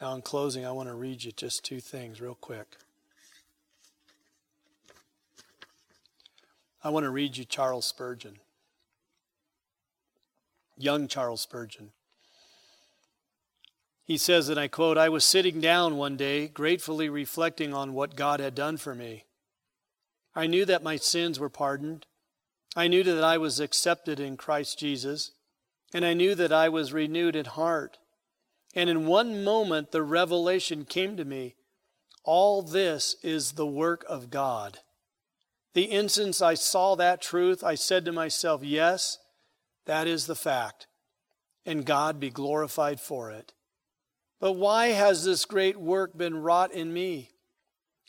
Now, 0.00 0.14
in 0.14 0.22
closing, 0.22 0.66
I 0.66 0.72
want 0.72 0.88
to 0.88 0.94
read 0.94 1.24
you 1.24 1.32
just 1.32 1.64
two 1.64 1.80
things 1.80 2.20
real 2.20 2.34
quick. 2.34 2.76
I 6.82 6.90
want 6.90 7.04
to 7.04 7.10
read 7.10 7.36
you 7.36 7.44
Charles 7.44 7.86
Spurgeon, 7.86 8.38
young 10.76 11.08
Charles 11.08 11.40
Spurgeon. 11.40 11.92
He 14.04 14.18
says, 14.18 14.50
and 14.50 14.60
I 14.60 14.68
quote, 14.68 14.98
I 14.98 15.08
was 15.08 15.24
sitting 15.24 15.62
down 15.62 15.96
one 15.96 16.18
day, 16.18 16.48
gratefully 16.48 17.08
reflecting 17.08 17.72
on 17.72 17.94
what 17.94 18.16
God 18.16 18.38
had 18.38 18.54
done 18.54 18.76
for 18.76 18.94
me. 18.94 19.24
I 20.34 20.46
knew 20.46 20.66
that 20.66 20.82
my 20.82 20.96
sins 20.96 21.40
were 21.40 21.48
pardoned. 21.48 22.04
I 22.76 22.86
knew 22.88 23.02
that 23.04 23.24
I 23.24 23.38
was 23.38 23.60
accepted 23.60 24.20
in 24.20 24.36
Christ 24.36 24.78
Jesus, 24.78 25.30
and 25.94 26.04
I 26.04 26.12
knew 26.12 26.34
that 26.34 26.52
I 26.52 26.68
was 26.68 26.92
renewed 26.92 27.34
in 27.34 27.46
heart. 27.46 27.96
And 28.74 28.90
in 28.90 29.06
one 29.06 29.44
moment, 29.44 29.92
the 29.92 30.02
revelation 30.02 30.84
came 30.84 31.16
to 31.16 31.24
me 31.24 31.54
all 32.24 32.62
this 32.62 33.16
is 33.22 33.52
the 33.52 33.66
work 33.66 34.04
of 34.08 34.30
God. 34.30 34.78
The 35.74 35.84
instant 35.84 36.40
I 36.40 36.54
saw 36.54 36.94
that 36.94 37.20
truth, 37.20 37.62
I 37.62 37.74
said 37.74 38.04
to 38.06 38.12
myself, 38.12 38.62
Yes, 38.64 39.18
that 39.84 40.06
is 40.06 40.26
the 40.26 40.34
fact, 40.34 40.86
and 41.66 41.84
God 41.84 42.18
be 42.18 42.30
glorified 42.30 43.00
for 43.00 43.30
it. 43.30 43.52
But 44.40 44.52
why 44.52 44.88
has 44.88 45.24
this 45.24 45.44
great 45.44 45.76
work 45.76 46.16
been 46.16 46.42
wrought 46.42 46.72
in 46.72 46.92
me? 46.92 47.30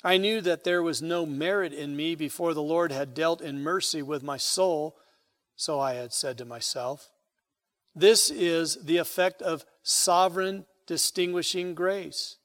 I 0.04 0.18
knew 0.18 0.40
that 0.42 0.64
there 0.64 0.84
was 0.84 1.02
no 1.02 1.26
merit 1.26 1.74
in 1.74 1.96
me 1.96 2.16
before 2.16 2.54
the 2.54 2.62
Lord 2.62 2.92
had 2.92 3.14
dealt 3.14 3.42
in 3.42 3.62
mercy 3.62 4.02
with 4.02 4.24
my 4.24 4.38
soul, 4.38 4.96
so 5.56 5.80
I 5.80 5.96
had 5.96 6.14
said 6.14 6.38
to 6.38 6.46
myself. 6.46 7.10
This 7.96 8.30
is 8.30 8.78
the 8.84 8.98
effect 8.98 9.42
of 9.42 9.66
sovereign 9.86 10.66
distinguishing 10.88 11.76
grace. 11.76 12.38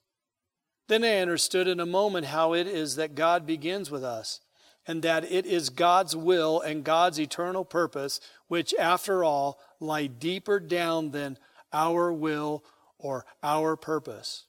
Then 0.89 1.03
I 1.03 1.17
understood 1.17 1.67
in 1.67 1.81
a 1.81 1.87
moment 1.87 2.27
how 2.27 2.53
it 2.53 2.67
is 2.67 2.97
that 2.97 3.15
God 3.15 3.47
begins 3.47 3.91
with 3.91 4.05
us, 4.05 4.41
and 4.87 5.03
that 5.03 5.25
it 5.31 5.47
is 5.47 5.71
God's 5.71 6.15
will 6.15 6.61
and 6.61 6.85
God's 6.85 7.19
eternal 7.19 7.65
purpose, 7.65 8.21
which, 8.49 8.75
after 8.79 9.25
all, 9.25 9.59
lie 9.81 10.07
deeper 10.07 10.61
down 10.61 11.11
than 11.11 11.39
our 11.73 12.13
will 12.13 12.65
or 12.99 13.25
our 13.43 13.77
purpose. 13.77 14.45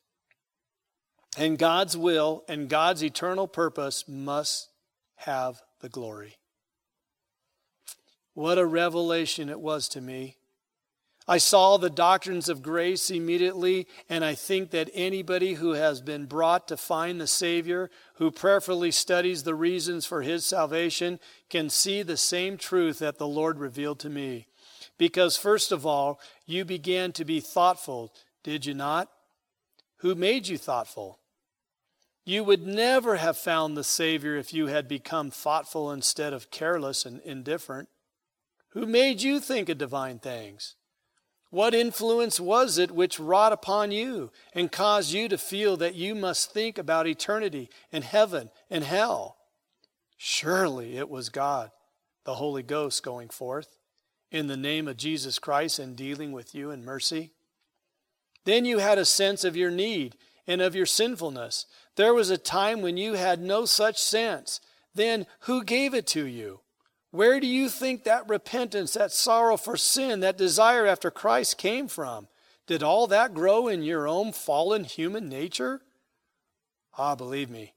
And 1.38 1.58
God's 1.58 1.96
will 1.96 2.44
and 2.50 2.68
God's 2.68 3.04
eternal 3.04 3.48
purpose 3.48 4.06
must 4.08 4.70
have 5.16 5.62
the 5.80 5.90
glory. 5.90 6.38
What 8.34 8.58
a 8.58 8.66
revelation 8.66 9.48
it 9.48 9.62
was 9.62 9.88
to 9.90 10.02
me 10.02 10.38
I 11.28 11.38
saw 11.38 11.78
the 11.78 11.90
doctrines 11.90 12.50
of 12.50 12.64
grace 12.64 13.12
immediately, 13.12 13.88
and 14.10 14.26
I 14.26 14.34
think 14.34 14.72
that 14.72 14.90
anybody 14.94 15.54
who 15.54 15.72
has 15.72 16.02
been 16.02 16.26
brought 16.26 16.68
to 16.68 16.78
find 16.78 17.22
the 17.22 17.28
Savior, 17.28 17.92
who 18.16 18.32
prayerfully 18.32 18.92
studies 18.92 19.44
the 19.44 19.56
reasons 19.56 20.06
for 20.06 20.24
his 20.24 20.46
salvation, 20.46 21.20
can 21.50 21.70
see 21.70 22.02
the 22.02 22.18
same 22.18 22.58
truth 22.58 23.00
that 23.00 23.20
the 23.20 23.28
Lord 23.28 23.60
revealed 23.60 24.00
to 24.00 24.10
me. 24.10 24.48
Because, 24.98 25.38
first 25.38 25.72
of 25.72 25.86
all, 25.86 26.20
you 26.46 26.66
began 26.66 27.12
to 27.14 27.24
be 27.24 27.40
thoughtful, 27.40 28.12
did 28.44 28.66
you 28.66 28.74
not? 28.74 29.10
Who 29.98 30.16
made 30.16 30.48
you 30.48 30.58
thoughtful? 30.58 31.20
You 32.26 32.44
would 32.44 32.66
never 32.66 33.18
have 33.18 33.38
found 33.38 33.78
the 33.78 33.84
Savior 33.84 34.36
if 34.38 34.54
you 34.54 34.68
had 34.68 34.88
become 34.88 35.30
thoughtful 35.32 35.92
instead 35.92 36.34
of 36.34 36.52
careless 36.52 37.06
and 37.06 37.20
indifferent. 37.22 37.90
Who 38.70 38.86
made 38.86 39.22
you 39.22 39.40
think 39.40 39.70
of 39.70 39.78
divine 39.78 40.20
things? 40.20 40.76
What 41.52 41.76
influence 41.76 42.40
was 42.40 42.78
it 42.78 42.92
which 42.92 43.20
wrought 43.20 43.52
upon 43.52 43.92
you 43.92 44.32
and 44.54 44.72
caused 44.72 45.12
you 45.12 45.28
to 45.28 45.38
feel 45.38 45.76
that 45.78 45.96
you 45.96 46.16
must 46.16 46.52
think 46.52 46.78
about 46.78 47.08
eternity 47.08 47.70
and 47.92 48.06
heaven 48.06 48.50
and 48.70 48.86
hell? 48.86 49.36
Surely 50.18 50.98
it 50.98 51.10
was 51.10 51.28
God, 51.28 51.72
the 52.24 52.36
Holy 52.36 52.64
Ghost, 52.64 53.04
going 53.04 53.28
forth 53.28 53.78
in 54.32 54.48
the 54.48 54.56
name 54.56 54.88
of 54.88 54.96
Jesus 54.96 55.40
Christ 55.40 55.78
and 55.78 55.96
dealing 55.96 56.32
with 56.32 56.56
you 56.56 56.72
in 56.72 56.86
mercy. 56.86 57.32
Then 58.46 58.64
you 58.64 58.78
had 58.78 58.98
a 58.98 59.04
sense 59.04 59.44
of 59.44 59.58
your 59.58 59.72
need 59.72 60.16
and 60.48 60.62
of 60.62 60.74
your 60.74 60.86
sinfulness. 60.86 61.66
There 61.98 62.14
was 62.14 62.30
a 62.30 62.38
time 62.38 62.82
when 62.82 62.96
you 62.96 63.16
had 63.16 63.42
no 63.42 63.66
such 63.66 64.02
sense. 64.02 64.62
Then 64.96 65.28
who 65.42 65.66
gave 65.66 65.94
it 65.94 66.08
to 66.08 66.26
you? 66.26 66.62
Where 67.12 67.42
do 67.42 67.48
you 67.48 67.68
think 67.68 68.06
that 68.06 68.28
repentance, 68.30 68.94
that 68.94 69.12
sorrow 69.12 69.58
for 69.58 69.76
sin, 69.76 70.22
that 70.22 70.38
desire 70.38 70.88
after 70.88 71.12
Christ 71.12 71.58
came 71.58 71.88
from? 71.88 72.28
Did 72.68 72.84
all 72.84 73.06
that 73.08 73.34
grow 73.34 73.68
in 73.68 73.84
your 73.84 74.08
own 74.08 74.32
fallen 74.32 74.86
human 74.86 75.28
nature? 75.28 75.82
Ah, 76.98 77.16
believe 77.16 77.50
me, 77.50 77.74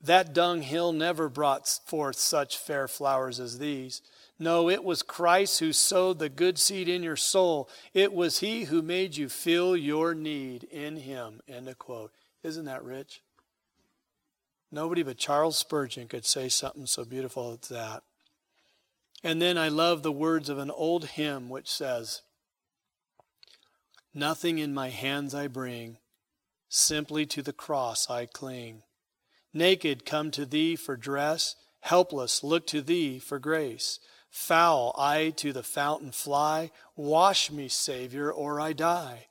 That 0.00 0.32
dunghill 0.32 0.92
never 0.92 1.28
brought 1.28 1.66
forth 1.86 2.16
such 2.16 2.58
fair 2.58 2.86
flowers 2.86 3.40
as 3.40 3.58
these. 3.58 4.02
No, 4.38 4.68
it 4.68 4.84
was 4.84 5.02
Christ 5.02 5.60
who 5.60 5.72
sowed 5.72 6.18
the 6.18 6.28
good 6.28 6.58
seed 6.58 6.88
in 6.88 7.02
your 7.02 7.16
soul. 7.16 7.68
It 7.92 8.12
was 8.12 8.40
He 8.40 8.64
who 8.64 8.82
made 8.82 9.16
you 9.16 9.28
feel 9.28 9.76
your 9.76 10.14
need 10.14 10.64
in 10.64 10.96
Him. 10.96 11.40
End 11.48 11.68
of 11.68 11.78
quote. 11.78 12.12
Isn't 12.42 12.66
that 12.66 12.84
rich? 12.84 13.22
Nobody 14.70 15.02
but 15.02 15.16
Charles 15.16 15.56
Spurgeon 15.56 16.06
could 16.06 16.26
say 16.26 16.48
something 16.48 16.86
so 16.86 17.04
beautiful 17.04 17.58
as 17.62 17.68
that. 17.68 18.02
And 19.24 19.40
then 19.40 19.56
I 19.56 19.68
love 19.68 20.02
the 20.02 20.12
words 20.12 20.50
of 20.50 20.58
an 20.58 20.70
old 20.70 21.06
hymn 21.06 21.48
which 21.48 21.72
says, 21.72 22.20
Nothing 24.12 24.58
in 24.58 24.74
my 24.74 24.90
hands 24.90 25.34
I 25.34 25.48
bring, 25.48 25.96
simply 26.68 27.24
to 27.26 27.42
the 27.42 27.54
cross 27.54 28.10
I 28.10 28.26
cling. 28.26 28.82
Naked 29.54 30.04
come 30.04 30.30
to 30.32 30.44
thee 30.44 30.76
for 30.76 30.94
dress, 30.94 31.56
helpless 31.80 32.44
look 32.44 32.66
to 32.66 32.82
thee 32.82 33.18
for 33.18 33.38
grace. 33.38 33.98
Foul 34.28 34.94
I 34.98 35.30
to 35.36 35.52
the 35.52 35.62
fountain 35.62 36.10
fly, 36.12 36.70
wash 36.94 37.50
me, 37.50 37.68
Savior, 37.68 38.30
or 38.30 38.60
I 38.60 38.72
die. 38.72 39.28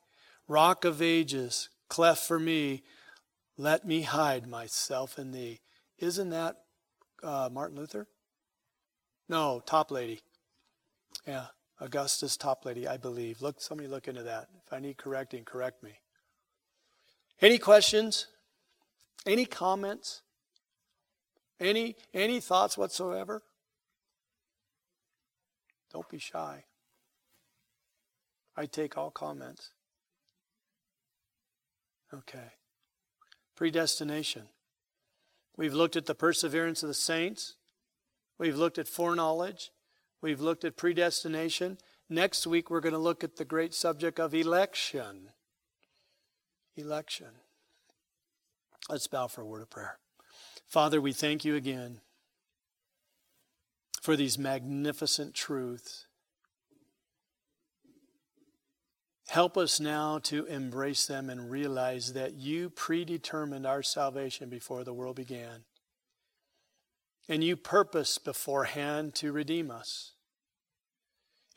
Rock 0.48 0.84
of 0.84 1.00
ages, 1.00 1.68
cleft 1.88 2.26
for 2.26 2.40
me, 2.40 2.82
let 3.56 3.86
me 3.86 4.02
hide 4.02 4.48
myself 4.48 5.18
in 5.18 5.30
thee. 5.30 5.60
Isn't 5.98 6.30
that 6.30 6.56
uh, 7.22 7.48
Martin 7.52 7.76
Luther? 7.76 8.08
No, 9.28 9.62
Toplady. 9.66 10.20
Yeah, 11.26 11.46
Augustus 11.80 12.36
Toplady, 12.36 12.86
I 12.86 12.96
believe. 12.96 13.40
Look, 13.40 13.60
somebody 13.60 13.88
look 13.88 14.08
into 14.08 14.22
that. 14.24 14.48
If 14.66 14.72
I 14.72 14.80
need 14.80 14.96
correcting, 14.96 15.44
correct 15.44 15.82
me. 15.82 15.98
Any 17.40 17.58
questions? 17.58 18.26
Any 19.26 19.46
comments? 19.46 20.22
Any 21.60 21.96
any 22.12 22.40
thoughts 22.40 22.76
whatsoever? 22.76 23.42
Don't 25.92 26.08
be 26.08 26.18
shy. 26.18 26.64
I 28.56 28.66
take 28.66 28.96
all 28.96 29.10
comments. 29.10 29.70
Okay. 32.12 32.52
Predestination. 33.56 34.48
We've 35.56 35.74
looked 35.74 35.96
at 35.96 36.06
the 36.06 36.14
perseverance 36.14 36.82
of 36.82 36.88
the 36.88 36.94
saints. 36.94 37.54
We've 38.38 38.56
looked 38.56 38.78
at 38.78 38.88
foreknowledge. 38.88 39.70
We've 40.20 40.40
looked 40.40 40.64
at 40.64 40.76
predestination. 40.76 41.78
Next 42.08 42.46
week, 42.46 42.70
we're 42.70 42.80
going 42.80 42.92
to 42.92 42.98
look 42.98 43.24
at 43.24 43.36
the 43.36 43.44
great 43.44 43.74
subject 43.74 44.18
of 44.18 44.34
election. 44.34 45.30
Election. 46.76 47.28
Let's 48.88 49.06
bow 49.06 49.28
for 49.28 49.42
a 49.42 49.46
word 49.46 49.62
of 49.62 49.70
prayer. 49.70 49.98
Father, 50.66 51.00
we 51.00 51.12
thank 51.12 51.44
you 51.44 51.54
again 51.54 52.00
for 54.02 54.16
these 54.16 54.36
magnificent 54.36 55.34
truths. 55.34 56.06
Help 59.28 59.56
us 59.56 59.80
now 59.80 60.18
to 60.18 60.44
embrace 60.44 61.06
them 61.06 61.30
and 61.30 61.50
realize 61.50 62.12
that 62.12 62.34
you 62.34 62.68
predetermined 62.68 63.66
our 63.66 63.82
salvation 63.82 64.50
before 64.50 64.84
the 64.84 64.92
world 64.92 65.16
began. 65.16 65.64
And 67.28 67.42
you 67.42 67.56
purposed 67.56 68.24
beforehand 68.24 69.14
to 69.16 69.32
redeem 69.32 69.70
us. 69.70 70.12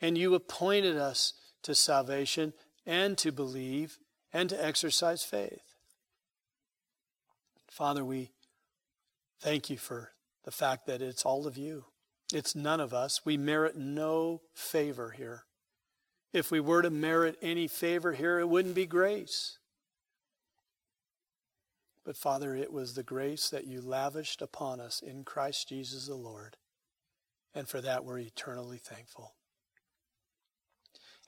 And 0.00 0.16
you 0.16 0.34
appointed 0.34 0.96
us 0.96 1.34
to 1.62 1.74
salvation 1.74 2.54
and 2.86 3.18
to 3.18 3.32
believe 3.32 3.98
and 4.32 4.48
to 4.48 4.64
exercise 4.64 5.22
faith. 5.22 5.74
Father, 7.70 8.04
we 8.04 8.30
thank 9.40 9.68
you 9.68 9.76
for 9.76 10.12
the 10.44 10.50
fact 10.50 10.86
that 10.86 11.02
it's 11.02 11.24
all 11.24 11.46
of 11.46 11.58
you. 11.58 11.84
It's 12.32 12.54
none 12.54 12.80
of 12.80 12.94
us. 12.94 13.24
We 13.24 13.36
merit 13.36 13.76
no 13.76 14.42
favor 14.54 15.10
here. 15.10 15.44
If 16.32 16.50
we 16.50 16.60
were 16.60 16.82
to 16.82 16.90
merit 16.90 17.36
any 17.40 17.68
favor 17.68 18.12
here, 18.12 18.38
it 18.38 18.48
wouldn't 18.48 18.74
be 18.74 18.86
grace. 18.86 19.57
But 22.08 22.16
Father, 22.16 22.54
it 22.54 22.72
was 22.72 22.94
the 22.94 23.02
grace 23.02 23.50
that 23.50 23.66
you 23.66 23.82
lavished 23.82 24.40
upon 24.40 24.80
us 24.80 25.02
in 25.02 25.24
Christ 25.24 25.68
Jesus 25.68 26.06
the 26.06 26.14
Lord. 26.14 26.56
And 27.54 27.68
for 27.68 27.82
that, 27.82 28.02
we're 28.02 28.20
eternally 28.20 28.78
thankful. 28.78 29.34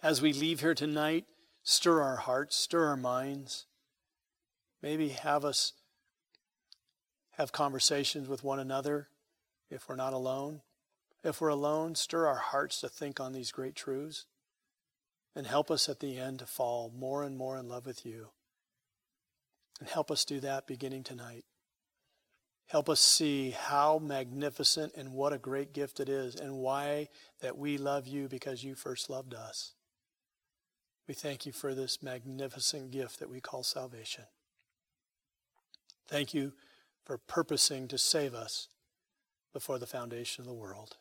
As 0.03 0.23
we 0.23 0.33
leave 0.33 0.61
here 0.61 0.75
tonight, 0.75 1.27
stir 1.63 2.01
our 2.01 2.17
hearts, 2.17 2.57
stir 2.57 2.87
our 2.87 2.97
minds. 2.97 3.67
Maybe 4.83 5.11
have 5.11 5.45
us 5.45 5.75
have 7.33 7.53
conversations 7.53 8.27
with 8.27 8.43
one 8.43 8.59
another 8.59 9.09
if 9.69 9.87
we're 9.87 9.97
not 9.97 10.15
alone. 10.15 10.63
If 11.23 11.43
we're 11.43 11.49
alone, 11.49 11.95
stir 11.95 12.27
our 12.27 12.39
hearts 12.39 12.81
to 12.81 12.89
think 12.89 13.21
on 13.21 13.35
these 13.35 13.53
great 13.53 13.75
truths 13.75 14.25
and 15.37 15.47
help 15.47 15.71
us 15.71 15.91
at 15.91 16.01
the 16.01 16.17
end 16.17 16.39
to 16.39 16.47
fall 16.47 16.91
more 16.97 17.23
and 17.23 17.37
more 17.37 17.59
in 17.59 17.69
love 17.69 17.85
with 17.85 18.07
you. 18.07 18.31
And 19.81 19.89
help 19.89 20.11
us 20.11 20.25
do 20.25 20.41
that 20.41 20.67
beginning 20.67 21.03
tonight. 21.03 21.45
Help 22.67 22.89
us 22.89 23.01
see 23.01 23.51
how 23.51 23.99
magnificent 23.99 24.93
and 24.95 25.13
what 25.13 25.33
a 25.33 25.39
great 25.39 25.73
gift 25.73 25.99
it 25.99 26.09
is, 26.09 26.37
and 26.37 26.59
why 26.59 27.09
that 27.41 27.59
we 27.59 27.77
love 27.77 28.07
you 28.07 28.29
because 28.29 28.63
you 28.63 28.77
first 28.77 29.11
loved 29.11 29.35
us. 29.35 29.73
We 31.09 31.15
thank 31.15 31.47
you 31.47 31.51
for 31.51 31.75
this 31.75 32.01
magnificent 32.01 32.93
gift 32.93 33.19
that 33.19 33.29
we 33.29 33.41
call 33.41 33.65
salvation. 33.65 34.25
Thank 36.07 36.33
you 36.33 36.53
for 37.05 37.19
purposing 37.19 37.89
to 37.89 37.99
save 37.99 38.35
us 38.35 38.69
before 39.53 39.81
the 39.81 39.87
foundation 39.87 40.43
of 40.43 40.47
the 40.47 40.55
world. 40.55 40.97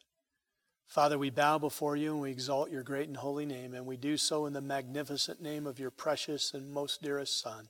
Father, 0.88 1.20
we 1.20 1.30
bow 1.30 1.60
before 1.60 1.96
you 1.96 2.14
and 2.14 2.22
we 2.22 2.32
exalt 2.32 2.72
your 2.72 2.82
great 2.82 3.08
and 3.08 3.18
holy 3.18 3.46
name, 3.46 3.76
and 3.76 3.86
we 3.86 3.96
do 3.96 4.18
so 4.18 4.48
in 4.48 4.54
the 4.54 4.62
magnificent 4.62 5.40
name 5.40 5.68
of 5.68 5.78
your 5.78 5.92
precious 5.92 6.52
and 6.56 6.72
most 6.72 7.04
dearest 7.04 7.40
Son, 7.40 7.70